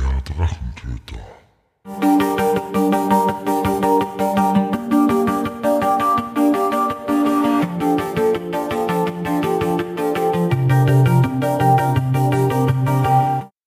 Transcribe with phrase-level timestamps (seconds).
[0.00, 1.18] Der Drachentöter.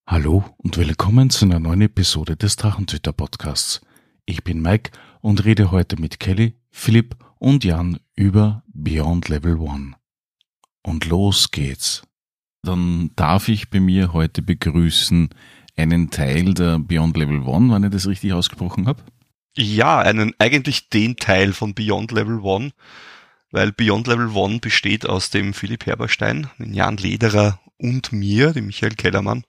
[0.07, 3.81] Hallo und willkommen zu einer neuen Episode des Drachenzüchter Podcasts.
[4.25, 9.93] Ich bin Mike und rede heute mit Kelly, Philipp und Jan über Beyond Level One.
[10.81, 12.01] Und los geht's.
[12.63, 15.29] Dann darf ich bei mir heute begrüßen
[15.75, 19.03] einen Teil der Beyond Level One, wenn ich das richtig ausgesprochen habe.
[19.57, 22.71] Ja, einen eigentlich den Teil von Beyond Level One,
[23.51, 28.67] weil Beyond Level One besteht aus dem Philipp Herberstein, den Jan Lederer und mir, dem
[28.67, 29.43] Michael Kellermann.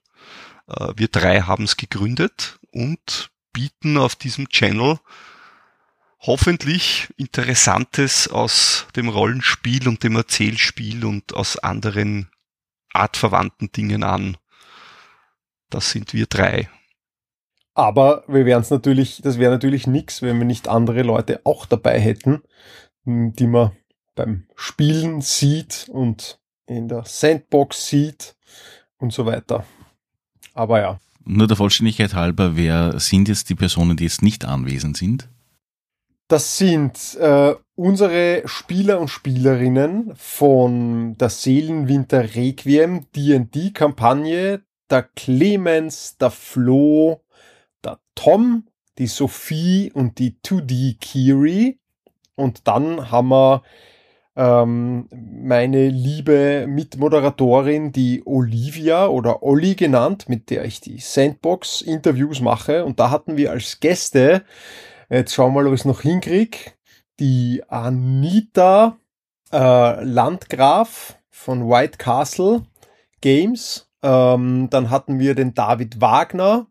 [0.67, 4.99] Äh, wir drei haben es gegründet und bieten auf diesem Channel
[6.19, 12.29] hoffentlich Interessantes aus dem Rollenspiel und dem Erzählspiel und aus anderen
[12.93, 14.37] artverwandten Dingen an.
[15.69, 16.69] Das sind wir drei.
[17.73, 21.65] Aber wir wären es natürlich, das wäre natürlich nix, wenn wir nicht andere Leute auch
[21.65, 22.41] dabei hätten,
[23.05, 23.71] die man
[24.15, 28.35] beim Spielen sieht und in der Sandbox sieht
[28.97, 29.65] und so weiter.
[30.53, 30.99] Aber ja.
[31.23, 35.29] Nur der Vollständigkeit halber, wer sind jetzt die Personen, die jetzt nicht anwesend sind?
[36.29, 46.17] Das sind äh, unsere Spieler und Spielerinnen von der Seelenwinter Requiem D&D Kampagne, der Clemens,
[46.17, 47.21] der Flo,
[47.83, 51.79] der Tom, die Sophie und die 2D Kiri.
[52.35, 53.63] Und dann haben wir
[54.35, 62.85] ähm, meine liebe Mitmoderatorin, die Olivia oder Olli genannt, mit der ich die Sandbox-Interviews mache.
[62.85, 64.43] Und da hatten wir als Gäste,
[65.09, 66.57] jetzt schauen wir mal, ob ich es noch hinkriege,
[67.19, 68.97] die Anita
[69.51, 72.63] äh, Landgraf von White Castle
[73.21, 73.86] Games.
[74.03, 76.67] Ähm, dann hatten wir den David Wagner,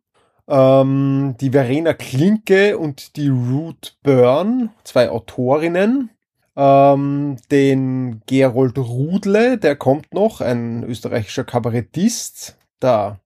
[0.49, 6.11] ähm, die Verena Klinke und die Ruth Byrne, zwei Autorinnen.
[6.57, 12.57] Ähm, den Gerold Rudle, der kommt noch, ein österreichischer Kabarettist.
[12.81, 13.21] Der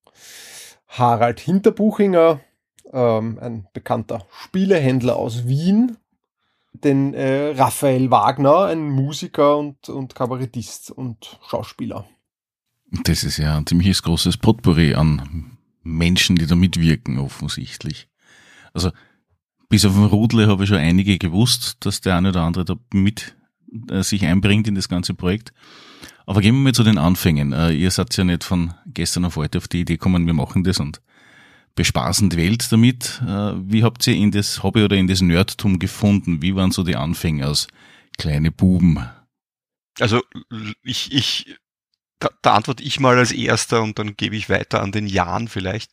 [0.88, 2.40] Harald Hinterbuchinger,
[2.92, 5.96] ähm, ein bekannter Spielehändler aus Wien.
[6.72, 12.06] Den äh, Raphael Wagner, ein Musiker und, und Kabarettist und Schauspieler.
[12.90, 18.08] Das ist ja ein ziemliches großes Potpourri an Menschen, die da mitwirken, offensichtlich.
[18.72, 18.90] Also,
[19.68, 22.76] bis auf den Rudle habe ich schon einige gewusst, dass der eine oder andere da
[22.92, 23.36] mit
[23.88, 25.52] äh, sich einbringt in das ganze Projekt.
[26.26, 27.52] Aber gehen wir mal zu den Anfängen.
[27.52, 30.64] Äh, ihr seid ja nicht von gestern auf heute auf die Idee gekommen, wir machen
[30.64, 31.00] das und
[31.76, 33.22] bespaßen die Welt damit.
[33.26, 36.42] Äh, wie habt ihr in das Hobby oder in das Nerdtum gefunden?
[36.42, 37.68] Wie waren so die Anfänge als
[38.18, 39.08] kleine Buben?
[39.98, 40.20] Also
[40.82, 41.56] ich, ich,
[42.20, 45.48] da, da antworte ich mal als erster und dann gebe ich weiter an den Jan
[45.48, 45.90] vielleicht.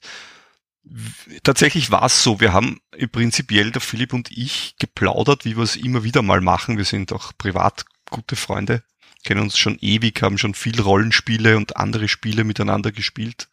[1.43, 2.79] Tatsächlich war es so, wir haben
[3.11, 6.77] prinzipiell der Philipp und ich geplaudert, wie wir es immer wieder mal machen.
[6.77, 8.83] Wir sind auch privat gute Freunde,
[9.25, 13.49] kennen uns schon ewig, haben schon viel Rollenspiele und andere Spiele miteinander gespielt,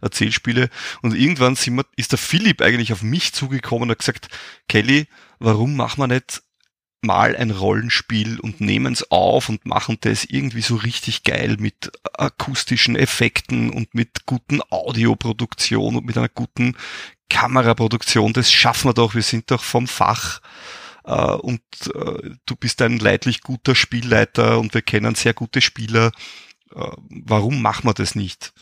[0.00, 0.68] Erzählspiele.
[1.02, 4.28] Und irgendwann sind wir, ist der Philipp eigentlich auf mich zugekommen und hat gesagt,
[4.68, 5.08] Kelly,
[5.40, 6.42] warum machen wir nicht
[7.02, 11.92] mal ein Rollenspiel und nehmen es auf und machen das irgendwie so richtig geil mit
[12.14, 16.76] akustischen Effekten und mit guten Audioproduktion und mit einer guten
[17.28, 18.32] Kameraproduktion.
[18.32, 19.14] Das schaffen wir doch.
[19.14, 20.40] Wir sind doch vom Fach.
[21.08, 21.62] Uh, und
[21.94, 26.10] uh, du bist ein leidlich guter Spielleiter und wir kennen sehr gute Spieler.
[26.74, 28.52] Uh, warum machen wir das nicht?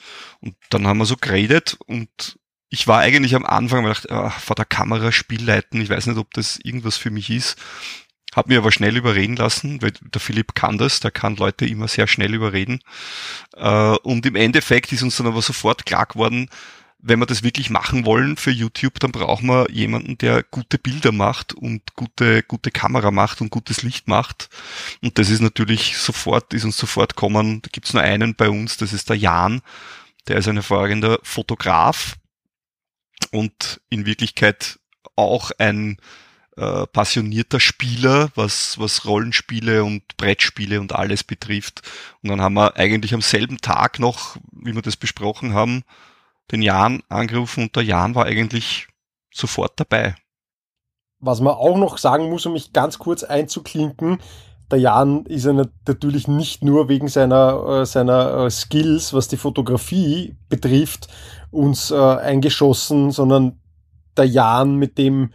[0.41, 4.41] Und dann haben wir so geredet und ich war eigentlich am Anfang, weil ich dachte,
[4.41, 7.57] vor der Kamera Spielleiten, ich weiß nicht, ob das irgendwas für mich ist.
[8.35, 11.89] Hab mir aber schnell überreden lassen, weil der Philipp kann das, der kann Leute immer
[11.89, 12.81] sehr schnell überreden.
[13.57, 16.49] Äh, und im Endeffekt ist uns dann aber sofort klar geworden,
[17.07, 21.13] wenn wir das wirklich machen wollen für YouTube, dann brauchen wir jemanden, der gute Bilder
[21.13, 24.49] macht und gute, gute Kamera macht und gutes Licht macht.
[25.03, 28.79] Und das ist natürlich sofort, ist uns sofort kommen, da gibt's nur einen bei uns,
[28.79, 29.61] das ist der Jan,
[30.29, 32.17] der ist ein hervorragender Fotograf
[33.33, 34.79] und in Wirklichkeit
[35.15, 35.99] auch ein
[36.57, 41.83] äh, passionierter Spieler, was, was Rollenspiele und Brettspiele und alles betrifft.
[42.23, 45.83] Und dann haben wir eigentlich am selben Tag noch, wie wir das besprochen haben,
[46.53, 48.87] den Jan angerufen und der Jan war eigentlich
[49.33, 50.15] sofort dabei.
[51.19, 54.19] Was man auch noch sagen muss, um mich ganz kurz einzuklinken,
[54.71, 59.37] der Jan ist ja natürlich nicht nur wegen seiner, äh, seiner äh, Skills, was die
[59.37, 61.09] Fotografie betrifft,
[61.51, 63.61] uns eingeschossen, sondern
[64.17, 65.31] der Jan, mit dem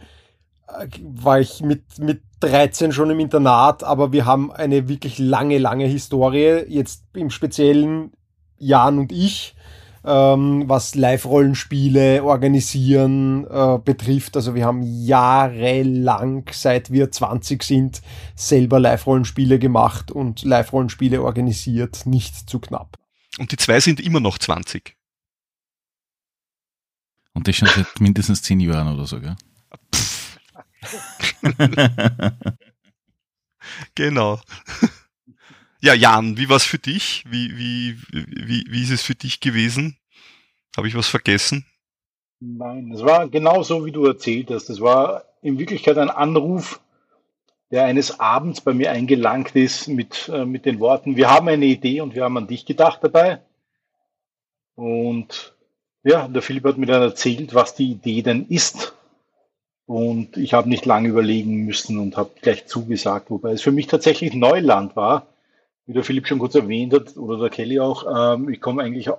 [1.02, 5.86] war ich mit, mit 13 schon im Internat, aber wir haben eine wirklich lange, lange
[5.86, 6.64] Historie.
[6.68, 8.12] Jetzt im speziellen
[8.58, 9.54] Jan und ich.
[10.04, 14.36] ähm, was Live-Rollenspiele organisieren äh, betrifft.
[14.36, 18.00] Also wir haben jahrelang, seit wir 20 sind,
[18.34, 22.96] selber Live-Rollenspiele gemacht und Live-Rollenspiele organisiert, nicht zu knapp.
[23.38, 24.96] Und die zwei sind immer noch 20.
[27.32, 29.36] Und das schon seit mindestens zehn Jahren oder so, gell?
[33.94, 34.40] genau.
[35.80, 37.24] Ja, Jan, wie war's für dich?
[37.28, 39.96] Wie, wie, wie, wie ist es für dich gewesen?
[40.76, 41.66] Habe ich was vergessen?
[42.40, 44.70] Nein, es war genau so, wie du erzählt hast.
[44.70, 46.80] Es war in Wirklichkeit ein Anruf,
[47.70, 51.66] der eines Abends bei mir eingelangt ist mit, äh, mit den Worten, wir haben eine
[51.66, 53.40] Idee und wir haben an dich gedacht dabei.
[54.74, 55.54] Und
[56.02, 58.94] ja, der Philipp hat mir dann erzählt, was die Idee denn ist.
[59.90, 63.88] Und ich habe nicht lange überlegen müssen und habe gleich zugesagt, wobei es für mich
[63.88, 65.26] tatsächlich Neuland war
[65.90, 69.10] wie der Philipp schon kurz erwähnt hat, oder der Kelly auch, ähm, ich komme eigentlich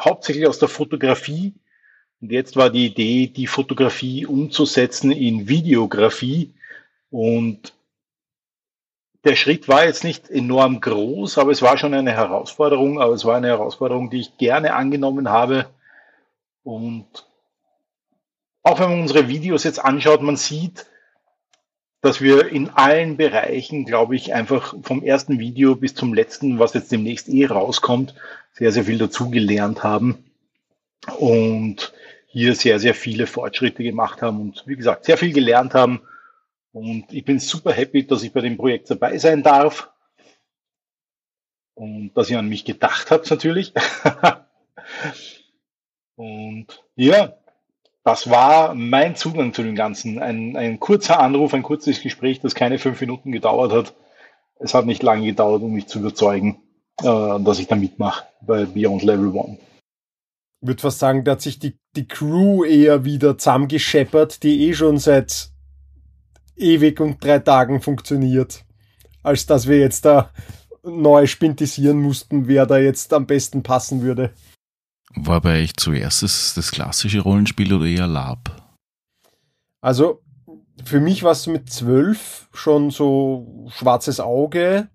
[0.00, 1.52] hauptsächlich aus der Fotografie.
[2.22, 6.54] Und jetzt war die Idee, die Fotografie umzusetzen in Videografie.
[7.10, 7.74] Und
[9.24, 13.02] der Schritt war jetzt nicht enorm groß, aber es war schon eine Herausforderung.
[13.02, 15.66] Aber es war eine Herausforderung, die ich gerne angenommen habe.
[16.62, 17.06] Und
[18.62, 20.86] auch wenn man unsere Videos jetzt anschaut, man sieht,
[22.00, 26.74] dass wir in allen Bereichen, glaube ich, einfach vom ersten Video bis zum letzten, was
[26.74, 28.14] jetzt demnächst eh rauskommt,
[28.52, 30.24] sehr, sehr viel dazugelernt haben
[31.18, 31.92] und
[32.26, 36.02] hier sehr, sehr viele Fortschritte gemacht haben und wie gesagt, sehr viel gelernt haben.
[36.72, 39.90] Und ich bin super happy, dass ich bei dem Projekt dabei sein darf
[41.74, 43.72] und dass ihr an mich gedacht habt natürlich.
[46.16, 47.37] und ja,
[48.04, 50.18] das war mein Zugang zu dem Ganzen.
[50.18, 53.94] Ein, ein kurzer Anruf, ein kurzes Gespräch, das keine fünf Minuten gedauert hat.
[54.58, 56.60] Es hat nicht lange gedauert, um mich zu überzeugen,
[57.00, 59.58] äh, dass ich da mitmache bei Beyond Level One.
[60.60, 64.98] Würde fast sagen, da hat sich die, die Crew eher wieder zusammengescheppert, die eh schon
[64.98, 65.50] seit
[66.56, 68.64] ewig und drei Tagen funktioniert,
[69.22, 70.30] als dass wir jetzt da
[70.82, 74.32] neu spintisieren mussten, wer da jetzt am besten passen würde.
[75.14, 78.72] War bei euch zuerst das, das klassische Rollenspiel oder eher Lab?
[79.80, 80.22] Also
[80.84, 84.88] für mich war es mit zwölf schon so schwarzes Auge,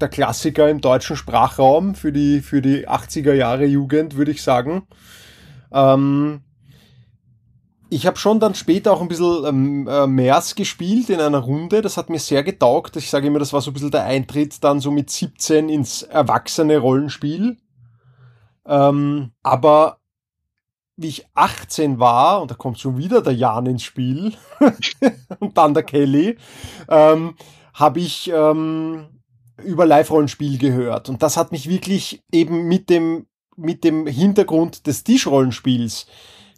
[0.00, 4.86] der Klassiker im deutschen Sprachraum für die, für die 80er Jahre Jugend, würde ich sagen.
[5.72, 6.42] Ähm,
[7.88, 11.82] ich habe schon dann später auch ein bisschen ähm, äh, MERS gespielt in einer Runde.
[11.82, 12.96] Das hat mir sehr getaugt.
[12.96, 16.02] Ich sage immer, das war so ein bisschen der Eintritt dann so mit 17 ins
[16.02, 17.58] erwachsene Rollenspiel.
[18.66, 19.98] Ähm, aber
[20.96, 24.34] wie ich 18 war, und da kommt schon wieder der Jan ins Spiel,
[25.40, 26.36] und dann der Kelly,
[26.88, 27.34] ähm,
[27.74, 29.06] habe ich ähm,
[29.62, 31.08] über Live-Rollenspiel gehört.
[31.08, 33.26] Und das hat mich wirklich eben mit dem,
[33.56, 36.06] mit dem Hintergrund des Tischrollenspiels,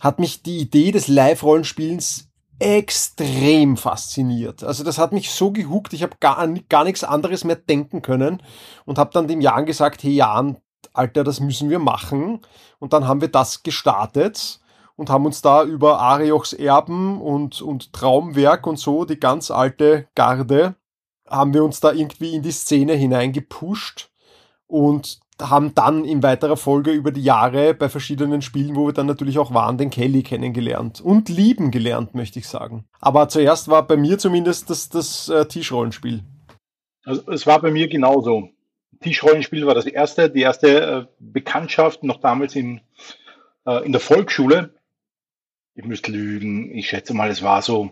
[0.00, 2.28] hat mich die Idee des Live-Rollenspiels
[2.58, 4.62] extrem fasziniert.
[4.62, 8.42] Also das hat mich so gehuckt, ich habe gar, gar nichts anderes mehr denken können
[8.84, 10.58] und habe dann dem Jan gesagt, hey Jan,
[10.92, 12.40] Alter, das müssen wir machen.
[12.78, 14.60] Und dann haben wir das gestartet
[14.96, 20.08] und haben uns da über Ariochs Erben und, und Traumwerk und so, die ganz alte
[20.14, 20.76] Garde,
[21.28, 24.10] haben wir uns da irgendwie in die Szene hineingepusht
[24.66, 29.06] und haben dann in weiterer Folge über die Jahre bei verschiedenen Spielen, wo wir dann
[29.06, 32.84] natürlich auch waren, den Kelly kennengelernt und lieben gelernt, möchte ich sagen.
[33.00, 36.22] Aber zuerst war bei mir zumindest das, das äh, Tischrollenspiel.
[37.04, 38.48] Also es war bei mir genauso.
[39.04, 42.80] Tischrollenspiel war das erste, die erste äh, Bekanntschaft, noch damals in,
[43.66, 44.70] äh, in der Volksschule.
[45.74, 47.90] Ich müsste lügen, ich schätze mal, es war so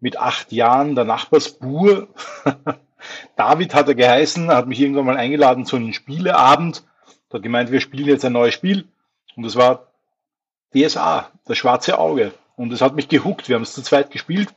[0.00, 2.08] mit acht Jahren der Nachbarsbur.
[3.36, 6.84] David hat er geheißen, hat mich irgendwann mal eingeladen zu einem Spieleabend.
[7.30, 8.88] Hat gemeint, wir spielen jetzt ein neues Spiel.
[9.36, 9.92] Und es war
[10.74, 12.32] DSA, das schwarze Auge.
[12.56, 13.48] Und es hat mich gehuckt.
[13.48, 14.48] Wir haben es zu zweit gespielt.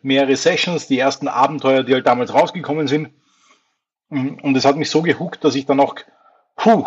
[0.00, 3.10] Mehrere Sessions, die ersten Abenteuer, die halt damals rausgekommen sind.
[4.08, 4.38] Mhm.
[4.40, 5.96] Und es hat mich so gehuckt, dass ich dann auch,
[6.56, 6.86] puh,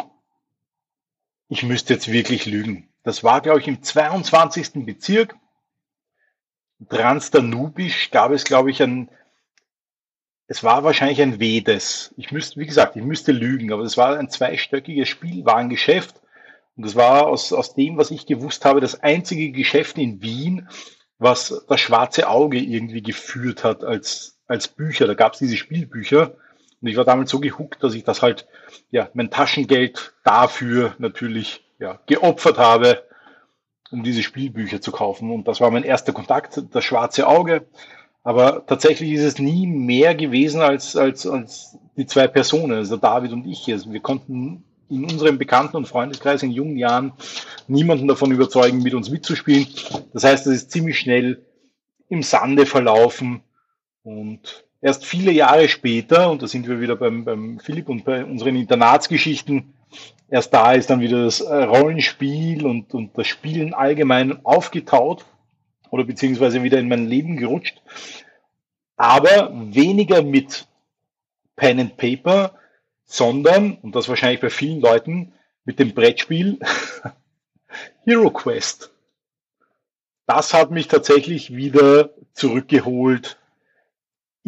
[1.47, 2.89] ich müsste jetzt wirklich lügen.
[3.03, 4.85] Das war, glaube ich, im 22.
[4.85, 5.35] Bezirk.
[6.89, 9.09] Transdanubisch gab es, glaube ich, ein,
[10.47, 12.13] es war wahrscheinlich ein Vedes.
[12.17, 16.21] Ich müsste, wie gesagt, ich müsste lügen, aber es war ein zweistöckiges Spielwarengeschäft.
[16.75, 20.69] Und das war aus, aus dem, was ich gewusst habe, das einzige Geschäft in Wien,
[21.17, 25.05] was das schwarze Auge irgendwie geführt hat als, als Bücher.
[25.05, 26.35] Da gab es diese Spielbücher.
[26.81, 28.47] Und ich war damals so gehuckt, dass ich das halt,
[28.91, 33.03] ja, mein Taschengeld dafür natürlich, ja, geopfert habe,
[33.91, 35.31] um diese Spielbücher zu kaufen.
[35.31, 37.65] Und das war mein erster Kontakt, das schwarze Auge.
[38.23, 43.31] Aber tatsächlich ist es nie mehr gewesen als, als, als die zwei Personen, also David
[43.31, 43.71] und ich.
[43.71, 47.13] Also wir konnten in unserem Bekannten- und Freundeskreis in jungen Jahren
[47.67, 49.67] niemanden davon überzeugen, mit uns mitzuspielen.
[50.13, 51.45] Das heißt, es ist ziemlich schnell
[52.09, 53.41] im Sande verlaufen
[54.03, 58.23] und erst viele Jahre später, und da sind wir wieder beim, beim Philipp und bei
[58.23, 59.73] unseren Internatsgeschichten,
[60.29, 65.25] erst da ist dann wieder das äh, Rollenspiel und, und das Spielen allgemein aufgetaut
[65.89, 67.81] oder beziehungsweise wieder in mein Leben gerutscht.
[68.95, 70.67] Aber weniger mit
[71.55, 72.53] Pen and Paper,
[73.05, 75.33] sondern, und das wahrscheinlich bei vielen Leuten,
[75.65, 76.59] mit dem Brettspiel
[78.05, 78.91] Hero Quest.
[80.25, 83.38] Das hat mich tatsächlich wieder zurückgeholt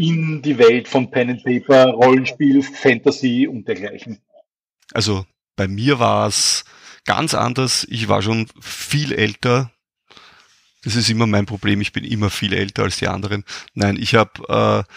[0.01, 4.20] in die Welt von Pen and Paper, Rollenspiel, Fantasy und dergleichen.
[4.93, 6.65] Also bei mir war es
[7.05, 7.86] ganz anders.
[7.89, 9.72] Ich war schon viel älter.
[10.84, 11.81] Das ist immer mein Problem.
[11.81, 13.46] Ich bin immer viel älter als die anderen.
[13.75, 14.88] Nein, ich habe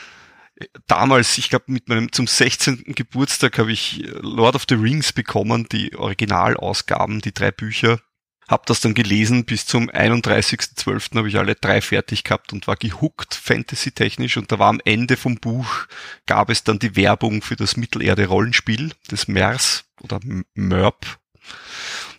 [0.58, 2.94] äh, damals, ich glaube, mit meinem zum 16.
[2.94, 8.00] Geburtstag habe ich Lord of the Rings bekommen, die Originalausgaben, die drei Bücher.
[8.49, 11.17] Hab das dann gelesen, bis zum 31.12.
[11.17, 15.17] habe ich alle drei fertig gehabt und war gehuckt fantasy-technisch und da war am Ende
[15.17, 15.87] vom Buch,
[16.27, 20.21] gab es dann die Werbung für das Mittelerde-Rollenspiel des MERS oder
[20.55, 21.19] MERP.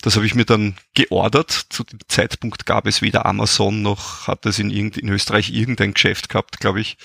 [0.06, 1.66] Das habe ich mir dann geordert.
[1.70, 6.30] Zu dem Zeitpunkt gab es weder Amazon noch hat es in, in Österreich irgendein Geschäft
[6.30, 6.98] gehabt, glaube ich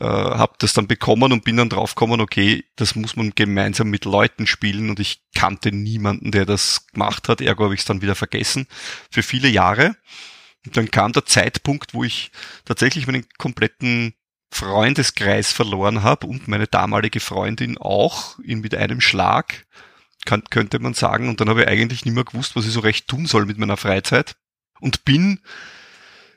[0.00, 4.06] äh, habe das dann bekommen und bin dann draufgekommen, okay, das muss man gemeinsam mit
[4.06, 8.00] Leuten spielen und ich kannte niemanden, der das gemacht hat, ergo habe ich es dann
[8.00, 8.66] wieder vergessen
[9.10, 9.94] für viele Jahre.
[10.64, 12.30] Und dann kam der Zeitpunkt, wo ich
[12.64, 14.14] tatsächlich meinen kompletten
[14.50, 19.66] Freundeskreis verloren habe und meine damalige Freundin auch in, mit einem Schlag,
[20.24, 21.28] kann, könnte man sagen.
[21.28, 23.58] Und dann habe ich eigentlich nicht mehr gewusst, was ich so recht tun soll mit
[23.58, 24.36] meiner Freizeit
[24.80, 25.40] und bin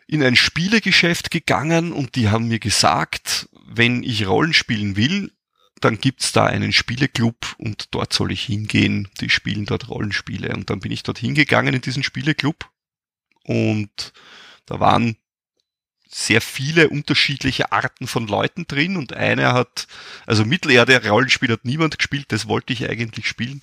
[0.07, 5.31] in ein Spielegeschäft gegangen und die haben mir gesagt, wenn ich Rollen spielen will,
[5.81, 9.09] dann gibt's da einen Spieleclub und dort soll ich hingehen.
[9.19, 10.53] Die spielen dort Rollenspiele.
[10.53, 12.69] Und dann bin ich dort hingegangen in diesen Spieleclub
[13.43, 14.13] und
[14.65, 15.17] da waren
[16.09, 19.87] sehr viele unterschiedliche Arten von Leuten drin und einer hat,
[20.25, 23.61] also Mittelerde Rollenspiel hat niemand gespielt, das wollte ich eigentlich spielen,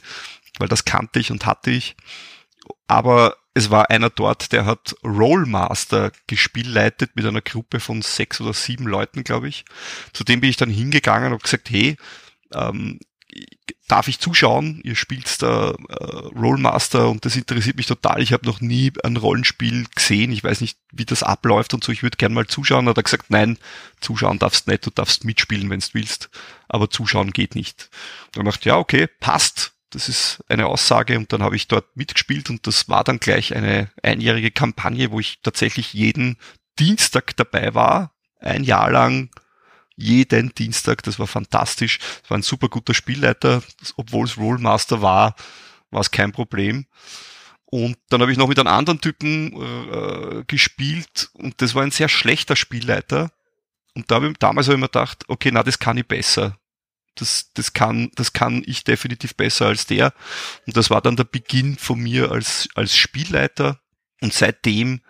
[0.58, 1.96] weil das kannte ich und hatte ich.
[2.86, 8.54] Aber es war einer dort, der hat Rollmaster gespielleitet mit einer Gruppe von sechs oder
[8.54, 9.64] sieben Leuten, glaube ich.
[10.12, 11.96] Zu dem bin ich dann hingegangen und habe gesagt, hey,
[12.54, 12.98] ähm,
[13.88, 14.80] darf ich zuschauen?
[14.84, 16.04] Ihr spielt da äh,
[16.38, 18.22] Rollmaster und das interessiert mich total.
[18.22, 20.32] Ich habe noch nie ein Rollenspiel gesehen.
[20.32, 21.92] Ich weiß nicht, wie das abläuft und so.
[21.92, 22.88] Ich würde gern mal zuschauen.
[22.88, 23.58] Hat er gesagt, nein,
[24.00, 24.86] zuschauen darfst nicht.
[24.86, 26.30] Du darfst mitspielen, wenn du willst.
[26.68, 27.90] Aber zuschauen geht nicht.
[28.32, 32.50] Dann dachte ja, okay, passt das ist eine Aussage und dann habe ich dort mitgespielt
[32.50, 36.38] und das war dann gleich eine einjährige Kampagne, wo ich tatsächlich jeden
[36.78, 39.30] Dienstag dabei war, ein Jahr lang
[39.96, 41.98] jeden Dienstag, das war fantastisch.
[42.22, 43.62] Es war ein super guter Spielleiter,
[43.96, 45.34] obwohl es Rollmaster war,
[45.90, 46.86] war es kein Problem.
[47.66, 51.90] Und dann habe ich noch mit einem anderen Typen äh, gespielt und das war ein
[51.90, 53.30] sehr schlechter Spielleiter.
[53.94, 56.58] Und da hab ich, damals habe ich mir gedacht, okay, na, das kann ich besser
[57.14, 60.14] das, das kann, das kann ich definitiv besser als der.
[60.66, 63.80] Und das war dann der Beginn von mir als, als Spielleiter.
[64.20, 65.00] Und seitdem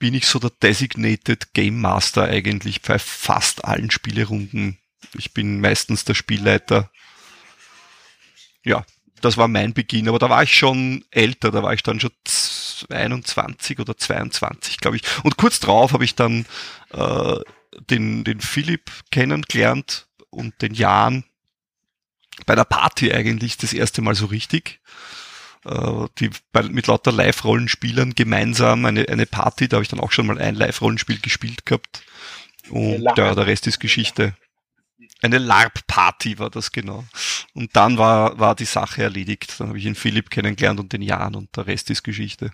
[0.00, 4.78] bin ich so der Designated Game Master eigentlich bei fast allen Spielerunden.
[5.16, 6.90] Ich bin meistens der Spielleiter.
[8.64, 8.84] Ja,
[9.20, 12.10] das war mein Beginn, aber da war ich schon älter, da war ich dann schon
[12.88, 15.02] 21 oder 22, glaube ich.
[15.22, 16.46] Und kurz drauf habe ich dann
[16.92, 17.36] äh,
[17.90, 21.24] den, den Philipp kennengelernt und den Jan
[22.46, 24.80] bei der Party eigentlich das erste Mal so richtig.
[25.64, 30.12] Äh, die bei, mit lauter Live-Rollenspielern gemeinsam eine, eine Party, da habe ich dann auch
[30.12, 32.02] schon mal ein Live-Rollenspiel gespielt gehabt.
[32.70, 34.34] Und ja, der Rest ist Geschichte.
[35.22, 37.04] Eine LARP-Party war das genau.
[37.52, 39.54] Und dann war, war die Sache erledigt.
[39.58, 42.52] Dann habe ich den Philipp kennengelernt und den Jan und der Rest ist Geschichte.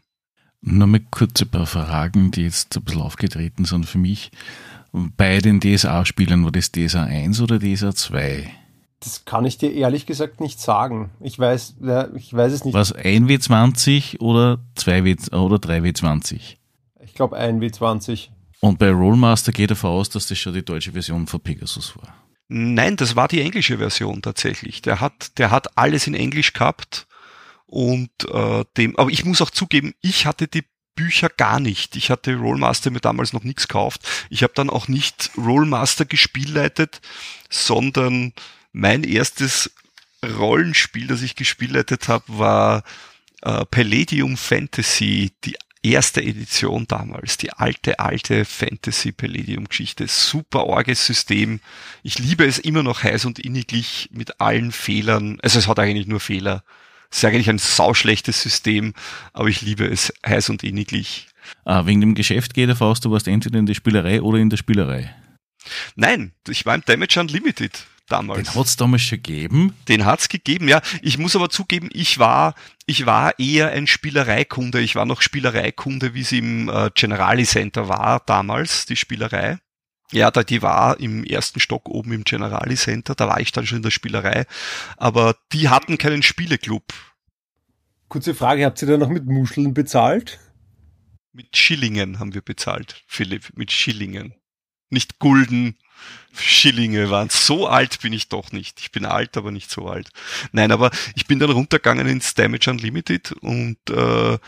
[0.63, 4.33] Nur mal kurz ein paar Fragen, die jetzt ein bisschen aufgetreten sind für mich.
[4.93, 8.51] Bei den DSA-Spielern war das DSA 1 oder DSA 2?
[9.07, 11.11] Das kann ich dir ehrlich gesagt nicht sagen.
[11.21, 12.75] Ich weiß, ja, ich weiß es nicht.
[12.75, 16.57] Was 1W20 oder 2W oder 3W20?
[17.05, 18.31] Ich glaube 1W20.
[18.59, 22.17] Und bei Rollmaster geht davon aus, dass das schon die deutsche Version von Pegasus war.
[22.49, 24.83] Nein, das war die englische Version tatsächlich.
[24.83, 27.07] Der hat, der hat alles in Englisch gehabt
[27.67, 28.99] und äh, dem.
[28.99, 30.65] Aber ich muss auch zugeben, ich hatte die
[30.97, 31.95] Bücher gar nicht.
[31.95, 34.01] Ich hatte Rollmaster mir damals noch nichts gekauft.
[34.31, 37.01] Ich habe dann auch nicht Rollmaster gespielleitet,
[37.49, 38.33] sondern
[38.77, 39.73] mein erstes
[40.23, 42.85] Rollenspiel, das ich gespielt habe, war
[43.41, 50.07] äh, Palladium Fantasy, die erste Edition damals, die alte, alte Fantasy Palladium Geschichte.
[50.09, 51.61] Super orges System.
[52.03, 55.39] Ich liebe es immer noch heiß und inniglich mit allen Fehlern.
[55.43, 56.63] Also es hat eigentlich nur Fehler.
[57.11, 58.93] ist eigentlich ein sauschlechtes System,
[59.33, 61.29] aber ich liebe es heiß und inniglich.
[61.65, 64.51] Ah, wegen dem Geschäft geht davon aus, du warst entweder in der Spielerei oder in
[64.51, 65.17] der Spielerei.
[65.95, 68.49] Nein, ich war im Damage Unlimited damals.
[68.49, 69.75] Den hat's damals schon gegeben?
[69.89, 70.81] Den hat's gegeben, ja.
[71.03, 72.55] Ich muss aber zugeben, ich war,
[72.87, 74.81] ich war eher ein Spielereikunde.
[74.81, 79.59] Ich war noch Spielereikunde, wie sie im äh, Generali Center war damals, die Spielerei.
[80.13, 83.67] Ja, da die war im ersten Stock oben im Generali Center, da war ich dann
[83.67, 84.47] schon in der Spielerei,
[84.97, 86.85] aber die hatten keinen Spieleclub.
[88.09, 90.39] Kurze Frage, habt ihr da noch mit Muscheln bezahlt?
[91.33, 94.35] Mit Schillingen haben wir bezahlt, Philipp, mit Schillingen.
[94.91, 95.77] Nicht Gulden,
[96.37, 97.29] Schillinge waren.
[97.31, 98.81] So alt bin ich doch nicht.
[98.81, 100.11] Ich bin alt, aber nicht so alt.
[100.53, 104.39] Nein, aber ich bin dann runtergegangen ins Damage Unlimited und äh,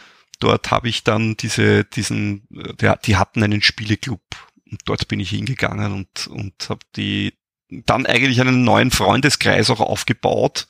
[0.40, 4.20] dort habe ich dann diese, diesen, der, die hatten einen Spieleclub
[4.70, 7.34] und dort bin ich hingegangen und, und habe die
[7.70, 10.68] dann eigentlich einen neuen Freundeskreis auch aufgebaut.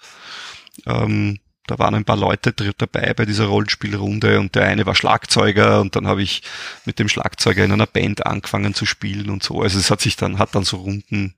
[0.87, 5.81] Ähm, da waren ein paar Leute dabei bei dieser Rollenspielrunde und der eine war Schlagzeuger
[5.81, 6.43] und dann habe ich
[6.87, 9.61] mit dem Schlagzeuger in einer Band angefangen zu spielen und so.
[9.63, 11.35] Also es hat sich dann, hat dann so Runden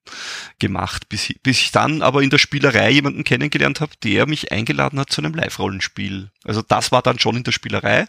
[0.61, 5.01] gemacht, bis, bis ich dann aber in der Spielerei jemanden kennengelernt habe, der mich eingeladen
[5.01, 6.31] hat zu einem Live-Rollenspiel.
[6.45, 8.07] Also das war dann schon in der Spielerei.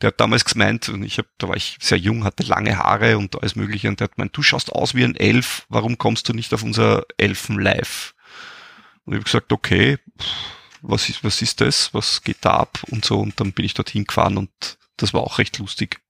[0.00, 3.18] Der hat damals gemeint, und ich hab, da war ich sehr jung, hatte lange Haare
[3.18, 6.28] und alles mögliche, und der hat gemeint, du schaust aus wie ein Elf, warum kommst
[6.28, 8.14] du nicht auf unser Elfen live?
[9.06, 9.98] Und ich habe gesagt, okay,
[10.88, 13.18] was ist, was ist das, was geht da ab und so.
[13.18, 14.50] Und dann bin ich dorthin gefahren und
[14.96, 16.00] das war auch recht lustig.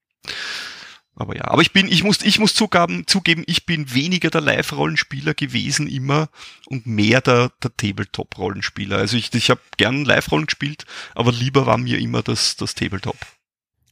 [1.19, 4.41] Aber ja, aber ich bin, ich muss, ich muss zugeben, zugeben, ich bin weniger der
[4.41, 6.29] Live-Rollenspieler gewesen immer
[6.67, 8.97] und mehr der, der Tabletop-Rollenspieler.
[8.97, 13.17] Also ich, ich habe gern Live-Rollen gespielt, aber lieber war mir immer das, das Tabletop.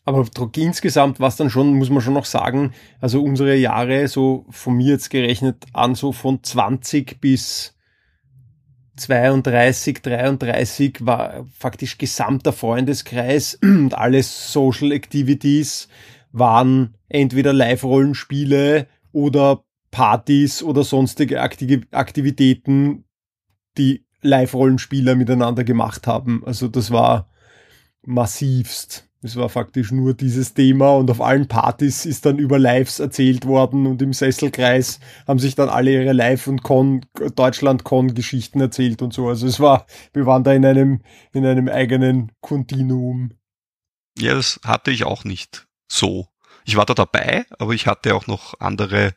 [0.05, 0.23] Aber
[0.55, 4.91] insgesamt was dann schon, muss man schon noch sagen, also unsere Jahre, so von mir
[4.91, 7.74] jetzt gerechnet an, so von 20 bis
[8.97, 15.87] 32, 33 war faktisch gesamter Freundeskreis und alle Social Activities
[16.31, 23.05] waren entweder Live-Rollenspiele oder Partys oder sonstige Aktivitäten,
[23.77, 26.43] die Live-Rollenspieler miteinander gemacht haben.
[26.45, 27.29] Also das war
[28.05, 29.04] massivst.
[29.25, 33.47] Es war faktisch nur dieses Thema und auf allen Partys ist dann über Lives erzählt
[33.47, 39.15] worden und im Sesselkreis haben sich dann alle ihre Live- und Con, Deutschland-Con-Geschichten erzählt und
[39.15, 39.27] so.
[39.27, 41.01] Also es war, wir waren da in einem,
[41.33, 43.31] in einem eigenen Kontinuum.
[44.15, 46.27] Ja, das hatte ich auch nicht so.
[46.63, 49.15] Ich war da dabei, aber ich hatte auch noch andere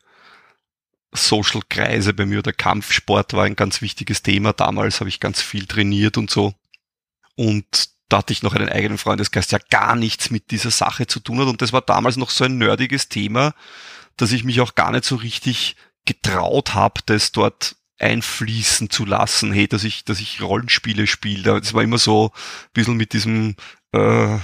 [1.12, 2.40] Social-Kreise bei mir.
[2.40, 4.54] Der Kampfsport war ein ganz wichtiges Thema.
[4.54, 6.54] Damals habe ich ganz viel trainiert und so.
[7.36, 11.20] Und da hatte ich noch einen eigenen Freundeskreis, der gar nichts mit dieser Sache zu
[11.20, 11.48] tun hat.
[11.48, 13.54] Und das war damals noch so ein nerdiges Thema,
[14.16, 19.52] dass ich mich auch gar nicht so richtig getraut habe, das dort einfließen zu lassen,
[19.52, 21.60] hey, dass ich, dass ich Rollenspiele spiele.
[21.60, 23.56] Das war immer so ein bisschen mit diesem
[23.92, 24.38] äh,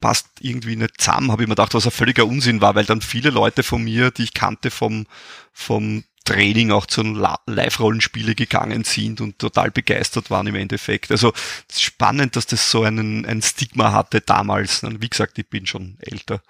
[0.00, 3.00] passt irgendwie nicht zusammen, habe ich mir gedacht, was ein völliger Unsinn war, weil dann
[3.00, 5.06] viele Leute von mir, die ich kannte vom,
[5.52, 7.02] vom Training auch zu
[7.46, 11.10] Live-Rollenspiele gegangen sind und total begeistert waren im Endeffekt.
[11.10, 11.32] Also
[11.72, 14.84] spannend, dass das so einen, ein Stigma hatte damals.
[14.84, 16.42] Und wie gesagt, ich bin schon älter.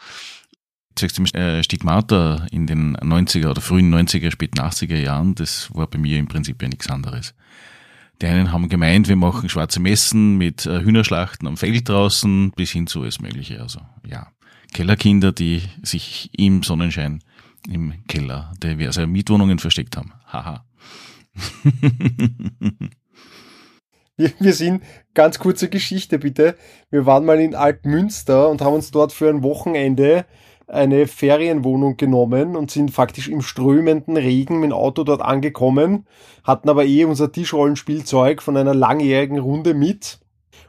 [1.00, 6.18] Äh, Stigmata in den 90er oder frühen 90er, späten 80er Jahren, das war bei mir
[6.18, 7.34] im Prinzip ja nichts anderes.
[8.20, 12.72] Die einen haben gemeint, wir machen schwarze Messen mit äh, Hühnerschlachten am Feld draußen bis
[12.72, 13.62] hin zu alles Mögliche.
[13.62, 14.32] Also ja,
[14.72, 17.22] Kellerkinder, die sich im Sonnenschein
[17.66, 20.12] im Keller diverse Mietwohnungen versteckt haben.
[20.26, 20.64] Haha.
[24.16, 24.82] wir, wir sind,
[25.14, 26.56] ganz kurze Geschichte bitte.
[26.90, 30.26] Wir waren mal in Altmünster und haben uns dort für ein Wochenende
[30.68, 36.06] eine Ferienwohnung genommen und sind faktisch im strömenden Regen mit dem Auto dort angekommen,
[36.44, 40.20] hatten aber eh unser Tischrollenspielzeug von einer langjährigen Runde mit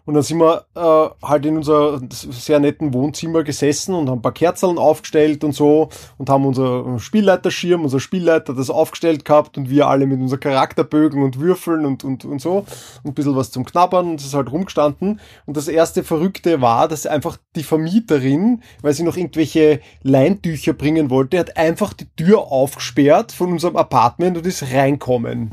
[0.09, 4.21] und dann sind wir äh, halt in unser sehr netten Wohnzimmer gesessen und haben ein
[4.23, 9.69] paar Kerzeln aufgestellt und so und haben unser Spielleiterschirm, unser Spielleiter das aufgestellt gehabt und
[9.69, 12.65] wir alle mit unseren Charakterbögen und Würfeln und, und, und so
[13.03, 15.19] und ein bisschen was zum Knabbern und es ist halt rumgestanden.
[15.45, 21.11] Und das erste Verrückte war, dass einfach die Vermieterin, weil sie noch irgendwelche Leintücher bringen
[21.11, 25.51] wollte, hat einfach die Tür aufgesperrt von unserem Apartment und ist reinkommen.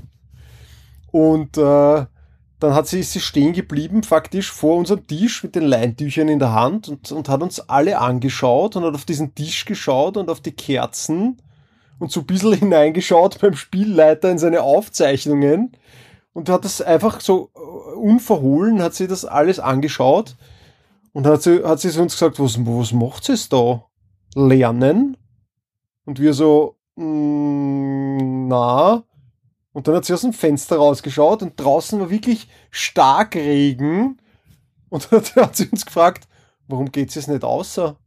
[1.13, 2.07] Und äh,
[2.59, 6.39] dann hat sie, ist sie stehen geblieben, faktisch vor unserem Tisch mit den Leintüchern in
[6.39, 10.31] der Hand und, und hat uns alle angeschaut und hat auf diesen Tisch geschaut und
[10.31, 11.37] auf die Kerzen
[11.99, 15.73] und so ein bisschen hineingeschaut beim Spielleiter in seine Aufzeichnungen
[16.33, 20.37] und hat das einfach so äh, unverhohlen, hat sie das alles angeschaut
[21.13, 23.85] und hat sie, hat sie uns gesagt, was, was macht sie da?
[24.35, 25.17] Lernen?
[26.05, 29.03] Und wir so, mm, na,
[29.77, 34.17] Und dann hat sie aus dem Fenster rausgeschaut und draußen war wirklich stark Regen.
[34.89, 36.27] Und dann hat sie uns gefragt,
[36.67, 37.99] warum geht's jetzt nicht außer?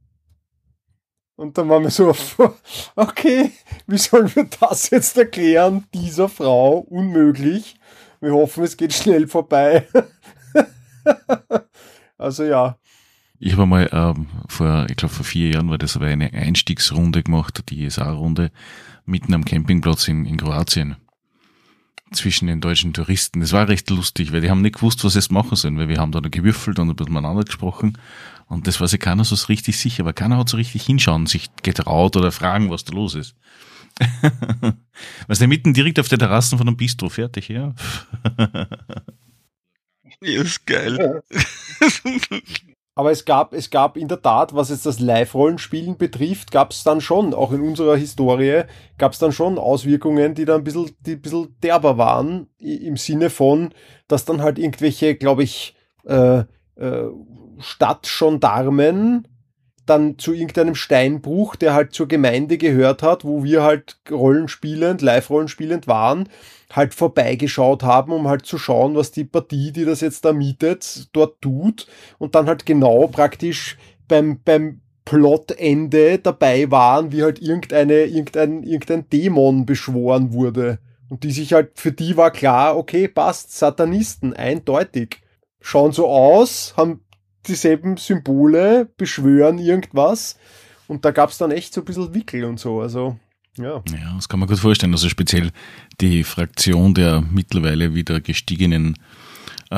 [1.35, 2.15] Und dann waren wir so,
[2.95, 3.51] okay,
[3.85, 5.85] wie sollen wir das jetzt erklären?
[5.93, 7.75] Dieser Frau unmöglich.
[8.19, 9.87] Wir hoffen, es geht schnell vorbei.
[12.17, 12.79] also ja.
[13.37, 17.21] Ich habe mal ähm, vor, ich glaube vor vier Jahren war das aber eine Einstiegsrunde
[17.21, 18.49] gemacht, die ISA-Runde,
[19.05, 20.95] mitten am Campingplatz in, in Kroatien
[22.11, 23.41] zwischen den deutschen Touristen.
[23.41, 25.89] Das war recht lustig, weil die haben nicht gewusst, was sie jetzt machen sollen, weil
[25.89, 27.97] wir haben da gewürfelt und ein bisschen miteinander gesprochen
[28.49, 31.49] und das war sich keiner so richtig sicher, aber keiner hat so richtig hinschauen, sich
[31.61, 33.35] getraut oder fragen, was da los ist.
[35.27, 37.75] was der mitten direkt auf der Terrassen von einem Bistro fertig, ja.
[40.21, 41.21] ist geil.
[42.99, 46.83] Aber es gab, es gab in der Tat, was jetzt das Live-Rollenspielen betrifft, gab es
[46.83, 48.63] dann schon, auch in unserer Historie,
[48.97, 52.97] gab es dann schon Auswirkungen, die dann ein bisschen, die ein bisschen derber waren, im
[52.97, 53.73] Sinne von,
[54.09, 56.39] dass dann halt irgendwelche, glaube ich, äh,
[56.75, 57.07] äh,
[57.59, 59.28] Stadtgendarmen
[59.89, 65.87] dann zu irgendeinem Steinbruch, der halt zur Gemeinde gehört hat, wo wir halt rollenspielend, live-rollenspielend
[65.87, 66.29] waren,
[66.71, 71.09] halt vorbeigeschaut haben, um halt zu schauen, was die Partie, die das jetzt da mietet,
[71.13, 78.05] dort tut und dann halt genau praktisch beim, beim Plotende dabei waren, wie halt irgendeine,
[78.05, 80.77] irgendein, irgendein Dämon beschworen wurde.
[81.09, 85.21] Und die sich halt, für die war klar, okay, passt, Satanisten, eindeutig.
[85.61, 87.01] Schauen so aus, haben
[87.49, 90.37] dieselben Symbole, beschwören irgendwas.
[90.87, 92.81] Und da gab's dann echt so ein bisschen Wickel und so.
[92.81, 93.17] Also
[93.57, 93.83] ja.
[93.91, 94.93] ja, das kann man gut vorstellen.
[94.93, 95.51] Also speziell
[95.99, 98.95] die Fraktion der mittlerweile wieder gestiegenen
[99.69, 99.75] äh,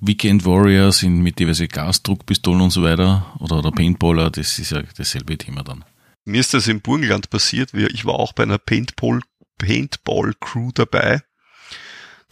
[0.00, 4.82] Weekend Warriors in, mit diverse Gasdruckpistolen und so weiter oder, oder Paintballer, das ist ja
[4.96, 5.84] dasselbe Thema dann.
[6.24, 7.72] Mir ist das im Burgenland passiert.
[7.74, 9.20] Ich war auch bei einer Paintball,
[9.58, 11.20] Paintball Crew dabei,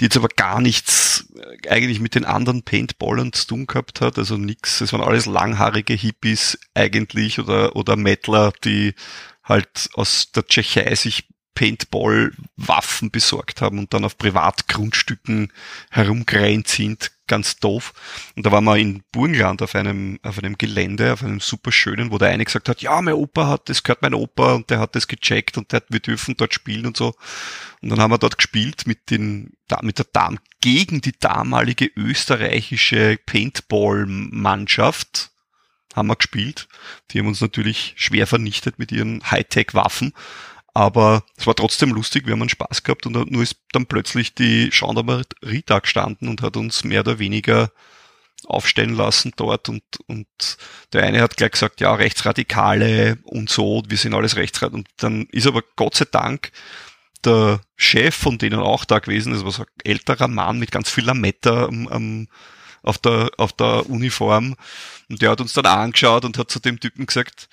[0.01, 4.19] die jetzt aber gar nichts äh, eigentlich mit den anderen Paintballern zu tun gehabt hat,
[4.19, 4.81] also nix.
[4.81, 8.95] Es waren alles langhaarige Hippies eigentlich oder, oder Mettler, die
[9.43, 15.53] halt aus der Tschechei sich Paintball-Waffen besorgt haben und dann auf Privatgrundstücken
[15.91, 17.93] herumgerannt sind, ganz doof.
[18.37, 22.11] Und da waren wir in Burgenland auf einem, auf einem Gelände, auf einem super schönen,
[22.11, 24.79] wo der eine gesagt hat, ja, mein Opa hat, das gehört mein Opa und der
[24.79, 27.15] hat das gecheckt und der, wir dürfen dort spielen und so.
[27.81, 33.19] Und dann haben wir dort gespielt mit den, mit der Dame, gegen die damalige österreichische
[33.27, 35.31] Paintball-Mannschaft
[35.95, 36.69] haben wir gespielt.
[37.11, 40.13] Die haben uns natürlich schwer vernichtet mit ihren Hightech-Waffen.
[40.75, 44.35] Aber es war trotzdem lustig, wir haben einen Spaß gehabt und nur ist dann plötzlich
[44.35, 47.71] die Gendarmerie da gestanden und hat uns mehr oder weniger
[48.47, 50.27] aufstellen lassen dort und, und
[50.93, 54.83] der eine hat gleich gesagt, ja, Rechtsradikale und so, wir sind alles Rechtsradikale.
[54.83, 56.51] Und dann ist aber Gott sei Dank
[57.25, 60.91] der Chef von denen auch da gewesen, das war so ein älterer Mann mit ganz
[60.91, 62.29] viel Lametta am, am,
[62.83, 64.57] auf, der, auf der Uniform
[65.09, 67.49] und der hat uns dann angeschaut und hat zu dem Typen gesagt,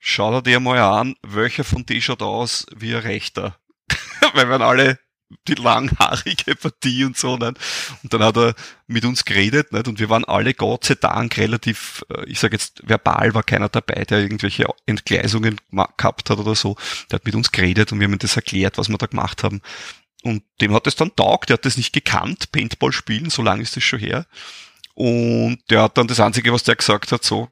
[0.00, 3.56] schau dir mal an, welcher von die schaut aus wie ein Rechter.
[4.34, 4.98] Weil wir alle
[5.46, 7.56] die langhaarige Partie und so, nicht?
[8.02, 8.54] Und dann hat er
[8.88, 9.86] mit uns geredet, nicht?
[9.86, 13.68] Und wir waren alle Gott sei Dank relativ, äh, ich sage jetzt, verbal war keiner
[13.68, 15.60] dabei, der irgendwelche Entgleisungen
[15.96, 16.76] gehabt hat oder so.
[17.10, 19.44] Der hat mit uns geredet und wir haben ihm das erklärt, was wir da gemacht
[19.44, 19.60] haben.
[20.22, 23.62] Und dem hat es dann taugt, der hat das nicht gekannt, Paintball spielen, so lange
[23.62, 24.26] ist das schon her.
[24.94, 27.48] Und der hat dann das Einzige, was der gesagt hat, so,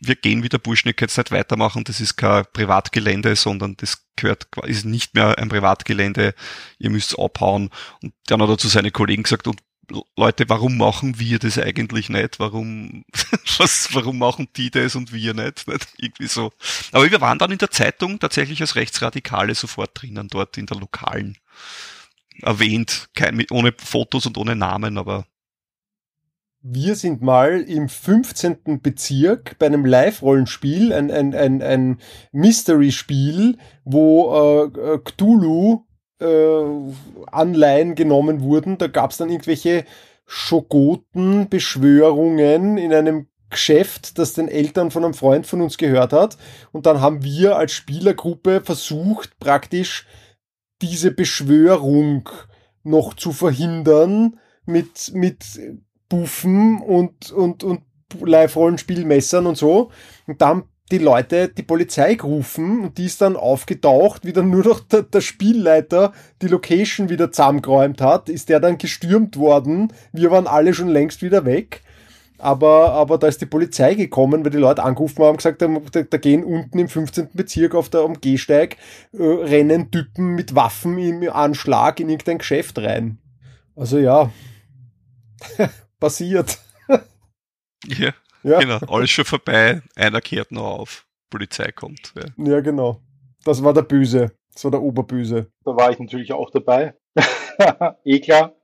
[0.00, 4.48] wir gehen wieder Burschen, ihr könnt nicht weitermachen, das ist kein Privatgelände, sondern das gehört,
[4.64, 6.34] ist nicht mehr ein Privatgelände,
[6.78, 7.70] ihr müsst abhauen.
[8.02, 9.60] Und dann hat er zu seinen Kollegen gesagt, und
[10.16, 12.40] Leute, warum machen wir das eigentlich nicht?
[12.40, 13.04] Warum,
[13.58, 15.68] was, warum machen die das und wir nicht?
[15.68, 15.88] nicht?
[15.98, 16.52] Irgendwie so.
[16.92, 20.78] Aber wir waren dann in der Zeitung tatsächlich als Rechtsradikale sofort drinnen, dort in der
[20.78, 21.38] lokalen
[22.42, 25.26] erwähnt, kein, ohne Fotos und ohne Namen, aber
[26.68, 28.80] wir sind mal im 15.
[28.82, 31.98] Bezirk bei einem Live-Rollenspiel, ein, ein, ein, ein
[32.32, 35.84] Mystery-Spiel, wo äh, Cthulhu
[36.20, 36.62] äh,
[37.30, 38.78] Anleihen genommen wurden.
[38.78, 39.84] Da gab es dann irgendwelche
[40.26, 46.36] Schogoten, Beschwörungen in einem Geschäft, das den Eltern von einem Freund von uns gehört hat.
[46.72, 50.06] Und dann haben wir als Spielergruppe versucht, praktisch
[50.82, 52.28] diese Beschwörung
[52.82, 55.44] noch zu verhindern mit, mit
[56.08, 57.80] Buffen und, und, und
[58.20, 59.90] Live-Rollenspielmessern und so.
[60.26, 64.50] Und da haben die Leute die Polizei gerufen und die ist dann aufgetaucht, wie dann
[64.50, 69.92] nur noch der, der Spielleiter die Location wieder zusammengeräumt hat, ist der dann gestürmt worden.
[70.12, 71.82] Wir waren alle schon längst wieder weg.
[72.38, 76.02] aber, aber da ist die Polizei gekommen, weil die Leute angerufen haben gesagt haben, da,
[76.02, 77.30] da gehen unten im 15.
[77.32, 78.76] Bezirk auf der Umgehsteig,
[79.12, 83.18] äh, rennen Typen mit Waffen im Anschlag in irgendein Geschäft rein.
[83.74, 84.30] Also ja,
[86.00, 86.58] passiert.
[87.86, 88.78] ja, ja, genau.
[88.88, 92.12] Alles schon vorbei, einer kehrt noch auf, Polizei kommt.
[92.16, 92.44] Ja.
[92.44, 93.00] ja, genau.
[93.44, 94.32] Das war der Böse.
[94.52, 95.50] Das war der Oberböse.
[95.64, 96.94] Da war ich natürlich auch dabei.
[98.04, 98.56] eh klar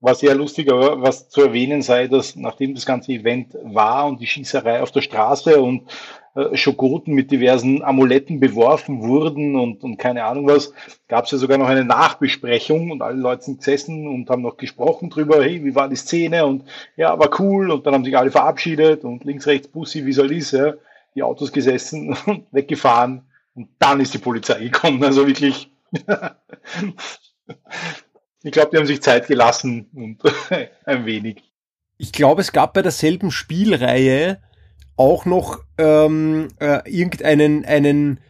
[0.00, 4.20] war sehr lustig, aber was zu erwähnen sei, dass nachdem das ganze Event war und
[4.20, 5.90] die Schießerei auf der Straße und
[6.36, 10.72] äh, Schokoten mit diversen Amuletten beworfen wurden und, und keine Ahnung was,
[11.08, 14.58] gab es ja sogar noch eine Nachbesprechung und alle Leute sind gesessen und haben noch
[14.58, 16.44] gesprochen drüber, hey, wie war die Szene?
[16.44, 16.64] Und
[16.96, 17.70] ja, war cool.
[17.70, 20.74] Und dann haben sich alle verabschiedet und links, rechts Bussi, wie soll ich ja,
[21.14, 23.22] die Autos gesessen und weggefahren.
[23.54, 25.70] Und dann ist die Polizei gekommen, also wirklich.
[28.42, 30.22] Ich glaube, die haben sich Zeit gelassen und
[30.84, 31.42] ein wenig.
[31.98, 34.40] Ich glaube, es gab bei derselben Spielreihe
[34.96, 38.20] auch noch ähm, äh, irgendeinen, einen,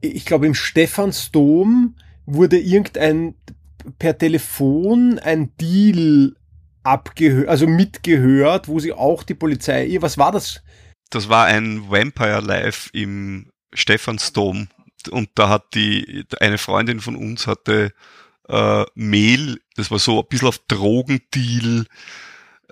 [0.00, 1.96] ich glaube im Stephansdom
[2.26, 3.34] wurde irgendein
[3.98, 6.36] per Telefon ein Deal
[6.82, 10.62] abgehört, also mitgehört, wo sie auch die Polizei, was war das?
[11.10, 14.68] Das war ein Vampire Live im Stephansdom
[15.10, 17.92] und da hat die, eine Freundin von uns hatte
[18.48, 21.86] äh, Mehl, das war so ein bisschen auf Drogendeal,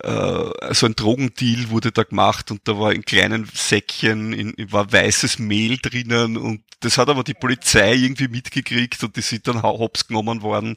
[0.03, 4.93] äh, so ein Drogendeal wurde da gemacht und da war in kleinen Säckchen in, war
[4.93, 9.63] weißes Mehl drinnen und das hat aber die Polizei irgendwie mitgekriegt und die sind dann
[9.63, 10.77] hops genommen worden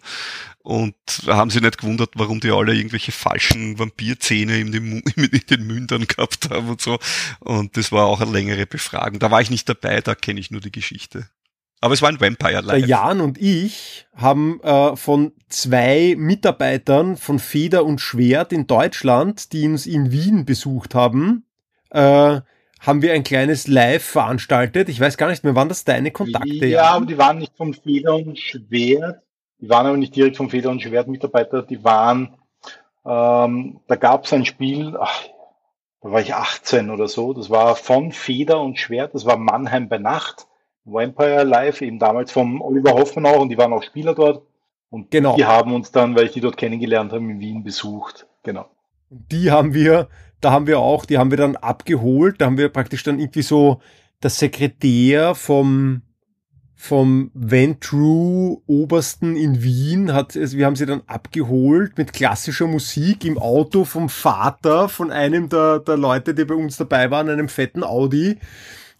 [0.59, 0.95] und
[1.27, 6.07] haben sie nicht gewundert, warum die alle irgendwelche falschen Vampirzähne in den, in den Mündern
[6.07, 6.99] gehabt haben und so.
[7.39, 9.19] Und das war auch eine längere Befragung.
[9.19, 11.29] Da war ich nicht dabei, da kenne ich nur die Geschichte.
[11.81, 12.79] Aber es war ein Vampire Live.
[12.79, 19.53] Der Jan und ich haben äh, von zwei Mitarbeitern von Feder und Schwert in Deutschland,
[19.53, 21.45] die uns in Wien besucht haben,
[21.91, 22.39] äh,
[22.79, 24.89] haben wir ein kleines Live veranstaltet.
[24.89, 26.65] Ich weiß gar nicht mehr, waren das deine Kontakte?
[26.65, 29.21] Ja, aber die waren nicht vom Feder und Schwert.
[29.59, 31.63] Die waren aber nicht direkt vom Feder und Schwert Mitarbeiter.
[31.63, 32.35] Die waren,
[33.05, 35.23] ähm, da gab es ein Spiel, ach,
[36.01, 37.33] da war ich 18 oder so.
[37.33, 39.15] Das war von Feder und Schwert.
[39.15, 40.45] Das war Mannheim bei Nacht
[40.86, 44.43] Vampire Live, eben damals vom Oliver Hoffmann auch und die waren auch Spieler dort.
[44.89, 45.36] Und genau.
[45.36, 48.28] die haben uns dann, weil ich die dort kennengelernt habe, in Wien besucht.
[48.43, 48.69] Genau.
[49.10, 50.08] Die haben wir,
[50.41, 52.39] da haben wir auch, die haben wir dann abgeholt.
[52.39, 53.82] Da haben wir praktisch dann irgendwie so
[54.21, 56.04] der Sekretär vom,
[56.76, 63.26] vom Ventru Obersten in Wien hat, also wir haben sie dann abgeholt mit klassischer Musik
[63.26, 67.50] im Auto vom Vater von einem der, der Leute, die bei uns dabei waren, einem
[67.50, 68.38] fetten Audi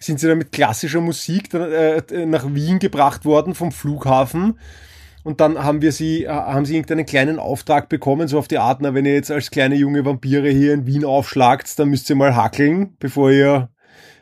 [0.06, 4.60] sind sie dann mit klassischer Musik dann, äh, nach Wien gebracht worden vom Flughafen.
[5.24, 8.60] Und dann haben wir sie, äh, haben sie irgendeinen kleinen Auftrag bekommen, so auf die
[8.60, 12.10] Art, na, wenn ihr jetzt als kleine junge Vampire hier in Wien aufschlagt, dann müsst
[12.10, 13.70] ihr mal hackeln, bevor ihr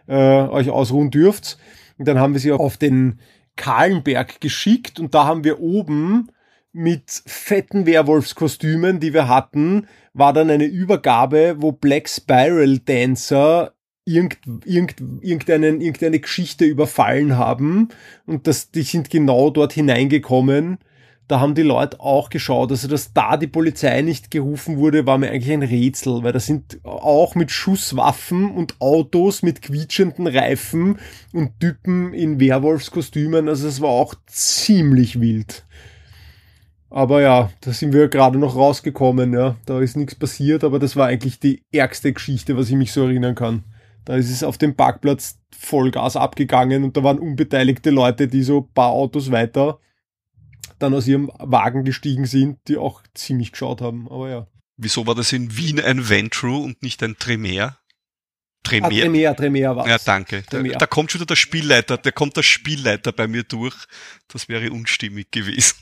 [0.07, 1.57] äh, euch ausruhen dürft.
[1.97, 3.19] Und dann haben wir sie auf den
[3.55, 6.29] Kahlenberg geschickt und da haben wir oben
[6.71, 13.73] mit fetten Werwolfskostümen, die wir hatten, war dann eine Übergabe, wo Black Spiral Dancer
[14.05, 17.89] irgend, irgend, irgendeinen, irgendeine Geschichte überfallen haben
[18.25, 20.79] und das, die sind genau dort hineingekommen.
[21.29, 22.69] Da haben die Leute auch geschaut.
[22.71, 26.39] Also, dass da die Polizei nicht gerufen wurde, war mir eigentlich ein Rätsel, weil da
[26.39, 30.99] sind auch mit Schusswaffen und Autos mit quietschenden Reifen
[31.31, 33.47] und Typen in Werwolfskostümen.
[33.47, 35.65] Also, es war auch ziemlich wild.
[36.89, 39.55] Aber ja, da sind wir gerade noch rausgekommen, ja.
[39.65, 43.05] Da ist nichts passiert, aber das war eigentlich die ärgste Geschichte, was ich mich so
[43.05, 43.63] erinnern kann.
[44.05, 48.61] Da ist es auf dem Parkplatz Vollgas abgegangen und da waren unbeteiligte Leute, die so
[48.61, 49.79] paar Autos weiter
[50.79, 54.09] dann aus ihrem Wagen gestiegen sind, die auch ziemlich geschaut haben.
[54.09, 54.47] Aber ja.
[54.75, 57.77] Wieso war das in Wien ein Ventru und nicht ein Tremere?
[58.63, 60.43] Tremere, ah, Tremere, Tremere war Ja, danke.
[60.49, 63.75] Da, da, kommt schon wieder der Spielleiter, da kommt der Spielleiter bei mir durch.
[64.29, 65.75] Das wäre unstimmig gewesen.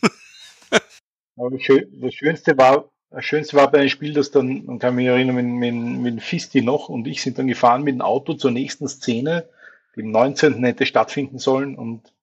[1.36, 5.06] Aber das Schönste war, das Schönste war bei einem Spiel, das dann, man kann mich
[5.06, 8.52] erinnern, mit, mit, mit Fisti noch und ich sind dann gefahren mit dem Auto zur
[8.52, 9.50] nächsten Szene,
[9.96, 10.64] die am 19.
[10.64, 12.14] hätte stattfinden sollen und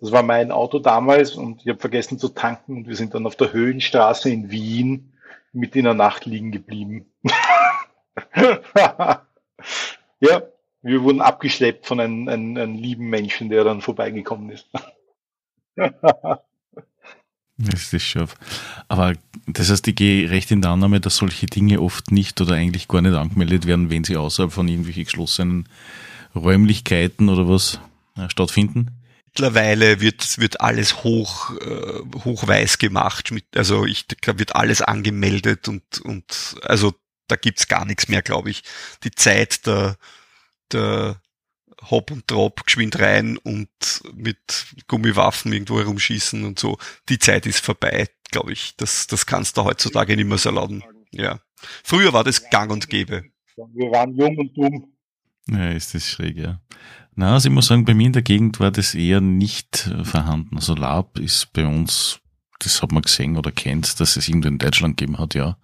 [0.00, 3.26] das war mein Auto damals und ich habe vergessen zu tanken und wir sind dann
[3.26, 5.12] auf der Höhenstraße in Wien
[5.52, 7.12] mit in der Nacht liegen geblieben.
[8.36, 9.22] ja,
[10.82, 14.70] wir wurden abgeschleppt von einem, einem, einem lieben Menschen, der dann vorbeigekommen ist.
[17.58, 18.36] Das ist scharf.
[18.86, 19.14] Aber
[19.46, 22.86] das heißt, ich gehe recht in der Annahme, dass solche Dinge oft nicht oder eigentlich
[22.86, 25.68] gar nicht angemeldet werden, wenn sie außerhalb von irgendwelchen geschlossenen
[26.36, 27.80] Räumlichkeiten oder was
[28.16, 28.92] äh, stattfinden.
[29.24, 33.32] Mittlerweile wird, wird alles hoch, äh, hochweiß gemacht.
[33.32, 36.94] Mit, also ich glaube, wird alles angemeldet und, und also
[37.26, 38.62] da gibt's gar nichts mehr, glaube ich.
[39.04, 39.96] Die Zeit der,
[40.72, 41.20] der
[41.90, 43.68] Hop und Drop geschwind rein und
[44.14, 46.78] mit Gummiwaffen irgendwo herumschießen und so.
[47.08, 48.74] Die Zeit ist vorbei, glaube ich.
[48.76, 50.82] Das, das kannst du heutzutage nicht mehr so erlauben.
[51.12, 51.40] Ja.
[51.82, 53.24] Früher war das gang und gäbe.
[53.56, 54.92] Wir waren jung und dumm.
[55.50, 56.60] Ja, ist das schräg, ja.
[57.14, 60.56] Na, also ich muss sagen, bei mir in der Gegend war das eher nicht vorhanden.
[60.56, 62.20] Also Lab ist bei uns,
[62.60, 65.58] das hat man gesehen oder kennt, dass es irgendwo in Deutschland gegeben hat, ja.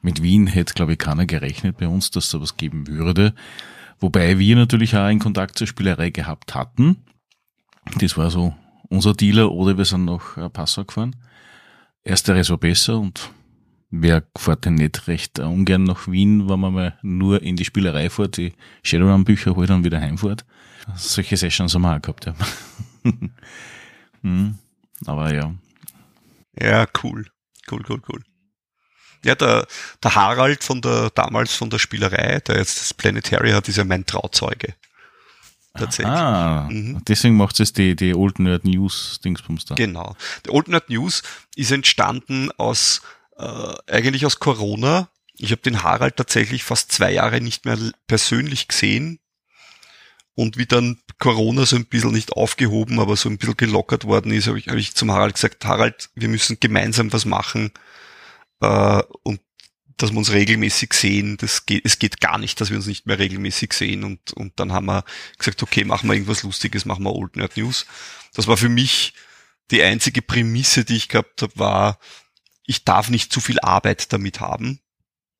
[0.00, 3.34] Mit Wien hätte, glaube ich, keiner gerechnet bei uns, dass da was geben würde.
[4.00, 7.04] Wobei wir natürlich auch einen Kontakt zur Spielerei gehabt hatten.
[7.98, 8.54] Das war so
[8.88, 11.16] unser Dealer oder wir sind nach äh, Passau gefahren.
[12.04, 13.30] Ersteres war besser und
[13.90, 18.08] wer fährt denn nicht recht ungern nach Wien, wenn man mal nur in die Spielerei
[18.08, 20.44] fährt, die Shadowrun-Bücher holt und wieder heimfährt.
[20.96, 22.34] Solche Sessions haben wir auch gehabt, ja.
[24.22, 24.58] hm,
[25.06, 25.54] aber ja.
[26.58, 27.26] Ja, cool.
[27.70, 28.22] Cool, cool, cool.
[29.28, 29.66] Ja, der,
[30.02, 33.84] der Harald von der, damals von der Spielerei, der jetzt das Planetary hat, ist ja
[33.84, 34.74] mein Trauzeuge.
[35.74, 36.16] Tatsächlich.
[36.16, 37.02] Ah, mhm.
[37.06, 39.74] deswegen macht es die, die Old Nerd News Dingsbums da.
[39.74, 40.16] Genau.
[40.46, 41.22] Der Old Nerd News
[41.56, 43.02] ist entstanden aus,
[43.36, 45.10] äh, eigentlich aus Corona.
[45.36, 49.20] Ich habe den Harald tatsächlich fast zwei Jahre nicht mehr persönlich gesehen.
[50.34, 54.32] Und wie dann Corona so ein bisschen nicht aufgehoben, aber so ein bisschen gelockert worden
[54.32, 57.72] ist, habe ich, hab ich zum Harald gesagt, Harald, wir müssen gemeinsam was machen
[58.60, 59.40] äh, und
[59.96, 63.06] dass wir uns regelmäßig sehen, das geht, es geht gar nicht, dass wir uns nicht
[63.06, 65.04] mehr regelmäßig sehen und, und dann haben wir
[65.36, 67.84] gesagt, okay, machen wir irgendwas Lustiges, machen wir Old Nerd News.
[68.34, 69.14] Das war für mich
[69.72, 71.98] die einzige Prämisse, die ich gehabt habe, war,
[72.64, 74.78] ich darf nicht zu viel Arbeit damit haben,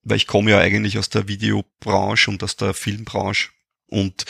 [0.03, 3.51] weil ich komme ja eigentlich aus der Videobranche und aus der Filmbranche
[3.87, 4.25] und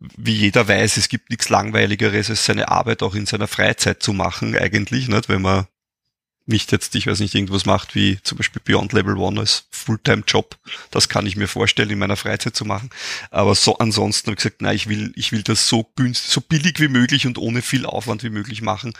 [0.00, 4.12] wie jeder weiß, es gibt nichts langweiligeres, als seine Arbeit auch in seiner Freizeit zu
[4.12, 5.28] machen, eigentlich, nicht?
[5.28, 5.66] wenn man
[6.48, 10.56] nicht jetzt, ich weiß nicht, irgendwas macht wie zum Beispiel Beyond Level One als Fulltime-Job.
[10.90, 12.90] Das kann ich mir vorstellen, in meiner Freizeit zu machen.
[13.30, 16.40] Aber so ansonsten habe ich gesagt, nein, ich will, ich will das so günstig, so
[16.40, 18.94] billig wie möglich und ohne viel Aufwand wie möglich machen.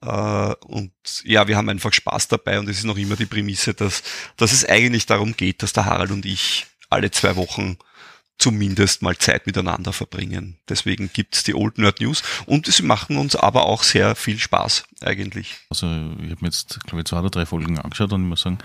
[0.00, 0.92] Uh, und
[1.24, 4.04] ja, wir haben einfach Spaß dabei und es ist noch immer die Prämisse, dass,
[4.36, 7.78] dass es eigentlich darum geht, dass der Harald und ich alle zwei Wochen
[8.38, 10.56] zumindest mal Zeit miteinander verbringen.
[10.68, 14.84] Deswegen gibt's die Old Nerd News und sie machen uns aber auch sehr viel Spaß
[15.00, 15.56] eigentlich.
[15.70, 18.42] Also ich habe mir jetzt, glaube ich, zwei oder drei Folgen angeschaut und ich muss
[18.42, 18.58] sagen,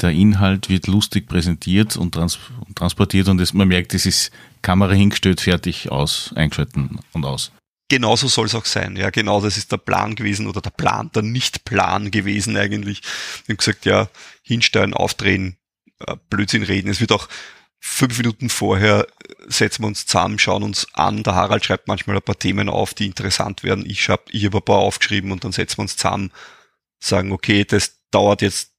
[0.00, 2.38] der Inhalt wird lustig präsentiert und trans
[2.74, 4.30] transportiert und das, man merkt, es ist
[4.62, 7.52] Kamera hingestellt, fertig, aus, eingeschalten und aus.
[7.88, 8.96] Genauso soll es auch sein.
[8.96, 13.00] Ja, genau, das ist der Plan gewesen oder der Plan, der Nicht-Plan gewesen eigentlich.
[13.44, 14.08] Ich habe gesagt, ja,
[14.42, 15.56] hinstellen, aufdrehen,
[16.00, 16.90] äh, Blödsinn reden.
[16.90, 17.28] Es wird auch
[17.78, 19.06] fünf Minuten vorher
[19.48, 21.22] setzen wir uns zusammen, schauen uns an.
[21.22, 23.84] Der Harald schreibt manchmal ein paar Themen auf, die interessant werden.
[23.86, 26.32] Ich habe ich hab ein paar aufgeschrieben und dann setzen wir uns zusammen,
[26.98, 28.72] sagen, okay, das dauert jetzt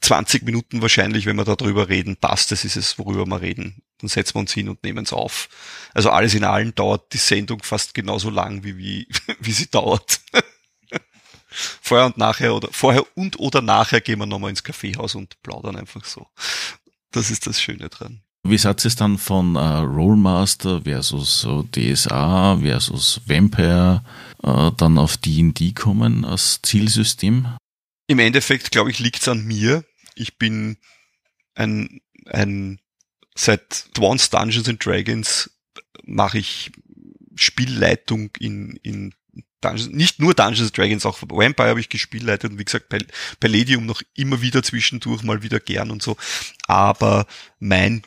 [0.00, 2.16] 20 Minuten wahrscheinlich, wenn wir darüber reden.
[2.16, 3.82] Passt, das ist es, worüber wir reden.
[3.98, 5.48] Dann setzen wir uns hin und nehmen es auf.
[5.92, 9.08] Also alles in allem dauert die Sendung fast genauso lang, wie, wie,
[9.40, 10.20] wie sie dauert.
[11.50, 15.76] vorher und nachher oder vorher und oder nachher gehen wir nochmal ins Kaffeehaus und plaudern
[15.76, 16.28] einfach so.
[17.10, 18.22] Das ist das Schöne dran.
[18.50, 24.02] Wie seid es dann von äh, Rollmaster versus so DSA versus Vampire
[24.42, 27.56] äh, dann auf D&D kommen als Zielsystem?
[28.08, 29.84] Im Endeffekt, glaube ich, liegt es an mir.
[30.16, 30.78] Ich bin
[31.54, 32.80] ein, ein
[33.36, 35.50] seit Advanced Dungeons and Dragons
[36.04, 36.72] mache ich
[37.36, 39.14] Spielleitung in, in
[39.60, 42.92] Dungeons, nicht nur Dungeons Dragons, auch Vampire habe ich gespielleitet und wie gesagt,
[43.38, 46.16] Palladium noch immer wieder zwischendurch mal wieder gern und so.
[46.66, 47.26] Aber
[47.58, 48.02] mein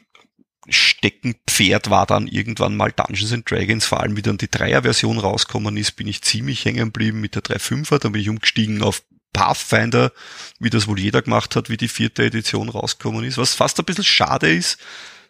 [0.70, 5.76] Steckenpferd war dann irgendwann mal Dungeons and Dragons, vor allem wie dann die Dreier-Version rauskommen
[5.78, 10.14] ist, bin ich ziemlich hängen geblieben mit der 3.5er, dann bin ich umgestiegen auf Pathfinder,
[10.60, 13.86] wie das wohl jeder gemacht hat, wie die vierte Edition rausgekommen ist, was fast ein
[13.86, 14.78] bisschen schade ist,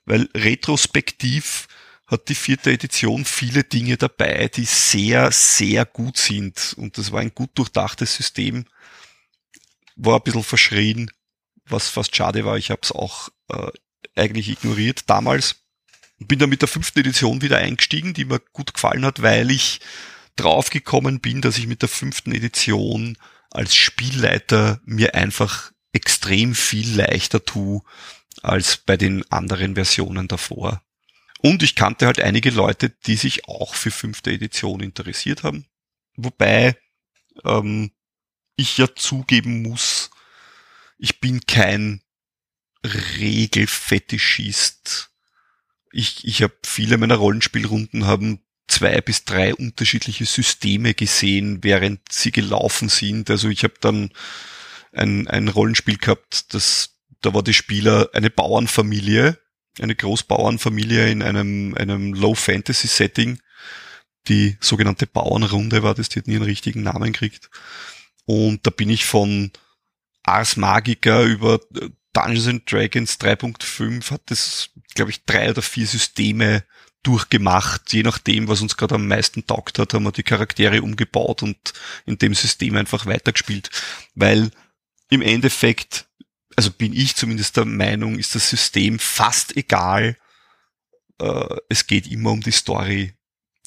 [0.05, 1.67] weil retrospektiv
[2.05, 6.75] hat die vierte Edition viele Dinge dabei, die sehr, sehr gut sind.
[6.77, 8.65] Und das war ein gut durchdachtes System.
[9.95, 11.09] War ein bisschen verschrien,
[11.65, 12.57] was fast schade war.
[12.57, 13.71] Ich habe es auch äh,
[14.15, 15.55] eigentlich ignoriert damals.
[16.19, 19.81] Bin dann mit der fünften Edition wieder eingestiegen, die mir gut gefallen hat, weil ich
[20.35, 23.17] draufgekommen bin, dass ich mit der fünften Edition
[23.51, 27.81] als Spielleiter mir einfach extrem viel leichter tue
[28.41, 30.81] als bei den anderen Versionen davor.
[31.39, 35.65] Und ich kannte halt einige Leute, die sich auch für fünfte Edition interessiert haben.
[36.15, 36.77] Wobei
[37.43, 37.91] ähm,
[38.55, 40.09] ich ja zugeben muss,
[40.97, 42.01] ich bin kein
[42.83, 45.09] Regelfetischist.
[45.91, 52.31] Ich, ich habe viele meiner Rollenspielrunden haben zwei bis drei unterschiedliche Systeme gesehen, während sie
[52.31, 53.29] gelaufen sind.
[53.29, 54.11] Also ich habe dann
[54.91, 59.39] ein, ein Rollenspiel gehabt, das da war die Spieler eine Bauernfamilie,
[59.79, 63.39] eine Großbauernfamilie in einem, einem Low-Fantasy-Setting.
[64.27, 67.49] Die sogenannte Bauernrunde war das, die hat nie einen richtigen Namen gekriegt.
[68.25, 69.51] Und da bin ich von
[70.23, 71.61] Ars Magica über
[72.13, 76.63] Dungeons and Dragons 3.5 hat das, glaube ich, drei oder vier Systeme
[77.01, 77.91] durchgemacht.
[77.91, 81.73] Je nachdem, was uns gerade am meisten taugt hat, haben wir die Charaktere umgebaut und
[82.05, 83.69] in dem System einfach weitergespielt.
[84.15, 84.51] Weil
[85.09, 86.07] im Endeffekt,
[86.55, 90.17] also bin ich zumindest der Meinung, ist das System fast egal.
[91.19, 93.13] Äh, es geht immer um die Story.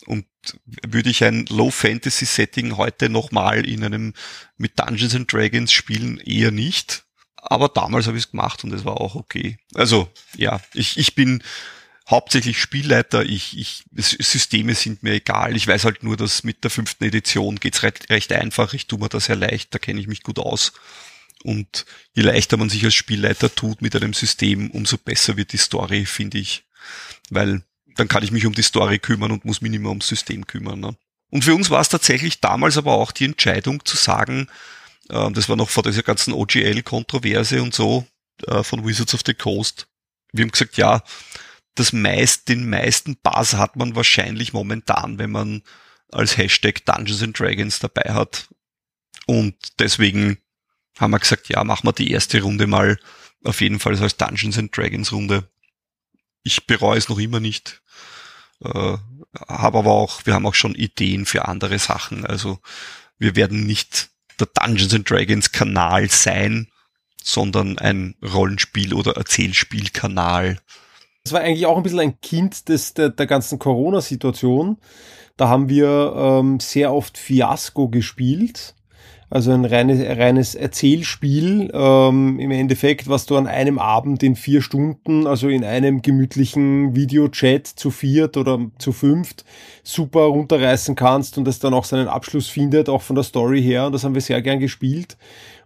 [0.07, 0.26] Und
[0.64, 4.14] würde ich ein Low-Fantasy-Setting heute nochmal in einem
[4.57, 7.05] mit Dungeons and Dragons spielen, eher nicht.
[7.49, 9.59] Aber damals habe ich es gemacht und es war auch okay.
[9.74, 11.42] Also ja, ich, ich bin
[12.09, 13.24] hauptsächlich Spielleiter.
[13.24, 15.57] Ich, ich, Systeme sind mir egal.
[15.57, 18.74] Ich weiß halt nur, dass mit der fünften Edition geht's recht, recht einfach.
[18.74, 20.72] Ich tue mir das sehr leicht, da kenne ich mich gut aus.
[21.42, 21.84] Und
[22.14, 26.07] je leichter man sich als Spielleiter tut mit einem System, umso besser wird die Story,
[26.07, 26.64] finde ich.
[27.30, 27.62] Weil
[27.97, 30.47] dann kann ich mich um die Story kümmern und muss mich nicht mehr ums System
[30.47, 30.80] kümmern.
[30.80, 30.97] Ne?
[31.30, 34.49] Und für uns war es tatsächlich damals aber auch die Entscheidung zu sagen,
[35.09, 38.07] äh, das war noch vor dieser ganzen OGL-Kontroverse und so
[38.46, 39.88] äh, von Wizards of the Coast.
[40.32, 41.02] Wir haben gesagt, ja,
[41.74, 45.62] das meist, den meisten Buzz hat man wahrscheinlich momentan, wenn man
[46.11, 48.48] als Hashtag Dungeons and Dragons dabei hat.
[49.26, 50.38] Und deswegen
[50.98, 52.98] haben wir gesagt, ja, machen wir die erste Runde mal
[53.44, 55.48] auf jeden Fall als Dungeons and Dragons Runde.
[56.42, 57.82] Ich bereue es noch immer nicht.
[58.61, 58.96] Äh,
[59.48, 62.24] habe aber auch, wir haben auch schon Ideen für andere Sachen.
[62.24, 62.61] Also
[63.18, 64.11] wir werden nicht
[64.41, 66.68] der Dungeons and Dragons Kanal sein,
[67.22, 70.59] sondern ein Rollenspiel- oder Erzählspielkanal.
[71.24, 74.78] Das war eigentlich auch ein bisschen ein Kind des, der, der ganzen Corona-Situation.
[75.37, 78.74] Da haben wir ähm, sehr oft Fiasco gespielt.
[79.29, 84.62] Also ein reines, reines Erzählspiel ähm, im Endeffekt, was du an einem Abend in vier
[84.62, 89.45] Stunden, also in einem gemütlichen Videochat zu viert oder zu fünft,
[89.83, 93.87] super runterreißen kannst und das dann auch seinen Abschluss findet, auch von der Story her.
[93.87, 95.16] Und das haben wir sehr gern gespielt.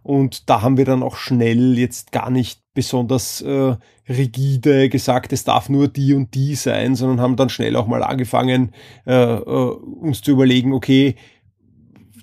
[0.02, 3.76] Und da haben wir dann auch schnell jetzt gar nicht besonders äh,
[4.08, 8.02] rigide gesagt, es darf nur die und die sein, sondern haben dann schnell auch mal
[8.02, 8.72] angefangen,
[9.06, 11.16] äh, äh, uns zu überlegen, okay,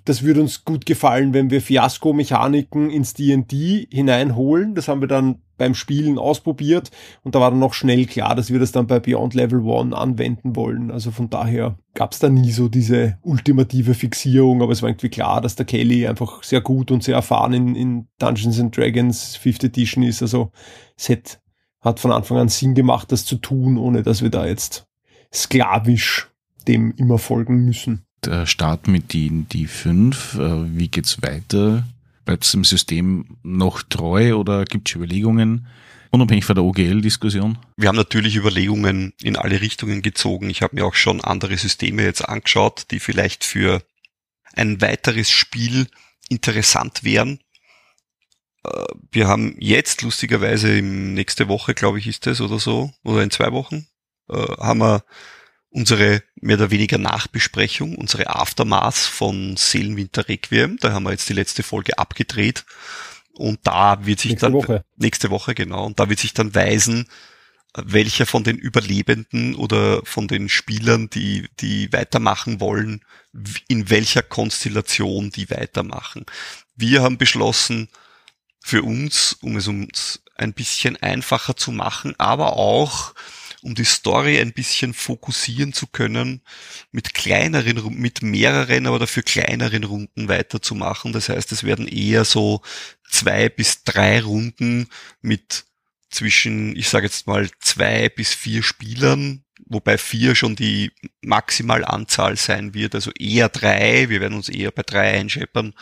[0.08, 4.74] das würde uns gut gefallen, wenn wir Fiasko-Mechaniken ins D&D hineinholen.
[4.74, 6.91] Das haben wir dann beim Spielen ausprobiert
[7.24, 9.97] und da war dann noch schnell klar, dass wir das dann bei Beyond Level One
[9.97, 10.91] anwenden wollen.
[10.91, 15.10] Also von daher gab es da nie so diese ultimative Fixierung, aber es war irgendwie
[15.10, 19.38] klar, dass der Kelly einfach sehr gut und sehr erfahren in, in Dungeons and Dragons
[19.38, 20.22] 5th Edition ist.
[20.22, 20.51] Also
[21.10, 21.41] hat,
[21.82, 24.88] hat von Anfang an Sinn gemacht, das zu tun, ohne dass wir da jetzt
[25.34, 26.30] sklavisch
[26.66, 30.36] dem immer folgen müssen der Start mit D&D 5.
[30.36, 31.88] Äh, wie geht's weiter?
[32.26, 35.68] Bleibt es im System noch treu oder gibt es Überlegungen?
[36.09, 37.57] Unabhängig von der OGL-Diskussion?
[37.76, 40.49] Wir haben natürlich Überlegungen in alle Richtungen gezogen.
[40.49, 43.82] Ich habe mir auch schon andere Systeme jetzt angeschaut, die vielleicht für
[44.53, 45.88] ein weiteres Spiel
[46.30, 47.39] interessant wären.
[48.63, 53.22] Äh, wir haben jetzt lustigerweise im nächste Woche, glaube ich, ist es oder so, oder
[53.22, 53.88] in zwei Wochen,
[54.30, 55.03] äh, haben wir
[55.78, 60.78] unsere mehr oder weniger Nachbesprechung, unsere Aftermath von Seelenwinter Requiem.
[60.82, 62.65] Da haben wir jetzt die letzte Folge abgedreht.
[63.34, 64.86] Und da wird sich nächste dann, Woche.
[64.95, 67.07] nächste Woche genau, und da wird sich dann weisen,
[67.75, 73.05] welcher von den Überlebenden oder von den Spielern, die, die weitermachen wollen,
[73.67, 76.25] in welcher Konstellation die weitermachen.
[76.75, 77.89] Wir haben beschlossen,
[78.59, 83.13] für uns, um es uns ein bisschen einfacher zu machen, aber auch
[83.68, 86.41] um die Story ein bisschen fokussieren zu können,
[86.91, 91.11] mit kleineren, mit mehreren, aber dafür kleineren Runden weiterzumachen.
[91.11, 92.61] Das heißt, es werden eher so
[93.09, 94.88] zwei bis drei Runden
[95.22, 95.65] mit
[96.09, 102.74] zwischen, ich sage jetzt mal, zwei bis vier Spielern, wobei vier schon die Maximalanzahl sein
[102.74, 105.74] wird, also eher drei, wir werden uns eher bei drei einscheppern,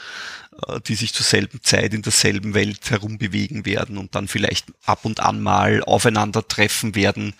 [0.67, 5.05] äh, die sich zur selben Zeit in derselben Welt herumbewegen werden und dann vielleicht ab
[5.05, 7.35] und an mal aufeinandertreffen werden,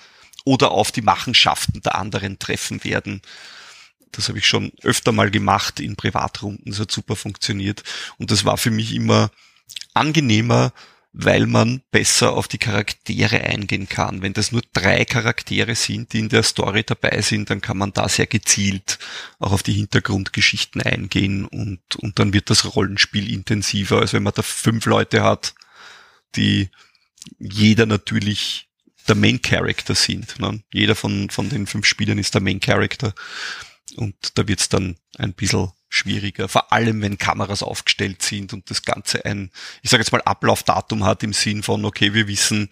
[0.46, 3.22] oder auf die Machenschaften der anderen treffen werden.
[4.12, 7.84] Das habe ich schon öfter mal gemacht in Privatrunden, das hat super funktioniert.
[8.18, 9.32] Und das war für mich immer
[9.94, 10.72] angenehmer,
[11.18, 14.22] weil man besser auf die Charaktere eingehen kann.
[14.22, 17.94] Wenn das nur drei Charaktere sind, die in der Story dabei sind, dann kann man
[17.94, 19.00] da sehr gezielt
[19.40, 24.34] auch auf die Hintergrundgeschichten eingehen und, und dann wird das Rollenspiel intensiver, als wenn man
[24.36, 25.56] da fünf Leute hat,
[26.36, 26.70] die
[27.40, 28.68] jeder natürlich
[29.08, 30.40] der Main Character sind.
[30.40, 30.62] Ne?
[30.74, 33.14] Jeder von, von den fünf Spielern ist der Main Character.
[33.96, 38.84] Und da wird's dann ein bisschen schwieriger, vor allem wenn Kameras aufgestellt sind und das
[38.84, 39.52] Ganze ein,
[39.82, 42.70] ich sage jetzt mal, Ablaufdatum hat im Sinn von, okay, wir wissen,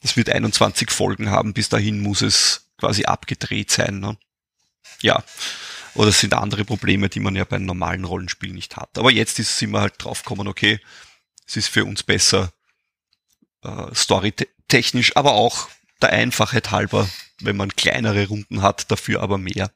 [0.00, 4.00] es wird 21 Folgen haben, bis dahin muss es quasi abgedreht sein.
[4.00, 4.16] Ne?
[5.02, 5.22] Ja,
[5.94, 8.96] oder es sind andere Probleme, die man ja bei einem normalen Rollenspiel nicht hat.
[8.98, 10.80] Aber jetzt ist, sind wir halt draufgekommen, okay,
[11.46, 12.52] es ist für uns besser,
[13.62, 13.94] äh,
[14.66, 15.68] storytechnisch, aber auch
[16.02, 17.08] der Einfachheit halber,
[17.40, 19.70] wenn man kleinere Runden hat, dafür aber mehr.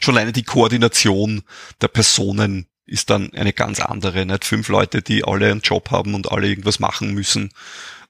[0.00, 1.42] Schon alleine die Koordination
[1.80, 4.26] der Personen ist dann eine ganz andere.
[4.26, 7.50] Nicht fünf Leute, die alle einen Job haben und alle irgendwas machen müssen,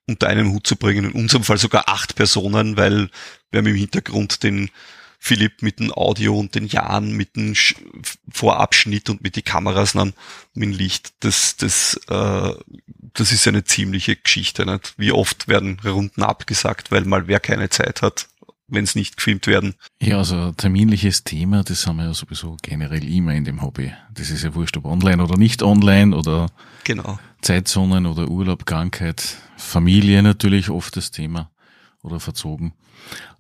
[0.07, 1.05] unter einen Hut zu bringen.
[1.05, 3.09] In unserem Fall sogar acht Personen, weil
[3.51, 4.71] wir haben im Hintergrund den
[5.19, 7.55] Philipp mit dem Audio und den Jan mit dem
[8.31, 10.13] Vorabschnitt und mit die Kameras dann
[10.55, 11.15] mit dem Licht.
[11.21, 12.53] Das, das, äh,
[13.15, 14.67] das ist eine ziemliche Geschichte.
[14.67, 14.95] Nicht?
[14.97, 18.29] Wie oft werden Runden abgesagt, weil mal wer keine Zeit hat,
[18.69, 19.75] wenn es nicht gefilmt werden.
[20.01, 23.93] Ja, also terminliches Thema, das haben wir ja sowieso generell immer in dem Hobby.
[24.13, 26.51] Das ist ja wurscht, ob online oder nicht online oder
[26.85, 27.19] genau.
[27.43, 31.51] Zeitzonen oder Urlaub, Krankheit, Familie natürlich oft das Thema
[32.03, 32.73] oder verzogen.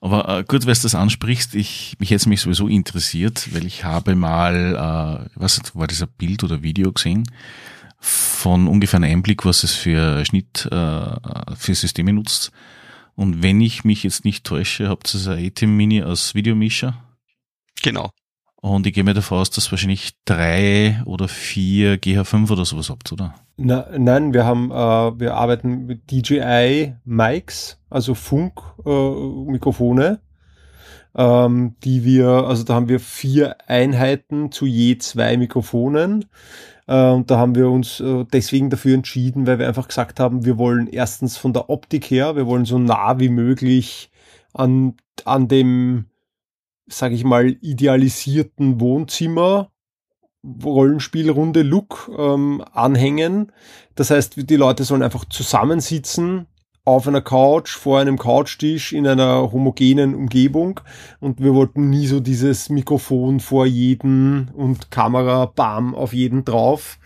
[0.00, 3.84] Aber äh, gut, weil du das ansprichst, ich, mich jetzt mich sowieso interessiert, weil ich
[3.84, 7.24] habe mal, äh, was war das ein Bild oder Video gesehen,
[7.98, 12.52] von ungefähr einem Einblick, was es für Schnitt, äh, für Systeme nutzt.
[13.14, 17.02] Und wenn ich mich jetzt nicht täusche, habt ihr ein ATEM Mini als Videomischer?
[17.82, 18.11] Genau.
[18.66, 23.12] Und ich gehe mir davon aus, dass wahrscheinlich drei oder vier GH5 oder sowas habt,
[23.12, 23.36] oder?
[23.56, 30.18] Na, nein, wir haben, äh, wir arbeiten mit DJI Mics, also Funkmikrofone,
[31.14, 36.24] äh, ähm, die wir, also da haben wir vier Einheiten zu je zwei Mikrofonen.
[36.88, 40.44] Äh, und da haben wir uns äh, deswegen dafür entschieden, weil wir einfach gesagt haben,
[40.44, 44.10] wir wollen erstens von der Optik her, wir wollen so nah wie möglich
[44.54, 46.06] an, an dem,
[46.87, 49.70] sage ich mal, idealisierten Wohnzimmer
[50.64, 53.53] Rollenspielrunde Look ähm, anhängen.
[53.95, 56.47] Das heißt, die Leute sollen einfach zusammensitzen
[56.84, 60.80] auf einer Couch, vor einem Couchtisch in einer homogenen Umgebung
[61.18, 67.01] und wir wollten nie so dieses Mikrofon vor jeden und Kamera, bam, auf jeden drauf.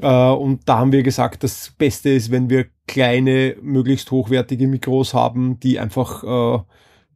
[0.00, 5.14] Äh, und da haben wir gesagt, das Beste ist, wenn wir kleine, möglichst hochwertige Mikros
[5.14, 6.62] haben, die einfach äh,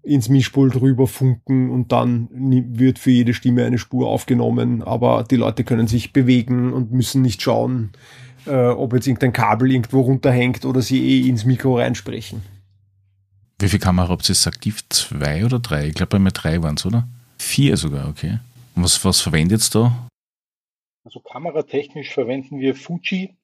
[0.08, 5.36] ins Mischpult rüber funken und dann wird für jede Stimme eine Spur aufgenommen, aber die
[5.36, 7.90] Leute können sich bewegen und müssen nicht schauen,
[8.46, 12.42] äh, ob jetzt irgendein Kabel irgendwo runterhängt oder sie eh ins Mikro reinsprechen.
[13.60, 14.88] Wie viel Kamera habt ihr jetzt aktiv?
[14.88, 15.88] Zwei oder drei?
[15.88, 17.06] Ich glaube, bei mir drei waren es, oder?
[17.38, 18.38] Vier sogar, okay.
[18.74, 20.08] Und was, was verwendet ihr da?
[21.04, 23.34] Also kameratechnisch verwenden wir Fuji.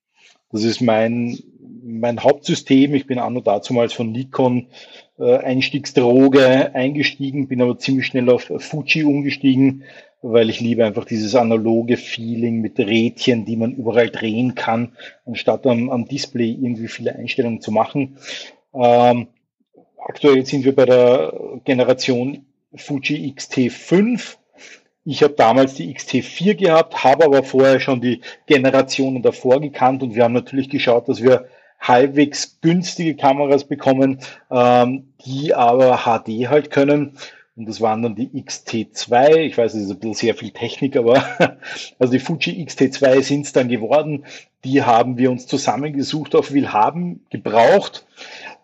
[0.50, 1.38] Das ist mein,
[1.82, 2.94] mein Hauptsystem.
[2.94, 4.68] Ich bin an und dazumals von Nikon
[5.18, 9.84] äh, Einstiegsdroge eingestiegen, bin aber ziemlich schnell auf Fuji umgestiegen,
[10.22, 14.92] weil ich liebe einfach dieses analoge Feeling mit Rädchen, die man überall drehen kann,
[15.26, 18.16] anstatt am, am Display irgendwie viele Einstellungen zu machen.
[18.74, 19.28] Ähm,
[19.98, 24.36] aktuell sind wir bei der Generation Fuji X-T5.
[25.04, 30.14] Ich habe damals die XT4 gehabt, habe aber vorher schon die Generationen davor gekannt und
[30.14, 31.46] wir haben natürlich geschaut, dass wir
[31.86, 34.18] halbwegs günstige Kameras bekommen,
[34.50, 37.16] ähm, die aber HD halt können.
[37.56, 39.36] Und das waren dann die XT2.
[39.42, 41.24] Ich weiß, es ist ein bisschen sehr viel Technik, aber
[41.98, 44.24] also die Fuji XT2 sind es dann geworden.
[44.64, 48.06] Die haben wir uns zusammengesucht auf Willhaben, gebraucht,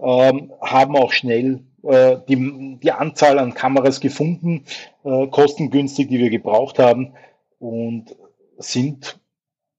[0.00, 4.64] ähm, haben auch schnell äh, die, die Anzahl an Kameras gefunden,
[5.04, 7.12] äh, kostengünstig, die wir gebraucht haben
[7.60, 8.16] und
[8.58, 9.20] sind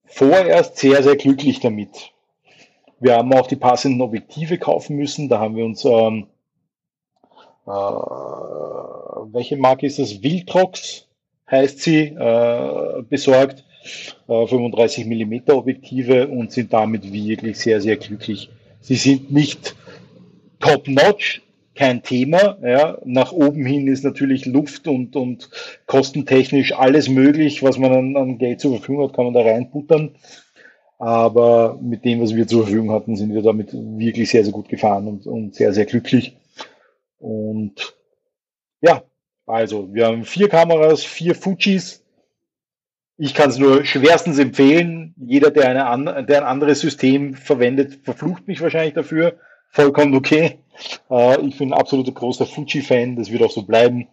[0.06, 2.11] vorerst sehr, sehr glücklich damit.
[3.02, 5.28] Wir haben auch die passenden Objektive kaufen müssen.
[5.28, 6.28] Da haben wir uns, ähm,
[7.66, 7.70] äh,
[9.32, 10.22] welche Marke ist das?
[10.22, 11.08] Viltrox
[11.50, 13.64] heißt sie, äh, besorgt.
[14.28, 18.50] Äh, 35 mm Objektive und sind damit wirklich sehr, sehr glücklich.
[18.80, 19.74] Sie sind nicht
[20.60, 21.42] top-notch,
[21.74, 22.56] kein Thema.
[22.62, 22.98] Ja.
[23.04, 25.50] Nach oben hin ist natürlich Luft und, und
[25.86, 30.14] kostentechnisch alles möglich, was man an, an Geld zur Verfügung hat, kann man da reinbuttern.
[31.02, 34.68] Aber mit dem, was wir zur Verfügung hatten, sind wir damit wirklich sehr, sehr gut
[34.68, 36.36] gefahren und, und sehr, sehr glücklich.
[37.18, 37.96] Und
[38.80, 39.02] ja,
[39.44, 42.04] also wir haben vier Kameras, vier Fujis.
[43.16, 45.16] Ich kann es nur schwerstens empfehlen.
[45.16, 49.40] Jeder, der, eine, der ein anderes System verwendet, verflucht mich wahrscheinlich dafür.
[49.70, 50.60] Vollkommen okay.
[51.10, 53.16] Äh, ich bin ein absoluter großer Fuji-Fan.
[53.16, 54.06] Das wird auch so bleiben.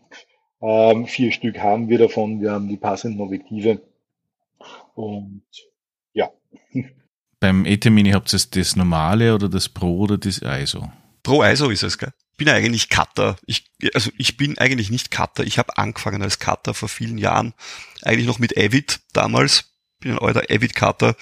[0.59, 2.41] Ähm, vier Stück haben wir davon.
[2.41, 3.79] Wir haben die passenden Objektive.
[4.95, 5.43] Und.
[7.39, 10.91] Beim AT Mini habt ihr das normale oder das Pro oder das ISO?
[11.24, 12.12] Pro ISO ist es, gell?
[12.39, 13.38] bin eigentlich Cutter.
[13.45, 15.43] Ich, also ich bin eigentlich nicht Cutter.
[15.43, 17.54] Ich habe angefangen als Cutter vor vielen Jahren,
[18.02, 19.66] eigentlich noch mit Avid damals.
[20.00, 21.18] Bin ein alter Avid-Cutter,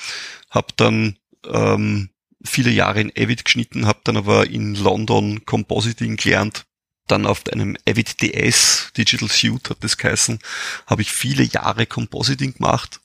[0.51, 1.17] habe dann
[1.47, 2.11] ähm,
[2.45, 6.67] viele Jahre in Avid geschnitten, habe dann aber in London Compositing gelernt,
[7.07, 10.37] dann auf einem Avid DS, Digital Suite hat das geheißen,
[10.85, 13.01] habe ich viele Jahre Compositing gemacht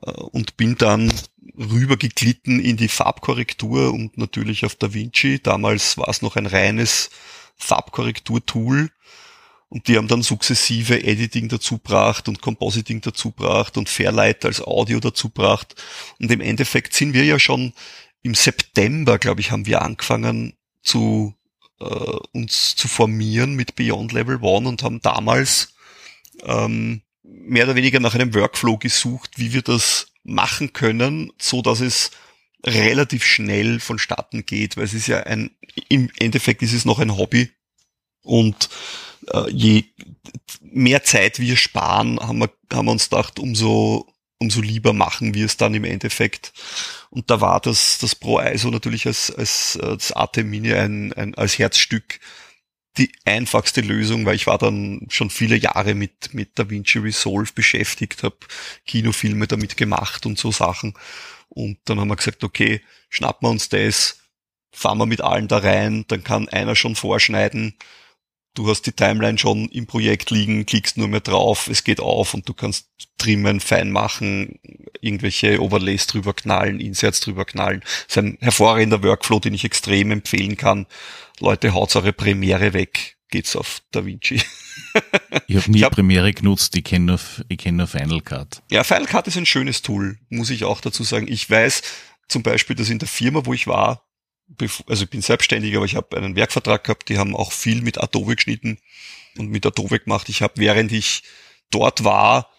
[0.00, 1.12] und bin dann
[1.56, 5.40] rübergeglitten in die Farbkorrektur und natürlich auf DaVinci.
[5.42, 7.10] Damals war es noch ein reines
[7.56, 8.90] Farbkorrektur-Tool.
[9.68, 14.60] Und die haben dann sukzessive Editing dazu gebracht und Compositing dazu gebracht und Fairlight als
[14.60, 15.74] Audio dazu gebracht.
[16.20, 17.72] Und im Endeffekt sind wir ja schon
[18.22, 21.34] im September, glaube ich, haben wir angefangen zu
[21.80, 25.74] äh, uns zu formieren mit Beyond Level One und haben damals
[26.44, 31.80] ähm, mehr oder weniger nach einem Workflow gesucht, wie wir das machen können, so dass
[31.80, 32.10] es
[32.64, 35.50] relativ schnell vonstatten geht, weil es ist ja ein,
[35.88, 37.50] im Endeffekt ist es noch ein Hobby
[38.22, 38.68] und
[39.32, 39.84] äh, je
[40.60, 45.46] mehr Zeit wir sparen, haben wir, haben wir uns gedacht, umso, umso lieber machen wir
[45.46, 46.52] es dann im Endeffekt.
[47.10, 51.12] Und da war das, das Pro ISO natürlich als, als äh, das AT Mini ein,
[51.12, 52.18] ein, als Herzstück
[52.96, 58.22] die einfachste Lösung, weil ich war dann schon viele Jahre mit, mit DaVinci Resolve beschäftigt,
[58.22, 58.36] habe
[58.86, 60.94] Kinofilme damit gemacht und so Sachen.
[61.48, 64.18] Und dann haben wir gesagt, okay, schnappen wir uns das,
[64.72, 67.74] fahren wir mit allen da rein, dann kann einer schon vorschneiden,
[68.54, 72.34] du hast die Timeline schon im Projekt liegen, klickst nur mehr drauf, es geht auf
[72.34, 72.88] und du kannst
[73.18, 74.60] trimmen, fein machen,
[75.00, 77.80] irgendwelche Overlays drüber knallen, Inserts drüber knallen.
[77.80, 80.86] Das ist ein hervorragender Workflow, den ich extrem empfehlen kann.
[81.40, 84.36] Leute, haut eure Premiere weg, geht's auf DaVinci.
[85.46, 88.62] ich habe nie ich hab, Premiere genutzt, ich kenne nur, ich kenn nur Final Cut.
[88.70, 91.26] Ja, Final Cut ist ein schönes Tool, muss ich auch dazu sagen.
[91.28, 91.82] Ich weiß
[92.28, 94.08] zum Beispiel, dass in der Firma, wo ich war,
[94.86, 97.98] also ich bin selbstständig, aber ich habe einen Werkvertrag gehabt, die haben auch viel mit
[97.98, 98.78] Adobe geschnitten
[99.38, 100.28] und mit Adobe gemacht.
[100.28, 101.22] Ich habe, während ich
[101.70, 102.50] dort war,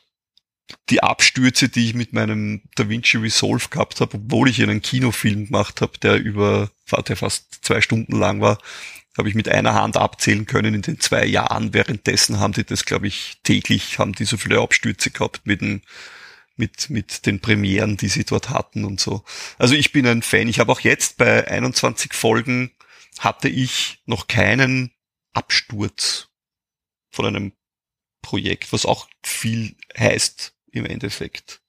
[0.89, 5.81] die Abstürze, die ich mit meinem DaVinci Resolve gehabt habe, obwohl ich einen Kinofilm gemacht
[5.81, 6.71] habe, der über,
[7.07, 8.57] der fast zwei Stunden lang war,
[9.17, 11.73] habe ich mit einer Hand abzählen können in den zwei Jahren.
[11.73, 15.81] Währenddessen haben die das, glaube ich, täglich, haben die so viele Abstürze gehabt mit dem
[16.57, 19.25] mit, mit den Premieren, die sie dort hatten und so.
[19.57, 20.47] Also ich bin ein Fan.
[20.47, 22.71] Ich habe auch jetzt bei 21 Folgen
[23.19, 24.91] hatte ich noch keinen
[25.33, 26.29] Absturz
[27.11, 27.51] von einem
[28.21, 31.61] Projekt, was auch viel heißt im Endeffekt.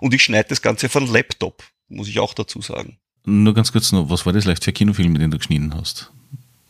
[0.00, 2.98] Und ich schneide das Ganze von Laptop, muss ich auch dazu sagen.
[3.24, 6.12] Nur ganz kurz noch, was war das leicht für Kinofilm, den du geschnitten hast?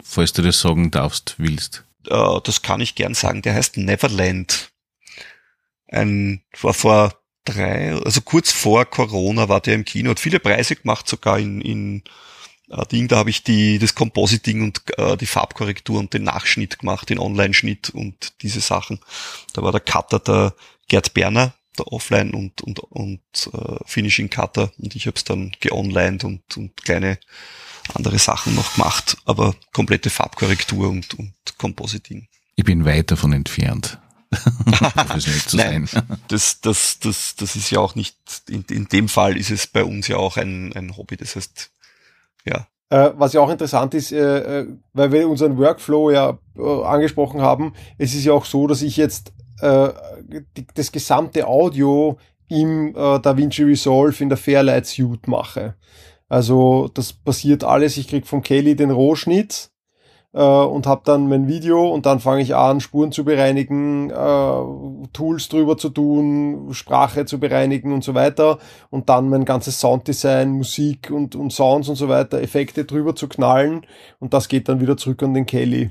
[0.03, 1.85] Falls du das sagen darfst, willst.
[2.09, 3.43] Uh, das kann ich gern sagen.
[3.43, 4.71] Der heißt Neverland.
[5.87, 10.77] Ein, war vor drei, also kurz vor Corona war der im Kino, hat viele Preise
[10.77, 12.03] gemacht, sogar in, in
[12.71, 16.79] äh, Ding, da habe ich die, das Compositing und äh, die Farbkorrektur und den Nachschnitt
[16.79, 19.01] gemacht, den Online-Schnitt und diese Sachen.
[19.53, 20.55] Da war der Cutter der
[20.89, 23.21] Gerd Berner, der Offline und, und, und
[23.53, 27.19] äh, Finishing Cutter und ich habe es dann geonlined und, und kleine
[27.95, 32.29] andere Sachen noch gemacht, aber komplette Farbkorrektur und, und Compositing.
[32.57, 33.99] Ich bin weit davon entfernt.
[35.47, 36.05] zu Nein, sein.
[36.29, 38.17] Das, das, das, das ist ja auch nicht,
[38.49, 41.17] in, in dem Fall ist es bei uns ja auch ein, ein Hobby.
[41.17, 41.71] Das heißt,
[42.45, 42.69] ja.
[42.91, 47.41] Äh, was ja auch interessant ist, äh, äh, weil wir unseren Workflow ja äh, angesprochen
[47.41, 49.33] haben, es ist ja auch so, dass ich jetzt
[49.63, 55.75] die, das gesamte Audio im äh, DaVinci Resolve in der Fairlight Suite mache.
[56.29, 59.71] Also das passiert alles, ich krieg von Kelly den Rohschnitt
[60.33, 65.09] äh, und habe dann mein Video und dann fange ich an, Spuren zu bereinigen, äh,
[65.13, 68.59] Tools drüber zu tun, Sprache zu bereinigen und so weiter.
[68.91, 73.29] Und dann mein ganzes Sounddesign, Musik und, und Sounds und so weiter, Effekte drüber zu
[73.29, 73.87] knallen.
[74.19, 75.91] Und das geht dann wieder zurück an den Kelly,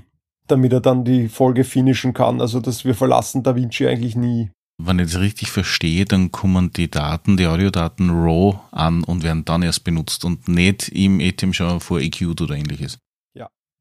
[0.52, 2.41] damit er dann die Folge finishen kann.
[2.41, 4.52] Also dass wir verlassen Da Vinci eigentlich nie.
[4.82, 9.43] Wenn ich das richtig verstehe, dann kommen die Daten, die Audiodaten RAW an und werden
[9.43, 12.97] dann erst benutzt und nicht im ATEM schon vor EQ'd oder ähnliches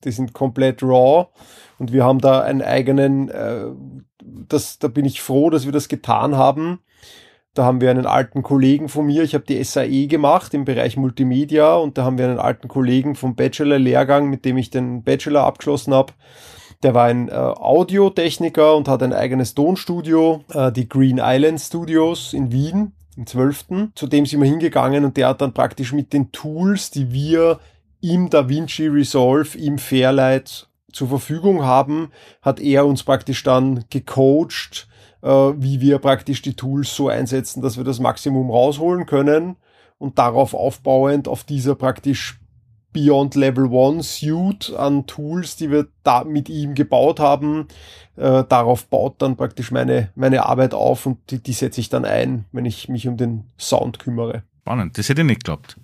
[0.05, 1.27] die sind komplett raw
[1.79, 3.67] und wir haben da einen eigenen, äh,
[4.23, 6.81] das, da bin ich froh, dass wir das getan haben.
[7.55, 10.97] Da haben wir einen alten Kollegen von mir, ich habe die SAE gemacht im Bereich
[10.97, 15.45] Multimedia und da haben wir einen alten Kollegen vom Bachelor-Lehrgang, mit dem ich den Bachelor
[15.45, 16.13] abgeschlossen habe.
[16.83, 22.33] Der war ein äh, Audiotechniker und hat ein eigenes Tonstudio, äh, die Green Island Studios
[22.33, 23.91] in Wien, im 12.
[23.95, 27.59] Zu dem sind wir hingegangen und der hat dann praktisch mit den Tools, die wir
[28.01, 32.13] im DaVinci Resolve, im Fairlight zur Verfügung haben,
[32.43, 34.87] hat er uns praktisch dann gecoacht,
[35.23, 39.57] äh, wie wir praktisch die Tools so einsetzen, dass wir das Maximum rausholen können
[39.99, 42.39] und darauf aufbauend auf dieser praktisch
[42.93, 47.69] Beyond Level One Suite an Tools, die wir da mit ihm gebaut haben.
[48.17, 52.05] Äh, darauf baut dann praktisch meine, meine Arbeit auf und die, die setze ich dann
[52.05, 54.43] ein, wenn ich mich um den Sound kümmere.
[54.63, 55.77] Spannend, das hätte ich nicht geglaubt.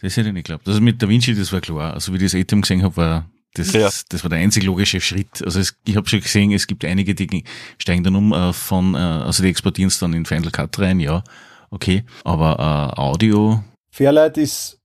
[0.00, 0.68] Das hätte ich nicht geglaubt.
[0.68, 1.94] Also mit Da Vinci, das war klar.
[1.94, 3.88] Also wie ich das Atom gesehen habe, war das, ja.
[4.08, 5.42] das war der einzig logische Schritt.
[5.44, 7.44] Also es, ich habe schon gesehen, es gibt einige, die
[7.78, 11.00] steigen dann um äh, von, äh, also die exportieren es dann in Final Cut rein,
[11.00, 11.24] ja,
[11.70, 12.04] okay.
[12.24, 13.64] Aber äh, Audio.
[13.90, 14.78] Fairlight ist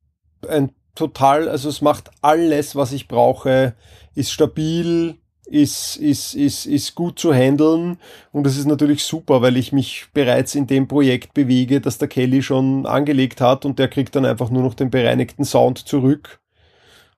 [0.49, 3.75] ein total, also es macht alles, was ich brauche,
[4.15, 7.99] ist stabil, ist, ist, ist, ist gut zu handeln
[8.31, 12.07] und das ist natürlich super, weil ich mich bereits in dem Projekt bewege, das der
[12.07, 16.39] Kelly schon angelegt hat und der kriegt dann einfach nur noch den bereinigten Sound zurück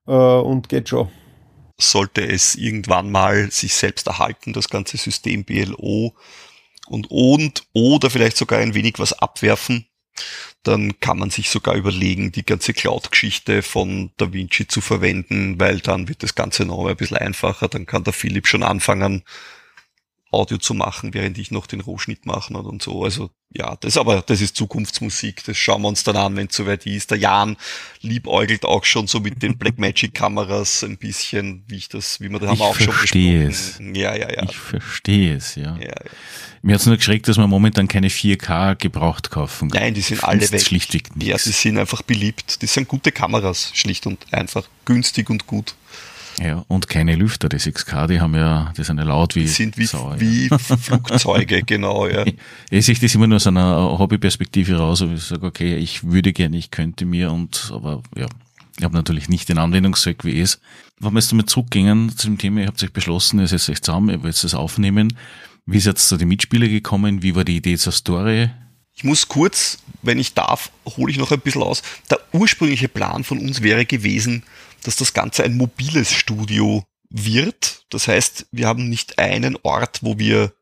[0.08, 1.10] äh, und geht schon.
[1.80, 6.14] Sollte es irgendwann mal sich selbst erhalten, das ganze System BLO
[6.88, 9.86] und, und oder vielleicht sogar ein wenig was abwerfen,
[10.64, 16.10] dann kann man sich sogar überlegen, die ganze Cloud-Geschichte von DaVinci zu verwenden, weil dann
[16.10, 17.68] wird das Ganze noch ein bisschen einfacher.
[17.68, 19.24] Dann kann der Philipp schon anfangen,
[20.32, 23.04] Audio zu machen, während ich noch den Rohschnitt mache und so.
[23.04, 25.44] Also ja, das aber, das ist Zukunftsmusik.
[25.46, 27.12] Das schauen wir uns dann an, wenn es soweit ist.
[27.12, 27.56] Der Jan
[28.02, 32.40] liebäugelt auch schon so mit den Blackmagic Kameras ein bisschen, wie ich das, wie wir
[32.40, 33.48] das haben ich auch schon besprochen.
[33.48, 33.80] Es.
[33.80, 34.44] Ja, ja, ja.
[34.44, 35.78] Ich verstehe es, ja.
[35.78, 35.96] ja, ja.
[36.62, 39.82] Mir hat's nur geschreckt, dass man momentan keine 4K gebraucht kaufen kann.
[39.82, 40.62] Nein, die sind alle weg.
[40.62, 41.30] Schlichtweg nichts.
[41.30, 42.62] Ja, sie sind einfach beliebt.
[42.62, 44.68] Die sind gute Kameras, schlicht und einfach.
[44.84, 45.76] Günstig und gut.
[46.40, 49.48] Ja, und keine Lüfter, die 6K, die haben ja, die sind ja laut wie, die
[49.48, 50.58] sind wie, Sau, wie ja.
[50.60, 52.26] Flugzeuge, genau, ja.
[52.70, 56.34] Ich, sehe das immer nur aus einer Hobbyperspektive raus, aber ich sage, okay, ich würde
[56.34, 58.28] gerne, ich könnte mir und, aber ja,
[58.78, 60.60] ich habe natürlich nicht den Anwendungszweck wie es.
[61.00, 63.82] Wenn wir jetzt damit zurückgingen zu dem Thema, ihr habt euch beschlossen, ihr setzt euch
[63.82, 65.18] zusammen, ihr wollt das aufnehmen.
[65.66, 67.24] Wie ist jetzt zu den Mitspielern gekommen?
[67.24, 68.50] Wie war die Idee zur Story?
[68.96, 71.82] Ich muss kurz, wenn ich darf, hole ich noch ein bisschen aus.
[72.10, 74.44] Der ursprüngliche Plan von uns wäre gewesen,
[74.84, 77.86] dass das Ganze ein mobiles Studio wird.
[77.90, 80.54] Das heißt, wir haben nicht einen Ort, wo wir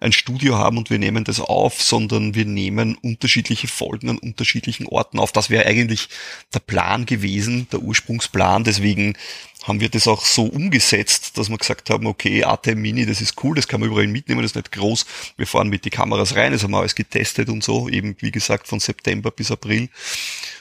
[0.00, 4.86] ein Studio haben und wir nehmen das auf, sondern wir nehmen unterschiedliche Folgen an unterschiedlichen
[4.86, 5.32] Orten auf.
[5.32, 6.08] Das wäre eigentlich
[6.52, 8.64] der Plan gewesen, der Ursprungsplan.
[8.64, 9.16] Deswegen
[9.62, 13.42] haben wir das auch so umgesetzt, dass wir gesagt haben, okay, ATM Mini, das ist
[13.42, 15.06] cool, das kann man überall mitnehmen, das ist nicht groß.
[15.38, 18.30] Wir fahren mit die Kameras rein, das haben wir alles getestet und so, eben wie
[18.30, 19.88] gesagt von September bis April.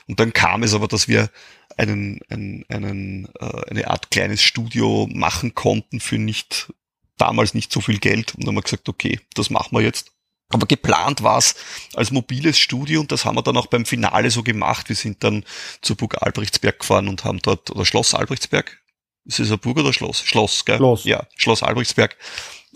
[0.07, 1.29] Und dann kam es aber, dass wir
[1.77, 6.73] einen, einen, einen, äh, eine Art kleines Studio machen konnten für nicht
[7.17, 8.35] damals nicht so viel Geld.
[8.35, 10.11] Und dann haben wir gesagt, okay, das machen wir jetzt.
[10.49, 11.55] Aber geplant war es
[11.95, 14.87] als mobiles Studio und das haben wir dann auch beim Finale so gemacht.
[14.89, 15.43] Wir sind dann
[15.81, 18.79] zur Burg Albrechtsberg gefahren und haben dort, oder Schloss Albrechtsberg,
[19.25, 20.21] ist es ein Burg oder Schloss?
[20.21, 20.77] Schloss, gell?
[20.77, 21.05] Schloss.
[21.05, 22.15] Ja, Schloss Albrechtsberg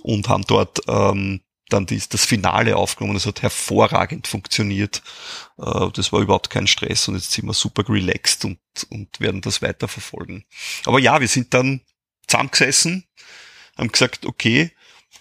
[0.01, 3.15] und haben dort ähm, dann dies, das Finale aufgenommen.
[3.15, 5.01] Das hat hervorragend funktioniert.
[5.57, 8.59] Äh, das war überhaupt kein Stress und jetzt sind wir super relaxed und,
[8.89, 10.45] und werden das weiterverfolgen.
[10.85, 11.81] Aber ja, wir sind dann
[12.27, 13.05] zusammengesessen,
[13.77, 14.71] haben gesagt, okay,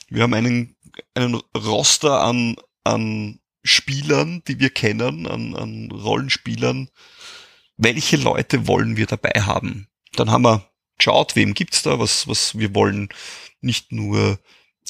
[0.09, 0.77] wir haben einen,
[1.15, 6.89] einen Roster an, an Spielern, die wir kennen, an, an Rollenspielern.
[7.77, 9.89] Welche Leute wollen wir dabei haben?
[10.13, 13.09] Dann haben wir geschaut, wem gibt's da, was, was wir wollen
[13.61, 14.39] nicht nur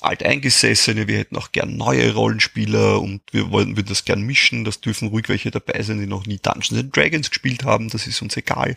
[0.00, 4.80] alteingesessene, wir hätten auch gern neue Rollenspieler und wir wollen wir das gern mischen, das
[4.80, 8.20] dürfen ruhig welche dabei sein, die noch nie Dungeons and Dragons gespielt haben, das ist
[8.20, 8.76] uns egal.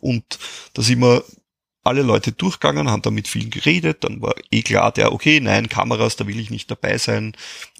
[0.00, 0.38] Und
[0.74, 1.24] da sind wir
[1.84, 5.68] alle Leute durchgegangen, haben da mit vielen geredet, dann war eh klar, der, okay, nein,
[5.68, 7.36] Kameras, da will ich nicht dabei sein,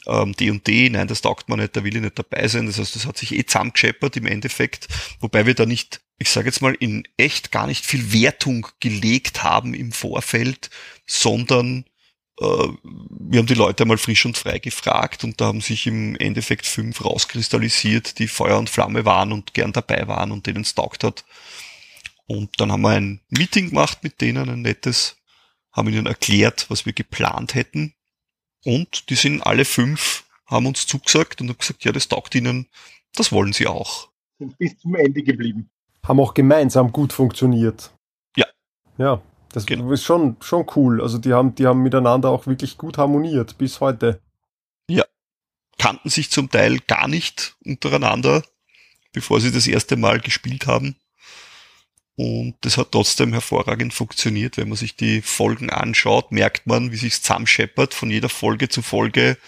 [0.07, 2.67] ähm, D und D, nein, das taugt man nicht, da will ich nicht dabei sein.
[2.67, 4.87] Das heißt, das hat sich eh zusammengescheppert im Endeffekt,
[5.21, 9.43] wobei wir da nicht, ich sage jetzt mal, in echt gar nicht viel Wertung gelegt
[9.43, 10.71] haben im Vorfeld,
[11.07, 11.85] sondern
[12.39, 16.67] wir haben die Leute einmal frisch und frei gefragt und da haben sich im Endeffekt
[16.67, 21.03] fünf rauskristallisiert, die Feuer und Flamme waren und gern dabei waren und denen es taugt
[21.03, 21.25] hat.
[22.27, 25.17] Und dann haben wir ein Meeting gemacht mit denen, ein nettes,
[25.73, 27.95] haben ihnen erklärt, was wir geplant hätten.
[28.65, 32.69] Und die sind alle fünf, haben uns zugesagt und haben gesagt, ja, das taugt ihnen,
[33.15, 34.11] das wollen sie auch.
[34.39, 35.71] Sind bis zum Ende geblieben.
[36.03, 37.93] Haben auch gemeinsam gut funktioniert.
[38.37, 38.47] Ja.
[38.99, 39.23] Ja,
[39.57, 39.91] das genau.
[39.91, 41.01] ist schon, schon cool.
[41.01, 44.21] Also die haben, die haben miteinander auch wirklich gut harmoniert bis heute.
[44.87, 45.05] Ja.
[45.79, 48.43] Kannten sich zum Teil gar nicht untereinander,
[49.15, 50.97] bevor sie das erste Mal gespielt haben.
[52.17, 54.59] Und das hat trotzdem hervorragend funktioniert.
[54.59, 58.83] Wenn man sich die Folgen anschaut, merkt man, wie sich zusammenscheppert von jeder Folge zu
[58.83, 59.39] Folge,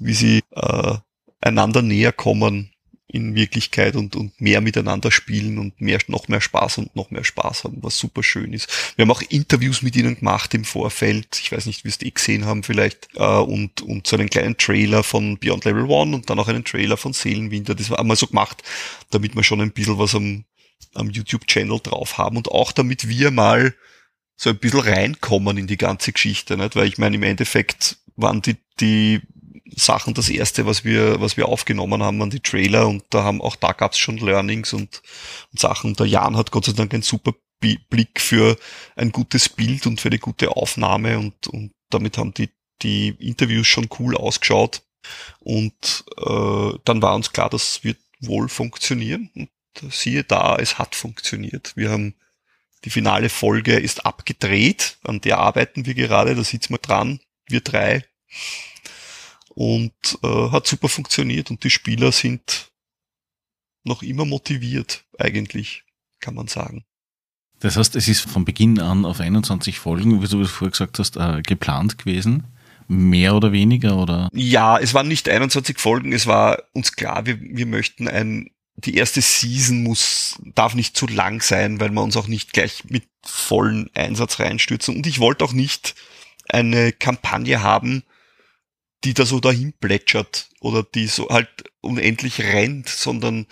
[0.00, 0.96] wie sie äh,
[1.40, 2.72] einander näher kommen
[3.08, 7.24] in Wirklichkeit und, und mehr miteinander spielen und mehr, noch mehr Spaß und noch mehr
[7.24, 8.68] Spaß haben, was super schön ist.
[8.96, 11.38] Wir haben auch Interviews mit ihnen gemacht im Vorfeld.
[11.40, 13.08] Ich weiß nicht, wie es die gesehen haben vielleicht.
[13.14, 16.64] Äh, und, und so einen kleinen Trailer von Beyond Level One und dann auch einen
[16.64, 17.74] Trailer von Seelenwinter.
[17.74, 18.62] Das war einmal so gemacht,
[19.10, 20.44] damit man schon ein bisschen was am
[20.94, 23.74] am YouTube-Channel drauf haben und auch damit wir mal
[24.36, 26.76] so ein bisschen reinkommen in die ganze Geschichte, nicht?
[26.76, 29.22] Weil ich meine, im Endeffekt waren die, die
[29.74, 33.40] Sachen das erste, was wir, was wir aufgenommen haben, waren die Trailer und da haben
[33.40, 35.02] auch da gab's schon Learnings und,
[35.50, 35.94] und Sachen.
[35.94, 38.56] Der Jan hat Gott sei Dank einen super Blick für
[38.94, 42.50] ein gutes Bild und für eine gute Aufnahme und, und damit haben die,
[42.82, 44.82] die Interviews schon cool ausgeschaut.
[45.40, 49.30] Und äh, dann war uns klar, das wird wohl funktionieren.
[49.34, 49.50] Und
[49.92, 51.76] siehe da, es hat funktioniert.
[51.76, 52.14] Wir haben
[52.84, 57.60] die finale Folge ist abgedreht, an der arbeiten wir gerade, da sitzen wir dran, wir
[57.60, 58.04] drei.
[59.56, 62.70] Und äh, hat super funktioniert und die Spieler sind
[63.84, 65.84] noch immer motiviert, eigentlich,
[66.20, 66.84] kann man sagen.
[67.60, 70.98] Das heißt, es ist von Beginn an auf 21 Folgen, wie du es vorher gesagt
[70.98, 72.44] hast, äh, geplant gewesen.
[72.86, 74.28] Mehr oder weniger, oder?
[74.34, 78.96] Ja, es waren nicht 21 Folgen, es war uns klar, wir, wir möchten ein, die
[78.96, 83.04] erste Season muss, darf nicht zu lang sein, weil wir uns auch nicht gleich mit
[83.24, 84.94] vollen Einsatz reinstürzen.
[84.94, 85.94] Und ich wollte auch nicht
[86.46, 88.02] eine Kampagne haben,
[89.06, 91.48] die da so dahin plätschert oder die so halt
[91.80, 93.46] unendlich rennt, sondern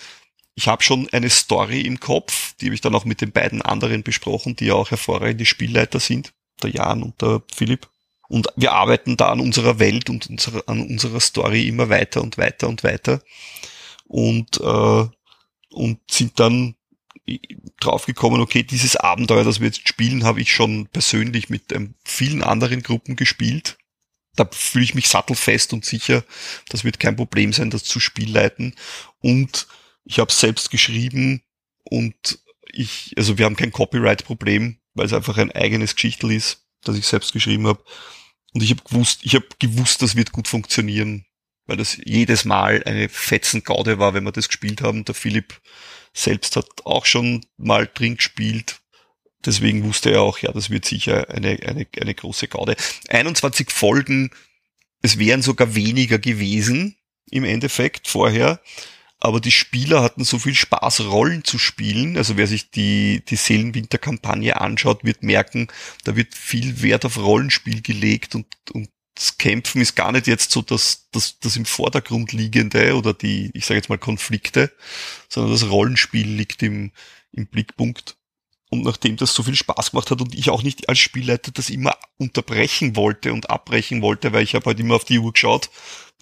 [0.57, 3.63] ich habe schon eine Story im Kopf, die habe ich dann auch mit den beiden
[3.63, 6.33] anderen besprochen, die ja auch hervorragende Spielleiter sind,
[6.63, 7.89] der Jan und der Philipp.
[8.29, 12.37] Und wir arbeiten da an unserer Welt und unsere, an unserer Story immer weiter und
[12.37, 13.21] weiter und weiter.
[14.07, 15.07] Und, äh,
[15.71, 16.75] und sind dann
[17.81, 22.43] draufgekommen, okay, dieses Abenteuer, das wir jetzt spielen, habe ich schon persönlich mit ähm, vielen
[22.43, 23.77] anderen Gruppen gespielt.
[24.37, 26.25] Da fühle ich mich sattelfest und sicher,
[26.69, 28.75] das wird kein Problem sein, das zu spielleiten.
[29.21, 29.67] Und
[30.05, 31.43] ich habe selbst geschrieben
[31.85, 32.39] und
[32.73, 37.07] ich, also wir haben kein Copyright-Problem, weil es einfach ein eigenes Geschichtel ist, das ich
[37.07, 37.85] selbst geschrieben habe.
[38.53, 41.27] Und ich habe gewusst, ich habe gewusst, das wird gut funktionieren,
[41.67, 45.05] weil das jedes Mal eine Fetzengaude war, wenn wir das gespielt haben.
[45.05, 45.61] Der Philipp
[46.13, 48.81] selbst hat auch schon mal drin gespielt.
[49.45, 52.77] Deswegen wusste er auch, ja, das wird sicher eine, eine, eine große Gaude.
[53.09, 54.31] 21 Folgen,
[55.03, 56.97] es wären sogar weniger gewesen
[57.31, 58.61] im Endeffekt vorher
[59.25, 62.19] aber die Spieler hatten so viel Spaß, Rollen zu spielen.
[62.19, 65.69] Also wer sich die, die Seelenwinter-Kampagne anschaut, wird merken,
[66.05, 70.51] da wird viel Wert auf Rollenspiel gelegt und, und das Kämpfen ist gar nicht jetzt
[70.51, 74.71] so das, das, das im Vordergrund liegende oder die, ich sage jetzt mal Konflikte,
[75.31, 76.93] sondern das Rollenspiel liegt im,
[77.33, 78.17] im Blickpunkt.
[78.71, 81.71] Und nachdem das so viel Spaß gemacht hat und ich auch nicht als Spielleiter das
[81.71, 85.71] immer unterbrechen wollte und abbrechen wollte, weil ich habe halt immer auf die Uhr geschaut,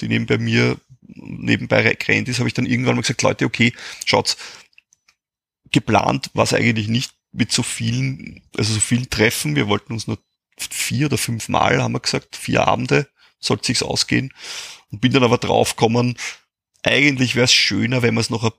[0.00, 3.72] die neben bei mir nebenbei gerannt ist, habe ich dann irgendwann mal gesagt, Leute, okay,
[4.04, 4.36] schaut,
[5.70, 9.56] geplant war es eigentlich nicht mit so vielen, also so vielen Treffen.
[9.56, 10.18] Wir wollten uns nur
[10.58, 14.32] vier oder fünf Mal, haben wir gesagt, vier Abende, sollte sich's ausgehen.
[14.90, 16.16] Und bin dann aber draufgekommen,
[16.82, 18.52] eigentlich wäre es schöner, wenn man es noch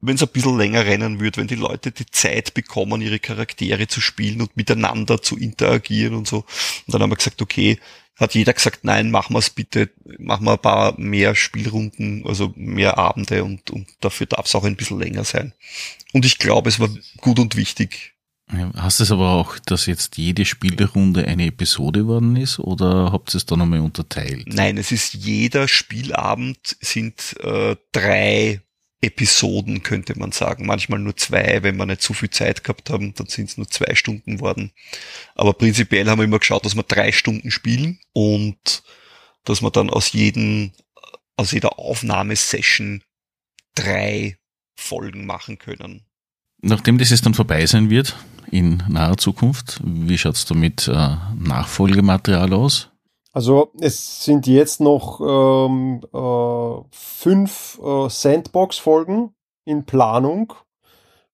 [0.00, 3.86] wenn es ein bisschen länger rennen würde, wenn die Leute die Zeit bekommen, ihre Charaktere
[3.86, 6.38] zu spielen und miteinander zu interagieren und so.
[6.38, 7.78] Und dann haben wir gesagt, okay,
[8.16, 12.52] hat jeder gesagt, nein, machen wir es bitte, machen wir ein paar mehr Spielrunden, also
[12.54, 15.54] mehr Abende und, und dafür darf es auch ein bisschen länger sein.
[16.12, 18.14] Und ich glaube, es war gut und wichtig.
[18.76, 23.38] Hast es aber auch, dass jetzt jede Spielrunde eine Episode worden ist oder habt ihr
[23.38, 24.44] es da nochmal unterteilt?
[24.46, 28.60] Nein, es ist jeder Spielabend sind äh, drei
[29.02, 30.66] Episoden, könnte man sagen.
[30.66, 33.68] Manchmal nur zwei, wenn wir nicht zu viel Zeit gehabt haben, dann sind es nur
[33.68, 34.72] zwei Stunden worden.
[35.34, 38.82] Aber prinzipiell haben wir immer geschaut, dass wir drei Stunden spielen und
[39.44, 40.72] dass wir dann aus jedem,
[41.36, 43.02] aus jeder Aufnahmesession
[43.74, 44.36] drei
[44.76, 46.04] Folgen machen können.
[46.60, 48.16] Nachdem das jetzt dann vorbei sein wird,
[48.50, 52.89] in naher Zukunft, wie schaut's da mit äh, Nachfolgematerial aus?
[53.32, 60.52] Also es sind jetzt noch ähm, äh, fünf äh, Sandbox-Folgen in Planung,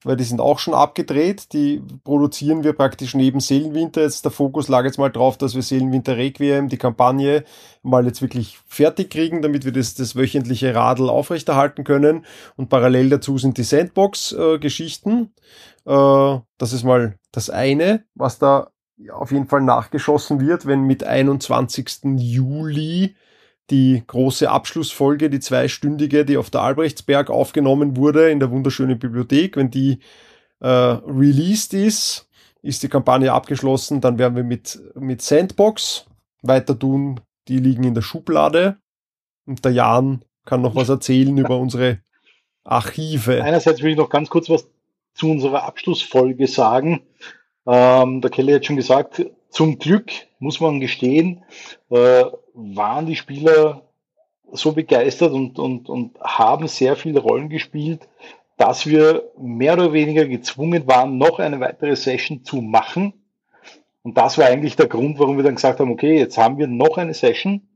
[0.05, 1.55] weil die sind auch schon abgedreht.
[1.55, 4.03] Die produzieren wir praktisch neben Seelenwinter.
[4.03, 7.45] Jetzt der Fokus lag jetzt mal drauf, dass wir Seelenwinter Requiem, die Kampagne,
[7.83, 12.27] mal jetzt wirklich fertig kriegen, damit wir das, das wöchentliche Radl aufrechterhalten können.
[12.57, 15.33] Und parallel dazu sind die Sandbox-Geschichten.
[15.87, 18.69] Äh, das ist mal das eine, was da
[19.13, 22.19] auf jeden Fall nachgeschossen wird, wenn mit 21.
[22.19, 23.15] Juli
[23.71, 29.57] die große Abschlussfolge, die zweistündige, die auf der Albrechtsberg aufgenommen wurde in der wunderschönen Bibliothek,
[29.57, 29.99] wenn die
[30.61, 32.29] äh, released ist,
[32.63, 36.07] ist die Kampagne abgeschlossen, dann werden wir mit, mit Sandbox
[36.43, 37.21] weiter tun.
[37.49, 38.77] Die liegen in der Schublade
[39.47, 42.01] und der Jan kann noch was erzählen über unsere
[42.65, 43.43] Archive.
[43.43, 44.69] Einerseits will ich noch ganz kurz was
[45.15, 47.03] zu unserer Abschlussfolge sagen.
[47.67, 51.45] Ähm, der Kelly hat schon gesagt, zum Glück muss man gestehen,
[51.91, 53.83] äh, waren die Spieler
[54.53, 58.09] so begeistert und, und, und haben sehr viele Rollen gespielt,
[58.57, 63.13] dass wir mehr oder weniger gezwungen waren, noch eine weitere Session zu machen.
[64.03, 66.69] Und das war eigentlich der Grund, warum wir dann gesagt haben, okay, jetzt haben wir
[66.69, 67.69] noch eine Session,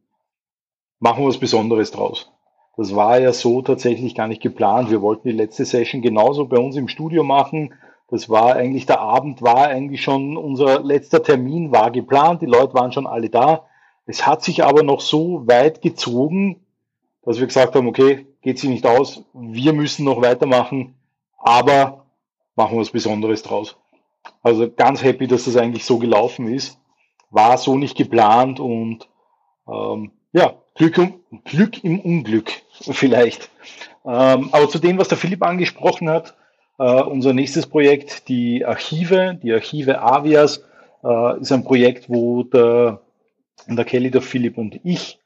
[1.01, 2.31] machen wir was Besonderes draus.
[2.77, 4.91] Das war ja so tatsächlich gar nicht geplant.
[4.91, 7.75] Wir wollten die letzte Session genauso bei uns im Studio machen.
[8.11, 12.75] Das war eigentlich, der Abend war eigentlich schon, unser letzter Termin war geplant, die Leute
[12.75, 13.67] waren schon alle da.
[14.07, 16.61] Es hat sich aber noch so weit gezogen,
[17.23, 20.95] dass wir gesagt haben, okay, geht sich nicht aus, wir müssen noch weitermachen,
[21.39, 22.07] aber
[22.57, 23.77] machen wir was Besonderes draus.
[24.43, 26.79] Also ganz happy, dass das eigentlich so gelaufen ist.
[27.31, 29.09] War so nicht geplant und
[29.69, 32.51] ähm, ja, Glück, um, Glück im Unglück
[32.81, 33.51] vielleicht.
[34.05, 36.35] Ähm, aber zu dem, was der Philipp angesprochen hat,
[36.81, 40.65] äh, unser nächstes Projekt, die Archive, die Archive Avias,
[41.05, 43.03] äh, ist ein Projekt, wo der,
[43.69, 45.19] der Kelly, der Philipp und ich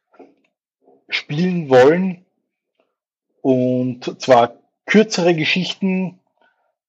[1.09, 2.25] spielen wollen.
[3.41, 6.19] Und zwar kürzere Geschichten.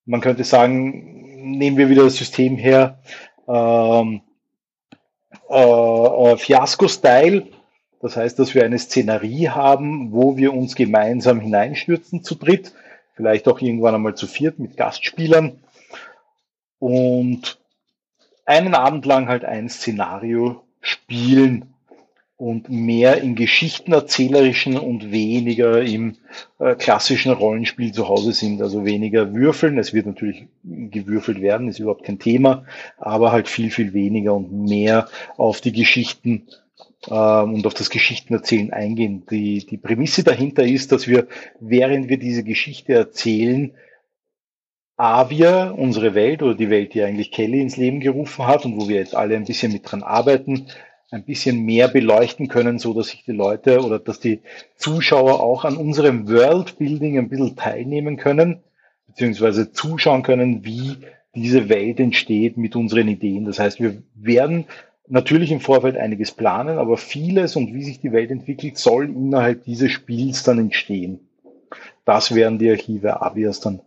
[0.05, 2.97] Man könnte sagen, nehmen wir wieder das System her,
[3.47, 4.21] ähm,
[5.47, 7.47] äh, äh, Fiasco-Style.
[8.01, 12.73] Das heißt, dass wir eine Szenerie haben, wo wir uns gemeinsam hineinstürzen zu dritt,
[13.15, 15.59] vielleicht auch irgendwann einmal zu viert mit Gastspielern
[16.79, 17.59] und
[18.45, 21.73] einen Abend lang halt ein Szenario spielen
[22.37, 26.17] und mehr im geschichtenerzählerischen und weniger im
[26.59, 28.61] äh, klassischen Rollenspiel zu Hause sind.
[28.61, 29.77] Also weniger würfeln.
[29.77, 32.65] Es wird natürlich gewürfelt werden, ist überhaupt kein Thema,
[32.97, 35.07] aber halt viel, viel weniger und mehr
[35.37, 36.47] auf die Geschichten
[37.07, 39.25] und auf das Geschichtenerzählen eingehen.
[39.29, 41.27] Die, die Prämisse dahinter ist, dass wir,
[41.59, 43.73] während wir diese Geschichte erzählen,
[44.97, 48.87] Avia, unsere Welt oder die Welt, die eigentlich Kelly ins Leben gerufen hat und wo
[48.87, 50.67] wir jetzt alle ein bisschen mit dran arbeiten,
[51.11, 54.39] ein bisschen mehr beleuchten können, so dass sich die Leute oder dass die
[54.77, 58.63] Zuschauer auch an unserem Worldbuilding ein bisschen teilnehmen können,
[59.07, 60.97] beziehungsweise zuschauen können, wie
[61.35, 63.45] diese Welt entsteht mit unseren Ideen.
[63.45, 64.65] Das heißt, wir werden
[65.07, 69.63] natürlich im Vorfeld einiges planen, aber vieles und wie sich die Welt entwickelt, soll innerhalb
[69.63, 71.27] dieses Spiels dann entstehen.
[72.05, 73.81] Das werden die Archive Avias dann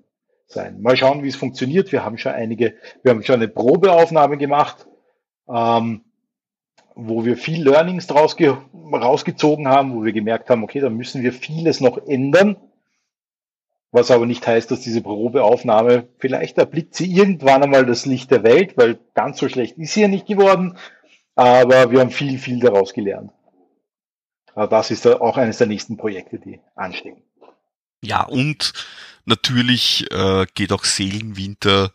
[0.47, 0.81] sein.
[0.81, 1.93] Mal schauen, wie es funktioniert.
[1.93, 4.87] Wir haben schon einige, wir haben schon eine Probeaufnahme gemacht.
[5.49, 6.03] Ähm,
[7.01, 8.37] wo wir viel Learnings draus
[8.93, 12.57] rausgezogen haben, wo wir gemerkt haben, okay, da müssen wir vieles noch ändern.
[13.93, 18.43] Was aber nicht heißt, dass diese Probeaufnahme, vielleicht erblickt sie irgendwann einmal das Licht der
[18.43, 20.77] Welt, weil ganz so schlecht ist sie ja nicht geworden.
[21.39, 23.31] Aber wir haben viel, viel daraus gelernt.
[24.57, 27.23] Das ist auch eines der nächsten Projekte, die anstehen.
[28.03, 28.73] Ja, und
[29.25, 31.93] natürlich äh, geht auch Seelenwinter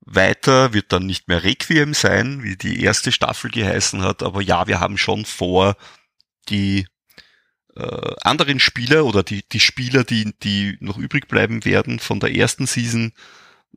[0.00, 4.66] weiter wird dann nicht mehr Requiem sein, wie die erste Staffel geheißen hat, aber ja,
[4.66, 5.76] wir haben schon vor,
[6.48, 6.86] die
[7.76, 12.34] äh, anderen Spieler oder die, die Spieler, die, die noch übrig bleiben werden von der
[12.34, 13.12] ersten Season,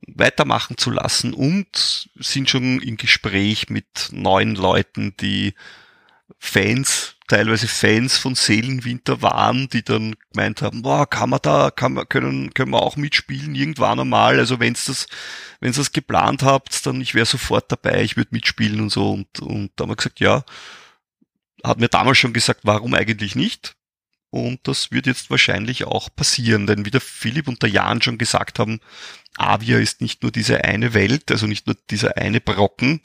[0.07, 5.53] weitermachen zu lassen und sind schon im Gespräch mit neuen Leuten, die
[6.37, 11.93] Fans teilweise Fans von Seelenwinter waren, die dann gemeint haben, boah, kann man da, kann
[11.93, 14.39] man, können, können wir auch mitspielen irgendwann einmal.
[14.39, 15.05] Also wenn's das,
[15.61, 19.11] wenn's das geplant habt, dann ich wäre sofort dabei, ich würde mitspielen und so.
[19.11, 20.43] Und, und da haben wir gesagt, ja,
[21.63, 23.75] hat mir damals schon gesagt, warum eigentlich nicht?
[24.31, 28.19] Und das wird jetzt wahrscheinlich auch passieren, denn wie der Philipp und der Jan schon
[28.19, 28.79] gesagt haben,
[29.37, 33.01] Avia ist nicht nur diese eine Welt, also nicht nur dieser eine Brocken,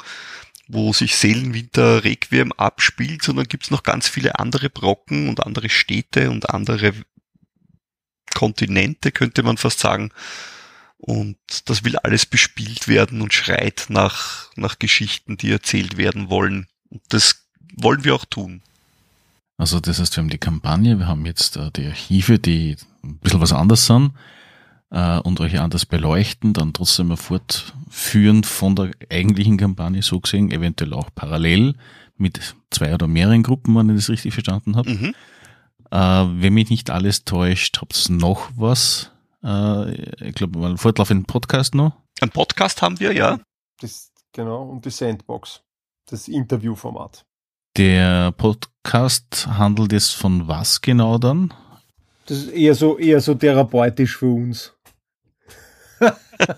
[0.69, 5.69] wo sich Seelenwinter Requiem abspielt, sondern gibt es noch ganz viele andere Brocken und andere
[5.71, 6.93] Städte und andere
[8.35, 10.11] Kontinente, könnte man fast sagen.
[10.99, 16.67] Und das will alles bespielt werden und schreit nach, nach Geschichten, die erzählt werden wollen.
[16.89, 17.47] Und das
[17.77, 18.63] wollen wir auch tun.
[19.65, 23.17] Also das heißt, wir haben die Kampagne, wir haben jetzt äh, die Archive, die ein
[23.17, 24.13] bisschen was anders sind
[24.91, 30.51] äh, und euch anders beleuchten, dann trotzdem mal fortführen von der eigentlichen Kampagne so gesehen,
[30.51, 31.77] eventuell auch parallel
[32.19, 34.91] mit zwei oder mehreren Gruppen, wenn ich das richtig verstanden habe.
[34.91, 35.15] Mhm.
[35.91, 35.97] Äh,
[36.43, 39.13] wenn mich nicht alles täuscht, habt ihr noch was?
[39.43, 39.95] Äh,
[40.29, 41.97] ich glaube, einen fortlaufenden Podcast noch?
[42.21, 43.41] Ein Podcast haben wir, ja.
[43.81, 45.63] Das, genau, und die Sandbox,
[46.05, 47.25] das Interviewformat.
[47.77, 51.53] Der Podcast handelt es von was genau dann?
[52.27, 54.73] Das ist eher so, eher so therapeutisch für uns.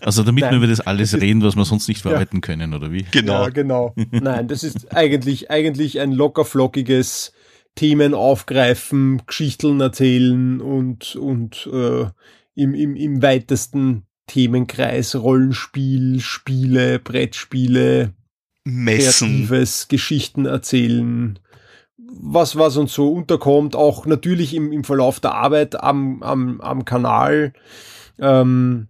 [0.01, 2.41] Also damit Nein, wir über das alles das reden, was wir sonst nicht verarbeiten ja.
[2.41, 3.05] können, oder wie?
[3.13, 3.45] Genau.
[3.45, 3.95] Ja, genau.
[4.11, 7.33] Nein, das ist eigentlich, eigentlich ein lockerflockiges
[7.75, 12.07] Themen aufgreifen, Geschichten erzählen und, und äh,
[12.55, 18.13] im, im, im weitesten Themenkreis Rollenspiel, Spiele, Brettspiele,
[18.69, 19.49] Messen,
[19.89, 21.39] Geschichten erzählen,
[21.97, 26.85] was, was uns so unterkommt, auch natürlich im, im Verlauf der Arbeit am, am, am
[26.85, 27.53] Kanal
[28.19, 28.89] ähm,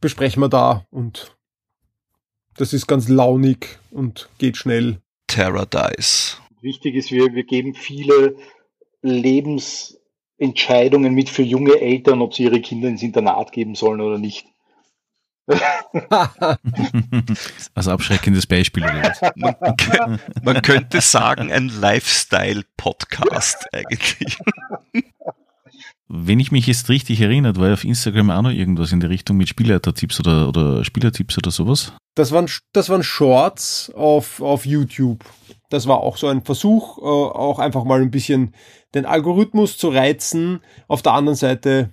[0.00, 1.36] besprechen wir da und
[2.56, 5.00] das ist ganz launig und geht schnell.
[5.26, 6.36] Paradise.
[6.60, 8.36] Wichtig ist, wir, wir geben viele
[9.02, 14.46] Lebensentscheidungen mit für junge Eltern, ob sie ihre Kinder ins Internat geben sollen oder nicht.
[17.74, 18.82] Als abschreckendes Beispiel.
[18.82, 19.20] Oder was?
[19.36, 19.54] Man,
[20.42, 24.38] man könnte sagen, ein Lifestyle-Podcast eigentlich.
[26.08, 29.06] Wenn ich mich jetzt richtig erinnert, war ja auf Instagram auch noch irgendwas in die
[29.06, 31.92] Richtung mit Spielleitertipps oder, oder Spielertipps oder sowas.
[32.14, 35.24] Das waren, das waren Shorts auf, auf YouTube.
[35.68, 38.54] Das war auch so ein Versuch, äh, auch einfach mal ein bisschen
[38.94, 40.60] den Algorithmus zu reizen.
[40.86, 41.90] Auf der anderen Seite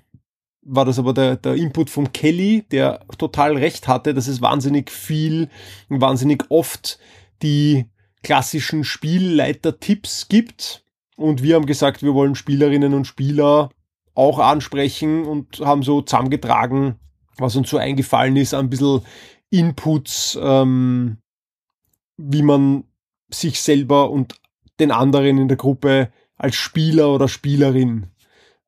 [0.66, 4.92] war das aber der, der Input von Kelly, der total recht hatte, dass es wahnsinnig
[4.92, 5.50] viel,
[5.90, 7.00] wahnsinnig oft
[7.42, 7.86] die
[8.24, 10.84] klassischen Spielleiter-Tipps gibt.
[11.16, 13.70] Und wir haben gesagt, wir wollen Spielerinnen und Spieler
[14.16, 16.96] auch ansprechen und haben so zusammengetragen,
[17.38, 19.02] was uns so eingefallen ist, ein bisschen
[19.50, 21.18] Inputs, ähm,
[22.18, 22.86] wie man
[23.30, 24.36] sich selber und
[24.80, 28.08] den anderen in der Gruppe als Spieler oder Spielerin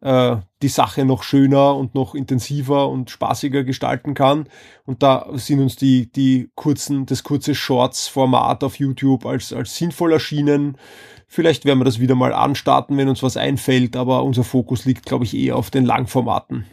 [0.05, 4.47] äh, die Sache noch schöner und noch intensiver und spaßiger gestalten kann.
[4.85, 10.13] Und da sind uns die, die kurzen, das kurze Shorts-Format auf YouTube als, als sinnvoll
[10.13, 10.77] erschienen.
[11.27, 15.07] Vielleicht werden wir das wieder mal anstarten, wenn uns was einfällt, aber unser Fokus liegt,
[15.07, 16.65] glaube ich, eher auf den Langformaten.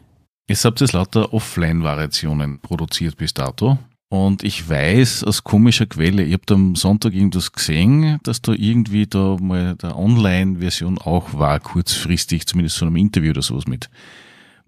[0.46, 3.78] Jetzt habt ihr lauter Offline-Variationen produziert bis dato.
[4.12, 9.06] Und ich weiß aus komischer Quelle, ihr habt am Sonntag irgendwas gesehen, dass da irgendwie
[9.06, 13.88] da mal der Online-Version auch war, kurzfristig, zumindest zu einem Interview oder sowas mit.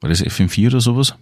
[0.00, 1.14] War das FM4 oder sowas?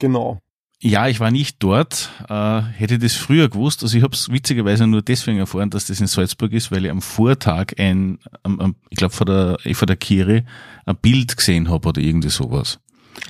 [0.00, 0.40] Genau.
[0.82, 3.84] Ja, ich war nicht dort, äh, hätte das früher gewusst.
[3.84, 6.90] Also ich habe es witzigerweise nur deswegen erfahren, dass das in Salzburg ist, weil ich
[6.90, 10.44] am Vortag ein, am, am, ich glaube vor der, vor der Kire
[10.84, 12.80] ein Bild gesehen habe oder irgendwie sowas.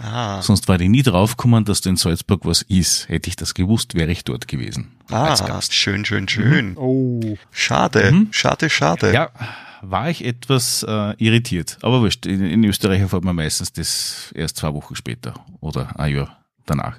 [0.03, 3.09] Ah, Sonst war ich nie draufgekommen, dass da in Salzburg was ist.
[3.09, 4.93] Hätte ich das gewusst, wäre ich dort gewesen.
[5.11, 5.75] als ah Gast.
[5.75, 6.77] schön, schön, schön.
[6.77, 7.37] Oh.
[7.51, 8.29] Schade, Mhm.
[8.31, 9.13] schade, schade.
[9.13, 9.31] Ja,
[9.83, 11.79] war ich etwas äh, irritiert.
[11.83, 16.15] Aber wurscht, in, in Österreich erfährt man meistens das erst zwei Wochen später oder ein
[16.15, 16.99] Jahr danach.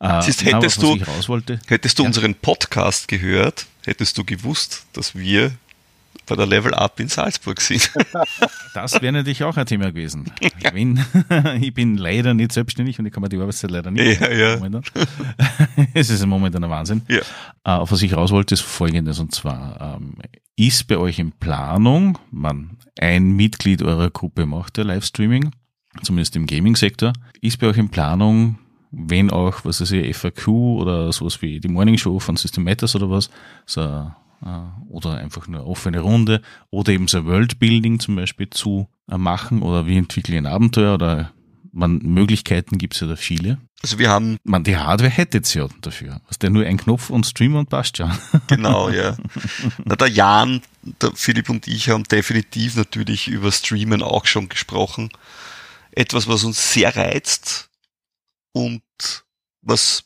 [0.00, 2.08] Äh, Siehst, na, hättest was du- ich raus wollte, Hättest du Ja.
[2.08, 5.52] unseren Podcast gehört, hättest du gewusst, dass wir
[6.26, 7.90] bei der Level Up in Salzburg sind.
[8.74, 10.30] das wäre natürlich auch ein Thema gewesen.
[10.72, 11.04] Wenn,
[11.60, 14.20] ich bin leider nicht selbstständig und ich kann mir die Arbeitszeit leider nicht.
[14.20, 14.56] Ja, ja.
[14.56, 14.82] Momentan.
[15.94, 17.02] es ist momentan ein Wahnsinn.
[17.08, 17.18] Ja.
[17.18, 20.14] Äh, auf was ich raus wollte, ist folgendes, und zwar ähm,
[20.56, 25.50] ist bei euch in Planung, man, ein Mitglied eurer Gruppe macht ja Livestreaming,
[26.02, 28.58] zumindest im Gaming-Sektor, ist bei euch in Planung,
[28.90, 32.94] wenn auch, was weiß ich, FAQ oder sowas wie die Morning Show von System Matters
[32.94, 33.30] oder was,
[33.66, 34.10] so,
[34.88, 39.86] oder einfach nur offene Runde oder eben so Worldbuilding zum Beispiel zu äh, machen oder
[39.86, 41.32] wie entwickle ich ein Abenteuer oder
[41.72, 43.58] man, Möglichkeiten gibt's ja da viele.
[43.82, 46.20] Also wir haben, Man, die Hardware hättet's ja dafür.
[46.28, 48.16] Was der nur ein Knopf und Stream und passt ja.
[48.46, 49.16] genau, ja.
[49.84, 50.62] Na, der Jan,
[51.02, 55.10] der Philipp und ich haben definitiv natürlich über Streamen auch schon gesprochen.
[55.90, 57.70] Etwas, was uns sehr reizt
[58.52, 58.82] und
[59.60, 60.04] was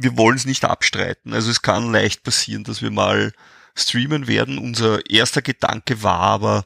[0.00, 1.34] wir wollen es nicht abstreiten.
[1.34, 3.32] Also es kann leicht passieren, dass wir mal
[3.74, 4.58] streamen werden.
[4.58, 6.64] Unser erster Gedanke war aber,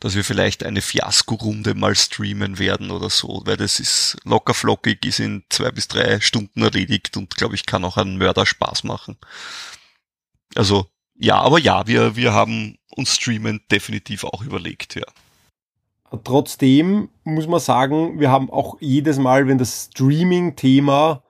[0.00, 5.04] dass wir vielleicht eine Fiasko-Runde mal streamen werden oder so, weil das ist locker flockig,
[5.04, 8.84] ist in zwei bis drei Stunden erledigt und glaube ich kann auch einen Mörder Spaß
[8.84, 9.16] machen.
[10.54, 10.86] Also
[11.16, 15.04] ja, aber ja, wir, wir haben uns Streamen definitiv auch überlegt, ja.
[16.22, 21.23] Trotzdem muss man sagen, wir haben auch jedes Mal, wenn das Streaming-Thema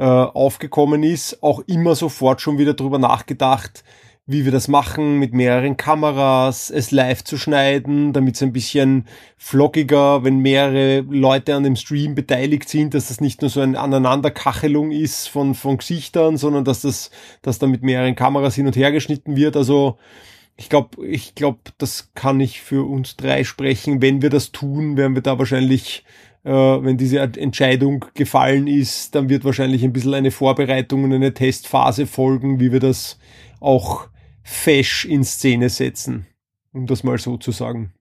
[0.00, 3.84] äh, aufgekommen ist, auch immer sofort schon wieder drüber nachgedacht,
[4.24, 9.06] wie wir das machen, mit mehreren Kameras, es live zu schneiden, damit es ein bisschen
[9.36, 13.78] flockiger, wenn mehrere Leute an dem Stream beteiligt sind, dass das nicht nur so eine
[13.78, 17.10] Aneinanderkachelung ist von, von Gesichtern, sondern dass das,
[17.42, 19.54] dass da mit mehreren Kameras hin und her geschnitten wird.
[19.54, 19.98] Also
[20.56, 24.00] ich glaube, ich glaube, das kann ich für uns drei sprechen.
[24.00, 26.04] Wenn wir das tun, werden wir da wahrscheinlich,
[26.48, 32.06] wenn diese Entscheidung gefallen ist, dann wird wahrscheinlich ein bisschen eine Vorbereitung und eine Testphase
[32.06, 33.18] folgen, wie wir das
[33.60, 34.08] auch
[34.42, 36.26] fesch in Szene setzen,
[36.72, 37.92] um das mal so zu sagen.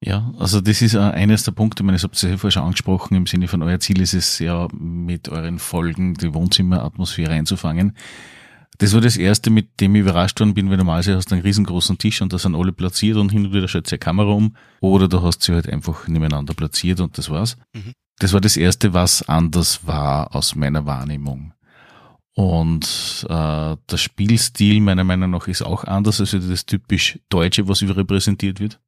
[0.00, 2.52] Ja, also das ist äh, eines der Punkte, ich meine, das habt ihr ja vorher
[2.52, 7.32] schon angesprochen, im Sinne von euer Ziel ist es ja, mit euren Folgen die Wohnzimmeratmosphäre
[7.32, 7.96] einzufangen.
[8.78, 11.42] Das war das erste, mit dem ich überrascht worden bin, weil normalerweise hast du einen
[11.42, 14.56] riesengroßen Tisch und da sind alle platziert und hin und wieder schaut die Kamera um.
[14.80, 17.56] Oder du hast sie halt einfach nebeneinander platziert und das war's.
[17.74, 17.92] Mhm.
[18.18, 21.52] Das war das erste, was anders war aus meiner Wahrnehmung.
[22.34, 27.80] Und äh, der Spielstil meiner Meinung nach ist auch anders als das typisch Deutsche, was
[27.80, 28.78] überrepräsentiert wird.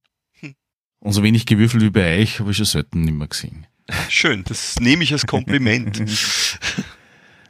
[0.41, 0.55] Hm.
[1.01, 3.67] Und so wenig gewürfelt wie bei euch habe ich schon selten nicht mehr gesehen.
[4.11, 5.99] Schön, das nehme ich als Kompliment.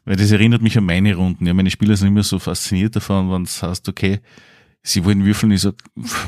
[0.09, 1.45] Weil das erinnert mich an meine Runden.
[1.45, 4.21] Ja, meine Spieler sind immer so fasziniert davon, wenn es heißt, okay,
[4.83, 5.53] sie wollen würfeln.
[5.53, 5.77] Ich sage,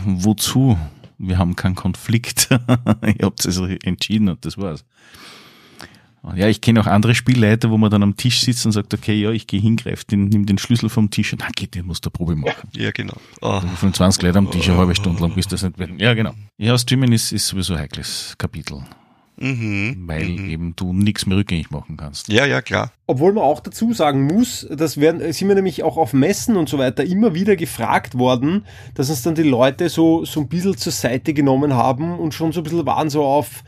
[0.05, 0.77] wozu?
[1.17, 2.49] Wir haben keinen Konflikt.
[2.51, 4.85] Ihr habt es entschieden und das war's.
[6.35, 9.19] Ja, ich kenne auch andere Spielleiter, wo man dann am Tisch sitzt und sagt, okay,
[9.19, 12.03] ja, ich gehe hingreife, den, nimm den Schlüssel vom Tisch und dann geht, den muss
[12.03, 12.69] der Probe machen.
[12.77, 13.17] Ja, genau.
[13.41, 13.61] Oh.
[13.61, 15.99] 25 Leute am Tisch, eine halbe Stunde lang, bis das nicht wird.
[15.99, 16.35] Ja, genau.
[16.59, 18.85] Ja, Streamen ist, ist sowieso ein heikles Kapitel.
[19.41, 20.05] Mhm.
[20.07, 20.51] Weil mhm.
[20.51, 22.29] eben du nichts mehr rückgängig machen kannst.
[22.29, 22.93] Ja, ja, klar.
[23.07, 26.69] Obwohl man auch dazu sagen muss, das werden, sind wir nämlich auch auf Messen und
[26.69, 30.77] so weiter immer wieder gefragt worden, dass uns dann die Leute so, so ein bisschen
[30.77, 33.65] zur Seite genommen haben und schon so ein bisschen waren so auf,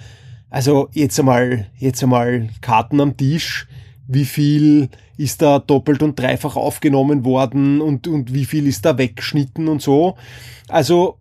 [0.51, 3.67] also jetzt einmal, jetzt einmal Karten am Tisch,
[4.07, 8.99] wie viel ist da doppelt und dreifach aufgenommen worden und, und wie viel ist da
[8.99, 10.17] weggeschnitten und so.
[10.69, 11.19] Also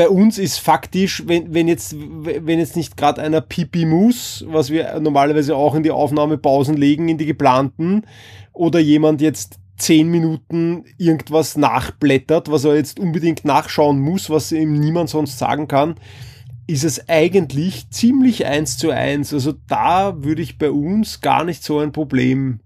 [0.00, 4.70] bei uns ist faktisch, wenn, wenn jetzt, wenn jetzt nicht gerade einer Pipi muss, was
[4.70, 8.06] wir normalerweise auch in die Aufnahmepausen legen, in die geplanten,
[8.54, 14.72] oder jemand jetzt zehn Minuten irgendwas nachblättert, was er jetzt unbedingt nachschauen muss, was ihm
[14.72, 15.96] niemand sonst sagen kann,
[16.66, 19.34] ist es eigentlich ziemlich eins zu eins.
[19.34, 22.60] Also da würde ich bei uns gar nicht so ein Problem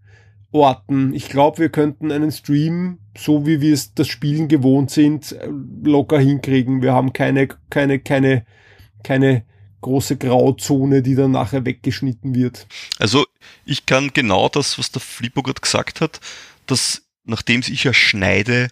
[0.54, 1.12] orten.
[1.12, 5.36] Ich glaube, wir könnten einen Stream, so wie wir es das Spielen gewohnt sind,
[5.82, 6.80] locker hinkriegen.
[6.80, 8.46] Wir haben keine, keine, keine,
[9.02, 9.44] keine
[9.80, 12.66] große Grauzone, die dann nachher weggeschnitten wird.
[12.98, 13.26] Also
[13.66, 16.20] ich kann genau das, was der Flippo gerade gesagt hat,
[16.66, 18.68] dass nachdem ich ja schneide,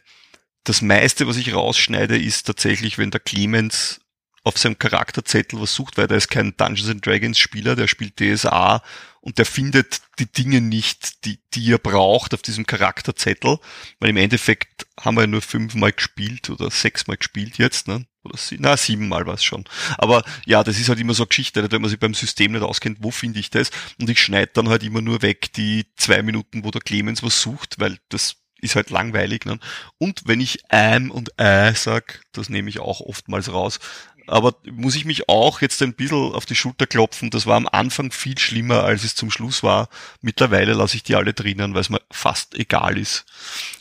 [0.65, 4.01] das meiste, was ich rausschneide, ist tatsächlich, wenn der Clemens
[4.45, 8.21] auf seinem Charakterzettel was sucht, weil der ist kein Dungeons and Dragons Spieler, der spielt
[8.21, 8.83] DSA
[9.23, 13.59] und der findet die Dinge nicht, die, die er braucht auf diesem Charakterzettel,
[14.01, 18.05] weil im Endeffekt haben wir ja nur fünfmal gespielt oder sechsmal gespielt jetzt, ne?
[18.25, 19.65] Oder sie, na, siebenmal war es schon.
[19.97, 22.63] Aber ja, das ist halt immer so eine Geschichte, wenn man sich beim System nicht
[22.63, 23.71] auskennt, wo finde ich das?
[24.01, 27.41] Und ich schneide dann halt immer nur weg die zwei Minuten, wo der Clemens was
[27.41, 29.45] sucht, weil das ist halt langweilig.
[29.45, 29.59] Ne?
[29.99, 33.81] Und wenn ich ähm und äh sag, das nehme ich auch oftmals raus,
[34.27, 37.31] aber muss ich mich auch jetzt ein bisschen auf die Schulter klopfen.
[37.31, 39.89] Das war am Anfang viel schlimmer, als es zum Schluss war.
[40.21, 43.25] Mittlerweile lasse ich die alle drinnen, weil es mir fast egal ist.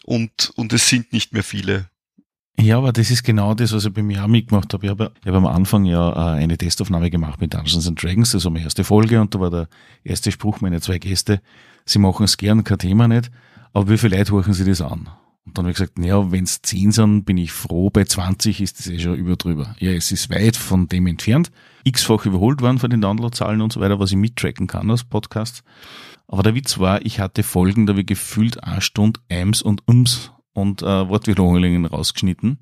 [0.04, 1.90] Und, und es sind nicht mehr viele.
[2.60, 4.86] Ja, aber das ist genau das, was ich bei mir auch mitgemacht habe.
[4.86, 8.34] Ich habe, ich habe am Anfang ja äh, eine Testaufnahme gemacht mit Dungeons and Dragons.
[8.34, 9.68] War meine erste Folge und da war der
[10.04, 11.42] erste Spruch meiner zwei Gäste.
[11.86, 13.32] Sie machen es gern, kein Thema nicht.
[13.74, 15.10] Aber wie viele Leute horchen sie das an?
[15.46, 18.62] Und dann habe ich gesagt, naja, wenn es 10 sind, bin ich froh, bei 20
[18.62, 19.76] ist das eh schon über drüber.
[19.80, 21.52] Ja, es ist weit von dem entfernt.
[21.84, 25.64] X-fach überholt worden von den Downloadzahlen und so weiter, was ich mittracken kann als Podcast.
[26.28, 30.32] Aber der Witz war, ich hatte Folgen, da ich gefühlt eine Stunde Ems und Ums
[30.54, 32.60] und äh, Wortwiederholungen rausgeschnitten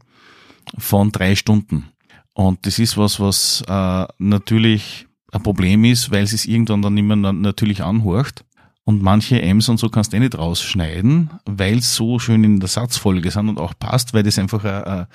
[0.78, 1.90] von drei Stunden.
[2.34, 6.98] Und das ist was, was äh, natürlich ein Problem ist, weil es es irgendwann dann
[6.98, 8.46] immer natürlich anhorcht.
[8.86, 12.60] Und manche M's und so kannst du eh nicht rausschneiden, weil es so schön in
[12.60, 15.08] der Satzfolge sind und auch passt, weil das einfach ein, ein,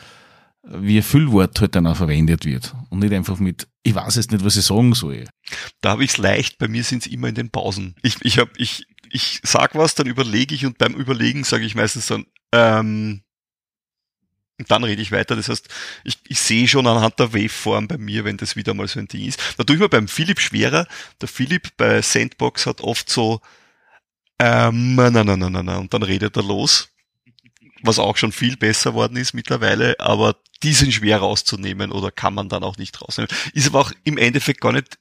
[0.85, 2.75] wie ein Füllwort halt dann auch verwendet wird.
[2.91, 5.25] Und nicht einfach mit, ich weiß jetzt nicht, was ich sagen soll.
[5.81, 7.97] Da habe ich es leicht, bei mir sind es immer in den Pausen.
[8.03, 11.75] Ich, ich, hab, ich, ich sag was, dann überlege ich und beim Überlegen sage ich
[11.75, 13.24] meistens dann, ähm,
[14.59, 15.35] und dann rede ich weiter.
[15.35, 15.69] Das heißt,
[16.05, 19.09] ich, ich sehe schon anhand der Waveform bei mir, wenn das wieder mal so ein
[19.09, 19.41] Ding ist.
[19.57, 20.87] Da tue beim Philipp schwerer.
[21.21, 23.41] Der Philipp bei Sandbox hat oft so
[24.39, 26.89] ähm, na, na, na, na, na, und dann redet er los.
[27.83, 32.35] Was auch schon viel besser worden ist mittlerweile, aber die sind schwer rauszunehmen oder kann
[32.35, 33.31] man dann auch nicht rausnehmen.
[33.53, 34.99] Ist aber auch im Endeffekt gar nicht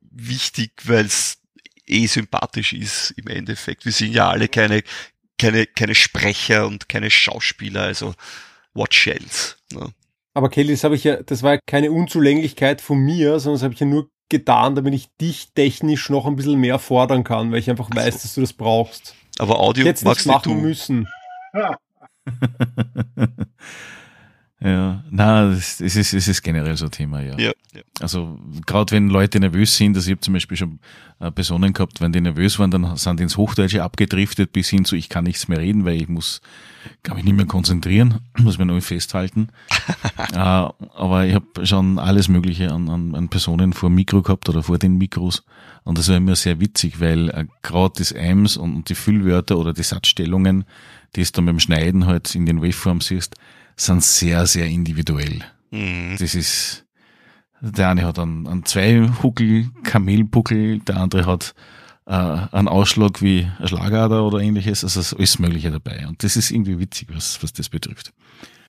[0.00, 1.38] wichtig, weil es
[1.86, 3.84] eh sympathisch ist im Endeffekt.
[3.84, 4.82] Wir sind ja alle keine,
[5.38, 8.14] keine, keine Sprecher und keine Schauspieler, also
[8.76, 9.56] what shells.
[9.72, 9.92] Ne?
[10.34, 13.62] Aber Kelly, das habe ich ja, das war ja keine Unzulänglichkeit von mir, sondern das
[13.62, 17.52] habe ich ja nur getan, damit ich dich technisch noch ein bisschen mehr fordern kann,
[17.52, 19.14] weil ich einfach weiß, dass du das brauchst.
[19.38, 20.60] Aber Audio jetzt magst machen du.
[20.60, 21.08] müssen.
[24.58, 25.04] Ja.
[25.10, 27.38] na, es ist, es ist generell so ein Thema, ja.
[27.38, 27.82] ja, ja.
[28.00, 30.78] Also gerade wenn Leute nervös sind, also ich habe zum Beispiel schon
[31.20, 34.86] äh, Personen gehabt, wenn die nervös waren, dann sind die ins Hochdeutsche abgedriftet bis hin
[34.86, 36.40] zu, ich kann nichts mehr reden, weil ich muss,
[37.02, 39.48] kann mich nicht mehr konzentrieren, muss mir nur festhalten.
[40.32, 44.48] äh, aber ich habe schon alles Mögliche an, an, an Personen vor dem Mikro gehabt
[44.48, 45.44] oder vor den Mikros.
[45.84, 49.58] Und das war immer sehr witzig, weil äh, gerade das Ems und, und die Füllwörter
[49.58, 50.64] oder die Satzstellungen,
[51.14, 53.36] die es dann beim Schneiden halt in den Waveforms siehst,
[53.76, 55.44] sind sehr, sehr individuell.
[55.70, 56.16] Mhm.
[56.18, 56.86] Das ist,
[57.60, 61.54] der eine hat einen, einen zwei Huckel, Kamelbuckel, der andere hat
[62.06, 64.84] äh, einen Ausschlag wie ein Schlagader oder ähnliches.
[64.84, 66.06] Also ist alles Mögliche dabei.
[66.06, 68.12] Und das ist irgendwie witzig, was, was das betrifft.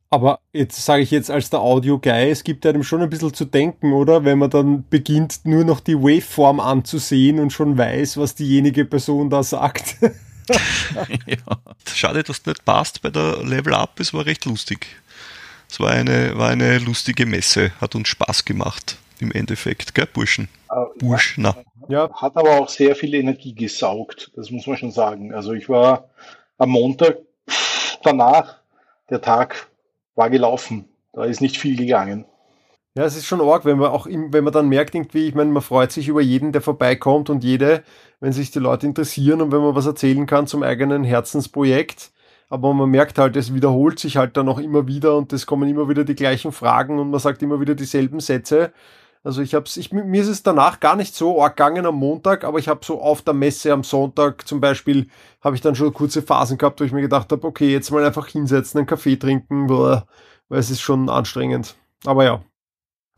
[0.10, 3.44] Aber jetzt sage ich jetzt als der Audio-Guy, es gibt einem schon ein bisschen zu
[3.44, 4.24] denken, oder?
[4.24, 9.30] Wenn man dann beginnt, nur noch die Waveform anzusehen und schon weiß, was diejenige Person
[9.30, 9.98] da sagt.
[11.26, 11.38] ja.
[11.94, 14.88] Schade, dass du nicht passt bei der Level Up, es war recht lustig.
[15.70, 20.48] Es war eine, war eine lustige Messe, hat uns Spaß gemacht im Endeffekt, gell, Burschen?
[21.00, 21.56] Bursch, na.
[21.88, 22.10] Ja.
[22.14, 25.34] Hat aber auch sehr viel Energie gesaugt, das muss man schon sagen.
[25.34, 26.10] Also ich war
[26.58, 27.18] am Montag
[28.04, 28.58] danach,
[29.10, 29.68] der Tag
[30.16, 30.86] war gelaufen.
[31.14, 32.26] Da ist nicht viel gegangen.
[32.98, 35.52] Ja, es ist schon arg, wenn man auch, wenn man dann merkt irgendwie, ich meine,
[35.52, 37.84] man freut sich über jeden, der vorbeikommt und jede,
[38.20, 42.12] wenn sich die Leute interessieren und wenn man was erzählen kann zum eigenen Herzensprojekt.
[42.50, 45.70] Aber man merkt halt, es wiederholt sich halt dann auch immer wieder und es kommen
[45.70, 48.74] immer wieder die gleichen Fragen und man sagt immer wieder dieselben Sätze.
[49.24, 52.44] Also ich hab's, ich, mir ist es danach gar nicht so arg gegangen am Montag,
[52.44, 55.08] aber ich habe so auf der Messe am Sonntag zum Beispiel,
[55.42, 58.04] habe ich dann schon kurze Phasen gehabt, wo ich mir gedacht habe, okay, jetzt mal
[58.04, 60.04] einfach hinsetzen, einen Kaffee trinken, weil
[60.50, 61.76] es ist schon anstrengend.
[62.04, 62.42] Aber ja,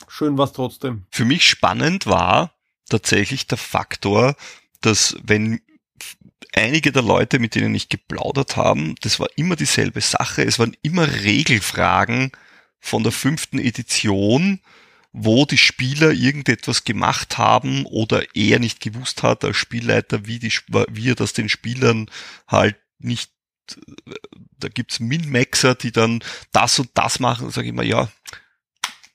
[0.08, 1.06] schön war trotzdem.
[1.12, 2.54] Für mich spannend war
[2.90, 4.36] tatsächlich der Faktor,
[4.82, 5.62] dass wenn
[6.54, 10.44] einige der Leute, mit denen ich geplaudert haben, das war immer dieselbe Sache.
[10.44, 12.32] Es waren immer Regelfragen
[12.80, 14.60] von der fünften Edition,
[15.12, 20.54] wo die Spieler irgendetwas gemacht haben oder er nicht gewusst hat als Spielleiter, wie, die,
[20.90, 22.10] wie er das den Spielern
[22.48, 23.32] halt nicht,
[24.58, 28.10] da gibt's Min-Maxer, die dann das und das machen, sage ich mal, ja,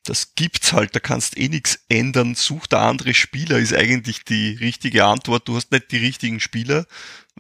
[0.05, 4.53] das gibt's halt, da kannst eh nichts ändern, such der andere Spieler, ist eigentlich die
[4.53, 5.49] richtige Antwort.
[5.49, 6.87] Du hast nicht die richtigen Spieler.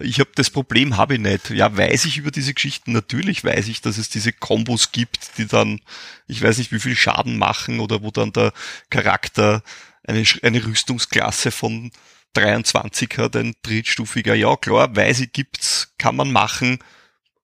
[0.00, 1.50] Ich habe das Problem habe ich nicht.
[1.50, 2.92] Ja, weiß ich über diese Geschichten?
[2.92, 5.80] Natürlich weiß ich, dass es diese Kombos gibt, die dann,
[6.26, 8.52] ich weiß nicht, wie viel Schaden machen oder wo dann der
[8.88, 9.62] Charakter
[10.02, 11.92] eine, eine Rüstungsklasse von
[12.32, 14.34] 23 hat, ein drittstufiger.
[14.34, 16.78] Ja, klar, weiß ich, gibt's, kann man machen.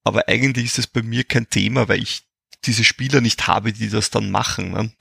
[0.03, 2.23] Aber eigentlich ist es bei mir kein Thema, weil ich
[2.65, 4.73] diese Spieler nicht habe, die das dann machen.
[4.73, 4.93] Ne?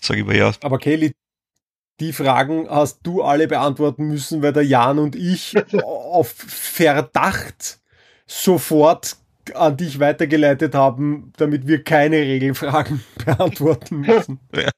[0.00, 0.52] Sag ich mal ja.
[0.62, 1.12] Aber Kelly,
[2.00, 5.54] die Fragen hast du alle beantworten müssen, weil der Jan und ich
[5.84, 7.80] auf Verdacht
[8.26, 9.16] sofort
[9.54, 14.40] an dich weitergeleitet haben, damit wir keine Regelfragen beantworten müssen.
[14.54, 14.70] Ja.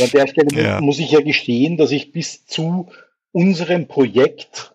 [0.00, 0.80] An der Stelle ja.
[0.80, 2.88] muss ich ja gestehen, dass ich bis zu
[3.32, 4.74] unserem Projekt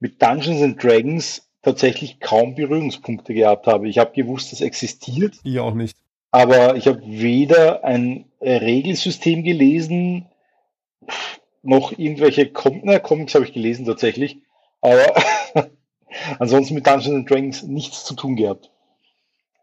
[0.00, 3.88] mit Dungeons and Dragons tatsächlich kaum Berührungspunkte gehabt habe.
[3.88, 5.36] Ich habe gewusst, es existiert.
[5.42, 5.96] Ich auch nicht.
[6.30, 10.26] Aber ich habe weder ein Regelsystem gelesen,
[11.62, 14.38] noch irgendwelche Com na, Comics habe ich gelesen tatsächlich.
[14.80, 15.14] Aber
[16.38, 18.70] ansonsten mit Dungeons Dragons nichts zu tun gehabt.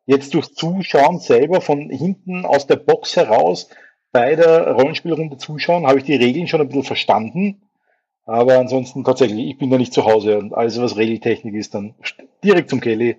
[0.06, 3.70] Jetzt durch Zuschauen selber von hinten aus der Box heraus
[4.12, 7.62] bei der Rollenspielrunde zuschauen, habe ich die Regeln schon ein bisschen verstanden
[8.26, 11.96] aber ansonsten tatsächlich, ich bin da nicht zu Hause und alles, was Regeltechnik ist, dann
[12.44, 13.18] direkt zum Kelly.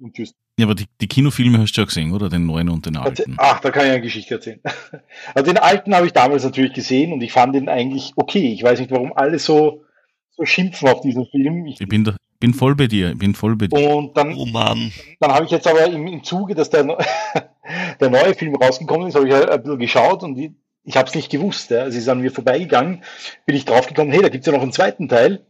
[0.00, 0.34] Und tschüss.
[0.58, 2.28] Ja, aber die, die Kinofilme hast du ja gesehen, oder?
[2.28, 3.34] Den neuen und den alten.
[3.38, 4.60] Ach, da kann ich eine Geschichte erzählen.
[5.34, 8.52] Also den alten habe ich damals natürlich gesehen und ich fand ihn eigentlich okay.
[8.52, 9.82] Ich weiß nicht, warum alle so,
[10.30, 11.66] so schimpfen auf diesen Film.
[11.66, 13.94] Ich, ich bin, da, bin voll bei dir, ich bin voll bei dir.
[13.96, 14.92] Und dann, oh Mann.
[15.18, 16.84] dann habe ich jetzt aber im, im Zuge, dass der,
[18.00, 20.54] der neue Film rausgekommen ist, habe ich ein bisschen geschaut und die,
[20.84, 21.70] ich habe es nicht gewusst.
[21.70, 21.90] Ja.
[21.90, 23.02] Sie ist an mir vorbeigegangen,
[23.46, 25.44] bin ich draufgekommen, hey, da gibt's ja noch einen zweiten Teil.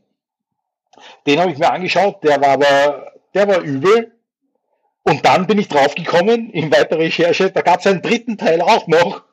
[1.27, 4.13] Den habe ich mir angeschaut, der war aber, der war übel.
[5.03, 9.25] Und dann bin ich draufgekommen, in weiterer Recherche, da gab's einen dritten Teil auch noch.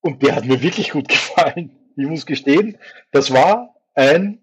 [0.00, 1.76] Und der hat mir wirklich gut gefallen.
[1.96, 2.78] Ich muss gestehen,
[3.12, 4.40] das war ein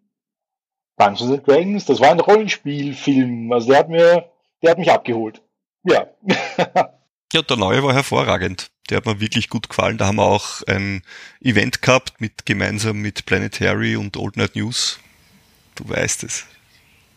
[0.98, 3.52] Dungeons and Dragons, das war ein Rollenspielfilm.
[3.52, 4.30] Also der hat mir,
[4.62, 5.42] der hat mich abgeholt.
[5.84, 6.08] Ja.
[7.34, 8.70] ja, der neue war hervorragend.
[8.90, 9.98] Der hat mir wirklich gut gefallen.
[9.98, 11.02] Da haben wir auch ein
[11.42, 15.00] Event gehabt mit gemeinsam mit Planetary und Old Night News.
[15.76, 16.46] Du weißt es.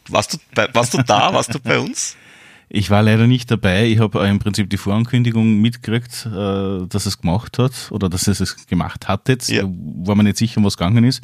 [0.08, 1.32] Warst du, bei, warst du da?
[1.34, 2.16] Warst du bei uns?
[2.68, 3.86] Ich war leider nicht dabei.
[3.86, 8.40] Ich habe im Prinzip die Vorankündigung mitgekriegt, äh, dass es gemacht hat oder dass es
[8.40, 9.50] es gemacht hat jetzt.
[9.50, 9.64] Ja.
[9.64, 11.20] War mir nicht sicher, was gegangen ist.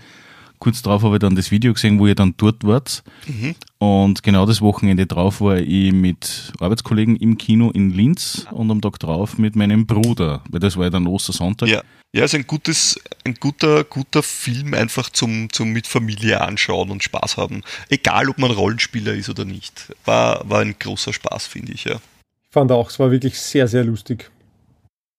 [0.59, 3.03] Kurz darauf habe ich dann das Video gesehen, wo ihr dann dort wart.
[3.27, 3.55] Mhm.
[3.79, 8.81] Und genau das Wochenende drauf war ich mit Arbeitskollegen im Kino in Linz und am
[8.81, 11.69] Tag drauf mit meinem Bruder, weil das war ja dann Ostersonntag.
[11.69, 16.91] Ja, ja ist ein gutes, ein guter, guter Film einfach zum, zum mit Familie anschauen
[16.91, 17.63] und Spaß haben.
[17.89, 19.93] Egal, ob man Rollenspieler ist oder nicht.
[20.05, 21.97] War, war ein großer Spaß, finde ich, ja.
[21.97, 24.31] Ich fand auch, es war wirklich sehr, sehr lustig.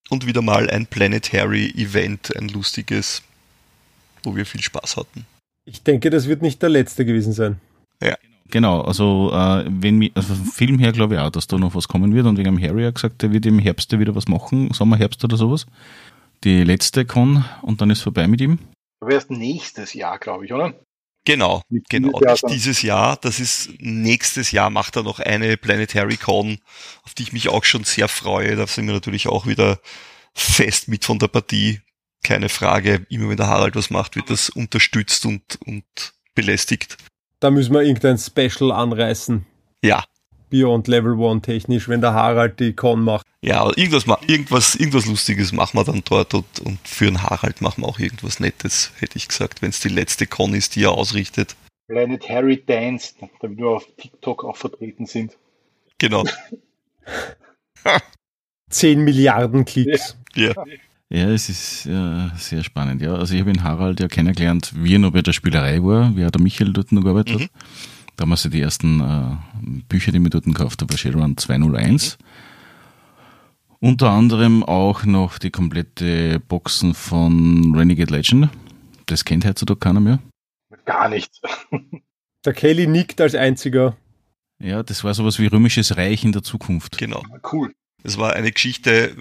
[0.10, 3.22] Und wieder mal ein Planetary Event, ein lustiges
[4.28, 5.26] wo wir viel Spaß hatten.
[5.66, 7.60] Ich denke, das wird nicht der letzte gewesen sein.
[8.02, 8.16] Ja.
[8.50, 11.76] Genau, also äh, wenn mi, also vom Film her glaube ich auch, dass da noch
[11.76, 14.30] was kommen wird und wegen dem Harry hat gesagt, der wird im Herbst wieder was
[14.30, 15.66] machen, Sommer, Herbst oder sowas.
[16.46, 18.60] Die letzte Con und dann ist vorbei mit ihm.
[19.02, 20.74] Aber erst nächstes Jahr, glaube ich, oder?
[21.26, 22.18] Genau, Nicht genau.
[22.22, 23.18] dieses Jahr, dieses Jahr.
[23.18, 26.60] Das ist nächstes Jahr macht er noch eine Planetary Con,
[27.04, 28.56] auf die ich mich auch schon sehr freue.
[28.56, 29.80] Da sind wir natürlich auch wieder
[30.34, 31.82] fest mit von der Partie.
[32.24, 33.06] Keine Frage.
[33.10, 35.86] Immer wenn der Harald was macht, wird das unterstützt und, und
[36.36, 36.98] belästigt.
[37.40, 39.46] Da müssen wir irgendein Special anreißen.
[39.84, 40.04] Ja,
[40.50, 43.26] Beyond Level 1 technisch, wenn der Harald die Con macht.
[43.42, 47.84] ja, irgendwas, irgendwas, irgendwas Lustiges machen wir dann dort und, und für den Harald machen
[47.84, 50.92] wir auch irgendwas Nettes, hätte ich gesagt, wenn es die letzte Con ist, die er
[50.92, 51.56] ausrichtet.
[51.88, 55.38] Planetary Dance, damit wir auf TikTok auch vertreten sind.
[55.98, 56.24] Genau.
[58.70, 60.18] 10 Milliarden Klicks.
[60.36, 60.52] Ja.
[60.52, 60.64] Ja,
[61.10, 63.02] es ist äh, sehr spannend.
[63.02, 66.16] Ja, also ich habe den Harald ja kennengelernt, wie er noch bei der Spielerei war,
[66.16, 67.44] wie er der Michael dort noch gearbeitet Mhm.
[67.44, 67.52] hat.
[68.18, 69.36] Damals ja die ersten äh,
[69.90, 72.18] Bücher, die wir dort gekauft haben, war Shadowrun 201.
[73.80, 78.50] Unter anderem auch noch die komplette Boxen von Renegade Legend.
[79.06, 80.20] Das kennt heutzutage keiner mehr.
[80.86, 81.40] Gar nicht.
[82.46, 83.96] Der Kelly nickt als einziger.
[84.60, 86.98] Ja, das war sowas wie Römisches Reich in der Zukunft.
[86.98, 87.22] Genau.
[87.52, 87.74] Cool.
[88.04, 89.16] Es war eine Geschichte,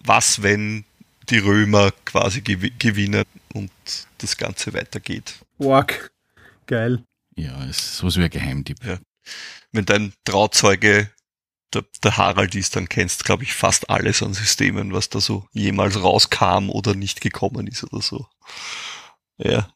[0.00, 0.84] was, wenn
[1.30, 3.24] die Römer quasi gew gewinnen
[3.54, 3.70] und
[4.18, 5.34] das Ganze weitergeht.
[5.58, 6.10] Org.
[6.66, 7.04] Geil.
[7.36, 8.78] Ja, es ist sowas wie ein Geheimtipp.
[9.72, 11.10] Wenn dein Trauzeuge
[11.72, 15.46] der, der Harald ist, dann kennst glaube ich fast alles an Systemen, was da so
[15.52, 18.26] jemals rauskam oder nicht gekommen ist oder so.
[19.38, 19.68] Ja.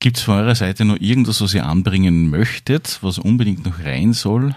[0.00, 4.54] Gibt's von eurer Seite noch irgendwas, was ihr anbringen möchtet, was unbedingt noch rein soll?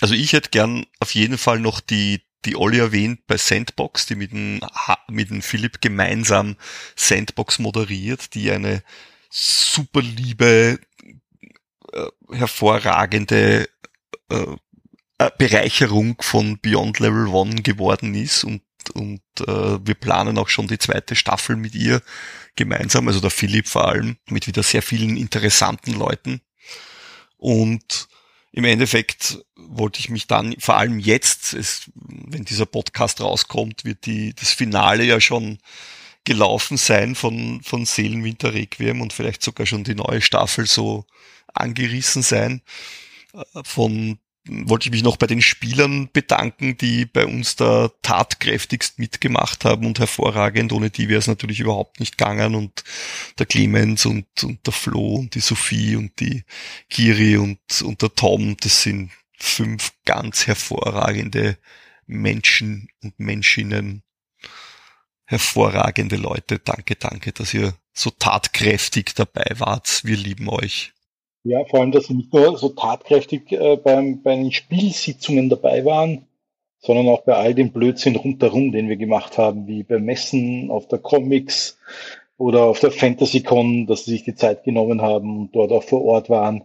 [0.00, 4.16] Also ich hätte gern auf jeden Fall noch die, die Olli erwähnt bei Sandbox, die
[4.16, 4.60] mit dem,
[5.08, 6.56] mit dem Philipp gemeinsam
[6.96, 8.82] Sandbox moderiert, die eine
[9.30, 10.78] super liebe,
[11.92, 13.68] äh, hervorragende
[14.30, 14.56] äh,
[15.18, 18.62] äh, Bereicherung von Beyond Level One geworden ist und
[18.94, 22.02] und äh, wir planen auch schon die zweite Staffel mit ihr
[22.56, 26.40] gemeinsam, also der Philipp vor allem, mit wieder sehr vielen interessanten Leuten.
[27.36, 28.08] Und
[28.52, 34.04] im Endeffekt wollte ich mich dann, vor allem jetzt, es, wenn dieser Podcast rauskommt, wird
[34.06, 35.58] die, das Finale ja schon
[36.24, 41.04] gelaufen sein von, von Seelenwinter Requiem und vielleicht sogar schon die neue Staffel so
[41.52, 42.62] angerissen sein.
[43.32, 48.98] Äh, Von wollte ich mich noch bei den Spielern bedanken, die bei uns da tatkräftigst
[48.98, 50.72] mitgemacht haben und hervorragend.
[50.72, 52.82] Ohne die wäre es natürlich überhaupt nicht gegangen und
[53.38, 56.44] der Clemens und, und der Flo und die Sophie und die
[56.90, 61.58] Kiri und, und der Tom, das sind fünf ganz hervorragende
[62.06, 64.02] Menschen und Menschinnen,
[65.24, 66.58] hervorragende Leute.
[66.58, 70.02] Danke, danke, dass ihr so tatkräftig dabei wart.
[70.04, 70.92] Wir lieben euch.
[71.44, 75.84] Ja, vor allem, dass sie nicht nur so tatkräftig äh, beim, bei den Spielsitzungen dabei
[75.84, 76.26] waren,
[76.78, 80.86] sondern auch bei all dem Blödsinn rundherum, den wir gemacht haben, wie bei Messen, auf
[80.86, 81.78] der Comics
[82.38, 86.04] oder auf der FantasyCon, dass sie sich die Zeit genommen haben und dort auch vor
[86.04, 86.64] Ort waren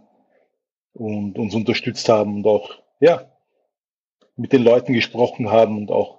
[0.94, 3.30] und uns unterstützt haben und auch, ja,
[4.36, 6.18] mit den Leuten gesprochen haben und auch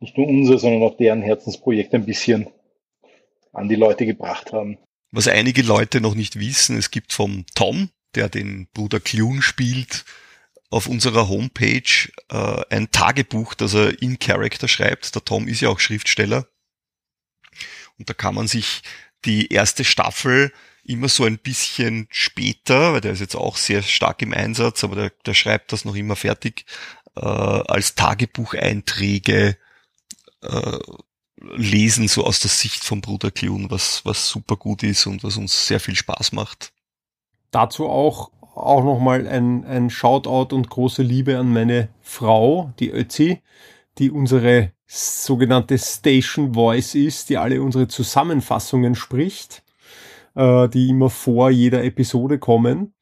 [0.00, 2.48] nicht nur unser, sondern auch deren Herzensprojekt ein bisschen
[3.52, 4.78] an die Leute gebracht haben.
[5.16, 10.04] Was einige Leute noch nicht wissen, es gibt vom Tom, der den Bruder Clune spielt,
[10.68, 15.14] auf unserer Homepage äh, ein Tagebuch, das er in Character schreibt.
[15.14, 16.46] Der Tom ist ja auch Schriftsteller.
[17.98, 18.82] Und da kann man sich
[19.24, 20.52] die erste Staffel
[20.84, 24.96] immer so ein bisschen später, weil der ist jetzt auch sehr stark im Einsatz, aber
[24.96, 26.66] der, der schreibt das noch immer fertig,
[27.16, 29.56] äh, als Tagebucheinträge
[30.42, 30.78] äh,
[31.54, 35.36] lesen, so aus der Sicht vom Bruder Clune, was, was super gut ist und was
[35.36, 36.72] uns sehr viel Spaß macht.
[37.50, 43.42] Dazu auch, auch nochmal ein, ein Shoutout und große Liebe an meine Frau, die Ötzi,
[43.98, 49.62] die unsere sogenannte Station Voice ist, die alle unsere Zusammenfassungen spricht,
[50.34, 52.94] äh, die immer vor jeder Episode kommen.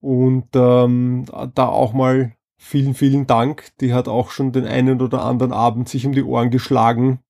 [0.00, 3.70] Und ähm, da auch mal vielen, vielen Dank.
[3.80, 7.20] Die hat auch schon den einen oder anderen Abend sich um die Ohren geschlagen,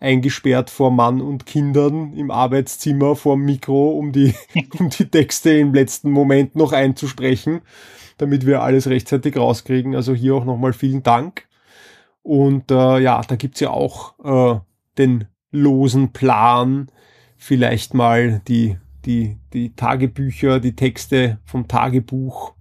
[0.00, 4.34] eingesperrt vor Mann und Kindern im Arbeitszimmer vor dem Mikro, um die,
[4.78, 7.60] um die Texte im letzten Moment noch einzusprechen,
[8.16, 9.94] damit wir alles rechtzeitig rauskriegen.
[9.94, 11.46] Also hier auch nochmal vielen Dank.
[12.22, 14.60] Und äh, ja, da gibt's ja auch äh,
[14.98, 16.88] den losen Plan,
[17.36, 18.76] vielleicht mal die,
[19.06, 22.52] die, die Tagebücher, die Texte vom Tagebuch,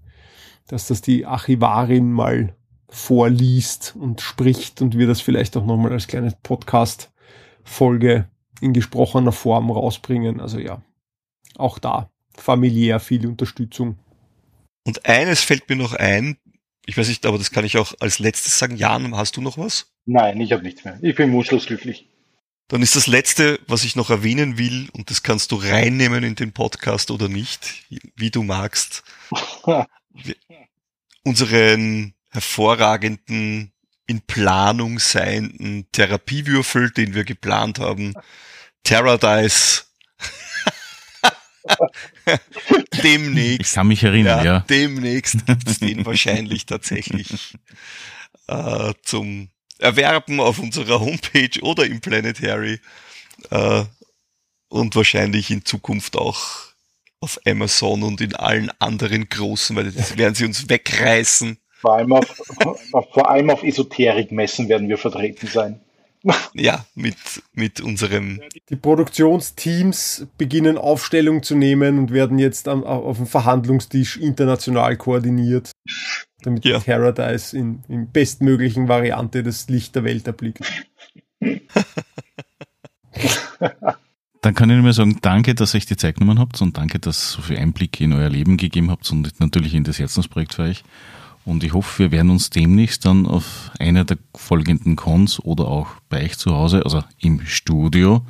[0.68, 2.56] dass das die Archivarin mal
[2.90, 6.32] vorliest und spricht und wir das vielleicht auch nochmal als kleine
[7.68, 8.28] Podcast-Folge
[8.62, 10.40] in gesprochener Form rausbringen.
[10.40, 10.82] Also ja,
[11.58, 13.98] auch da familiär viel Unterstützung.
[14.86, 16.38] Und eines fällt mir noch ein,
[16.86, 18.78] ich weiß nicht, aber das kann ich auch als letztes sagen.
[18.78, 19.92] Jan, hast du noch was?
[20.06, 20.98] Nein, ich habe nichts mehr.
[21.02, 22.08] Ich bin wunschlos glücklich.
[22.70, 26.36] Dann ist das letzte, was ich noch erwähnen will, und das kannst du reinnehmen in
[26.36, 27.86] den Podcast oder nicht,
[28.16, 29.04] wie du magst.
[31.24, 33.72] Unseren hervorragenden,
[34.08, 38.14] in Planung seienden Therapiewürfel, den wir geplant haben,
[38.84, 39.86] Terradice.
[43.04, 43.62] demnächst.
[43.62, 44.54] Ich kann mich erinnern, ja.
[44.54, 44.60] ja.
[44.70, 47.56] Demnächst gibt es den wahrscheinlich tatsächlich
[48.48, 52.80] äh, zum erwerben auf unserer Homepage oder im Planetary
[53.52, 53.84] äh,
[54.70, 56.68] und wahrscheinlich in Zukunft auch
[57.20, 61.58] auf Amazon und in allen anderen großen, weil das werden sie uns wegreißen.
[61.80, 65.80] Vor allem auf, vor allem auf Esoterikmessen werden wir vertreten sein.
[66.54, 67.16] Ja, mit,
[67.54, 68.42] mit unserem.
[68.70, 75.72] Die Produktionsteams beginnen Aufstellung zu nehmen und werden jetzt am, auf dem Verhandlungstisch international koordiniert,
[76.42, 76.80] damit ja.
[76.80, 80.66] Paradise in, in bestmöglichen Variante das Licht der Welt erblickt.
[84.42, 87.00] Dann kann ich nur sagen, danke, dass ihr euch die Zeit genommen habt und danke,
[87.00, 90.54] dass ihr so viel Einblick in euer Leben gegeben habt und natürlich in das Herzensprojekt
[90.54, 90.84] für euch.
[91.48, 95.88] Und ich hoffe, wir werden uns demnächst dann auf einer der folgenden Cons oder auch
[96.10, 98.22] bei euch zu Hause, also im Studio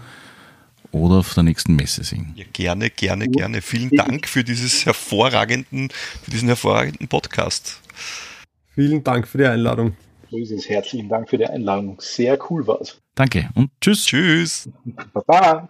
[0.92, 2.34] oder auf der nächsten Messe sehen.
[2.36, 3.64] Ja, gerne, gerne, gerne.
[3.64, 5.90] Vielen Dank für dieses hervorragenden,
[6.22, 7.82] für diesen hervorragenden Podcast.
[8.76, 9.98] Vielen Dank für die Einladung.
[10.30, 12.00] Grüßes, herzlichen Dank für die Einladung.
[12.00, 13.00] Sehr cool war's.
[13.16, 14.06] Danke und tschüss.
[14.06, 14.70] Tschüss.
[15.12, 15.68] Baba.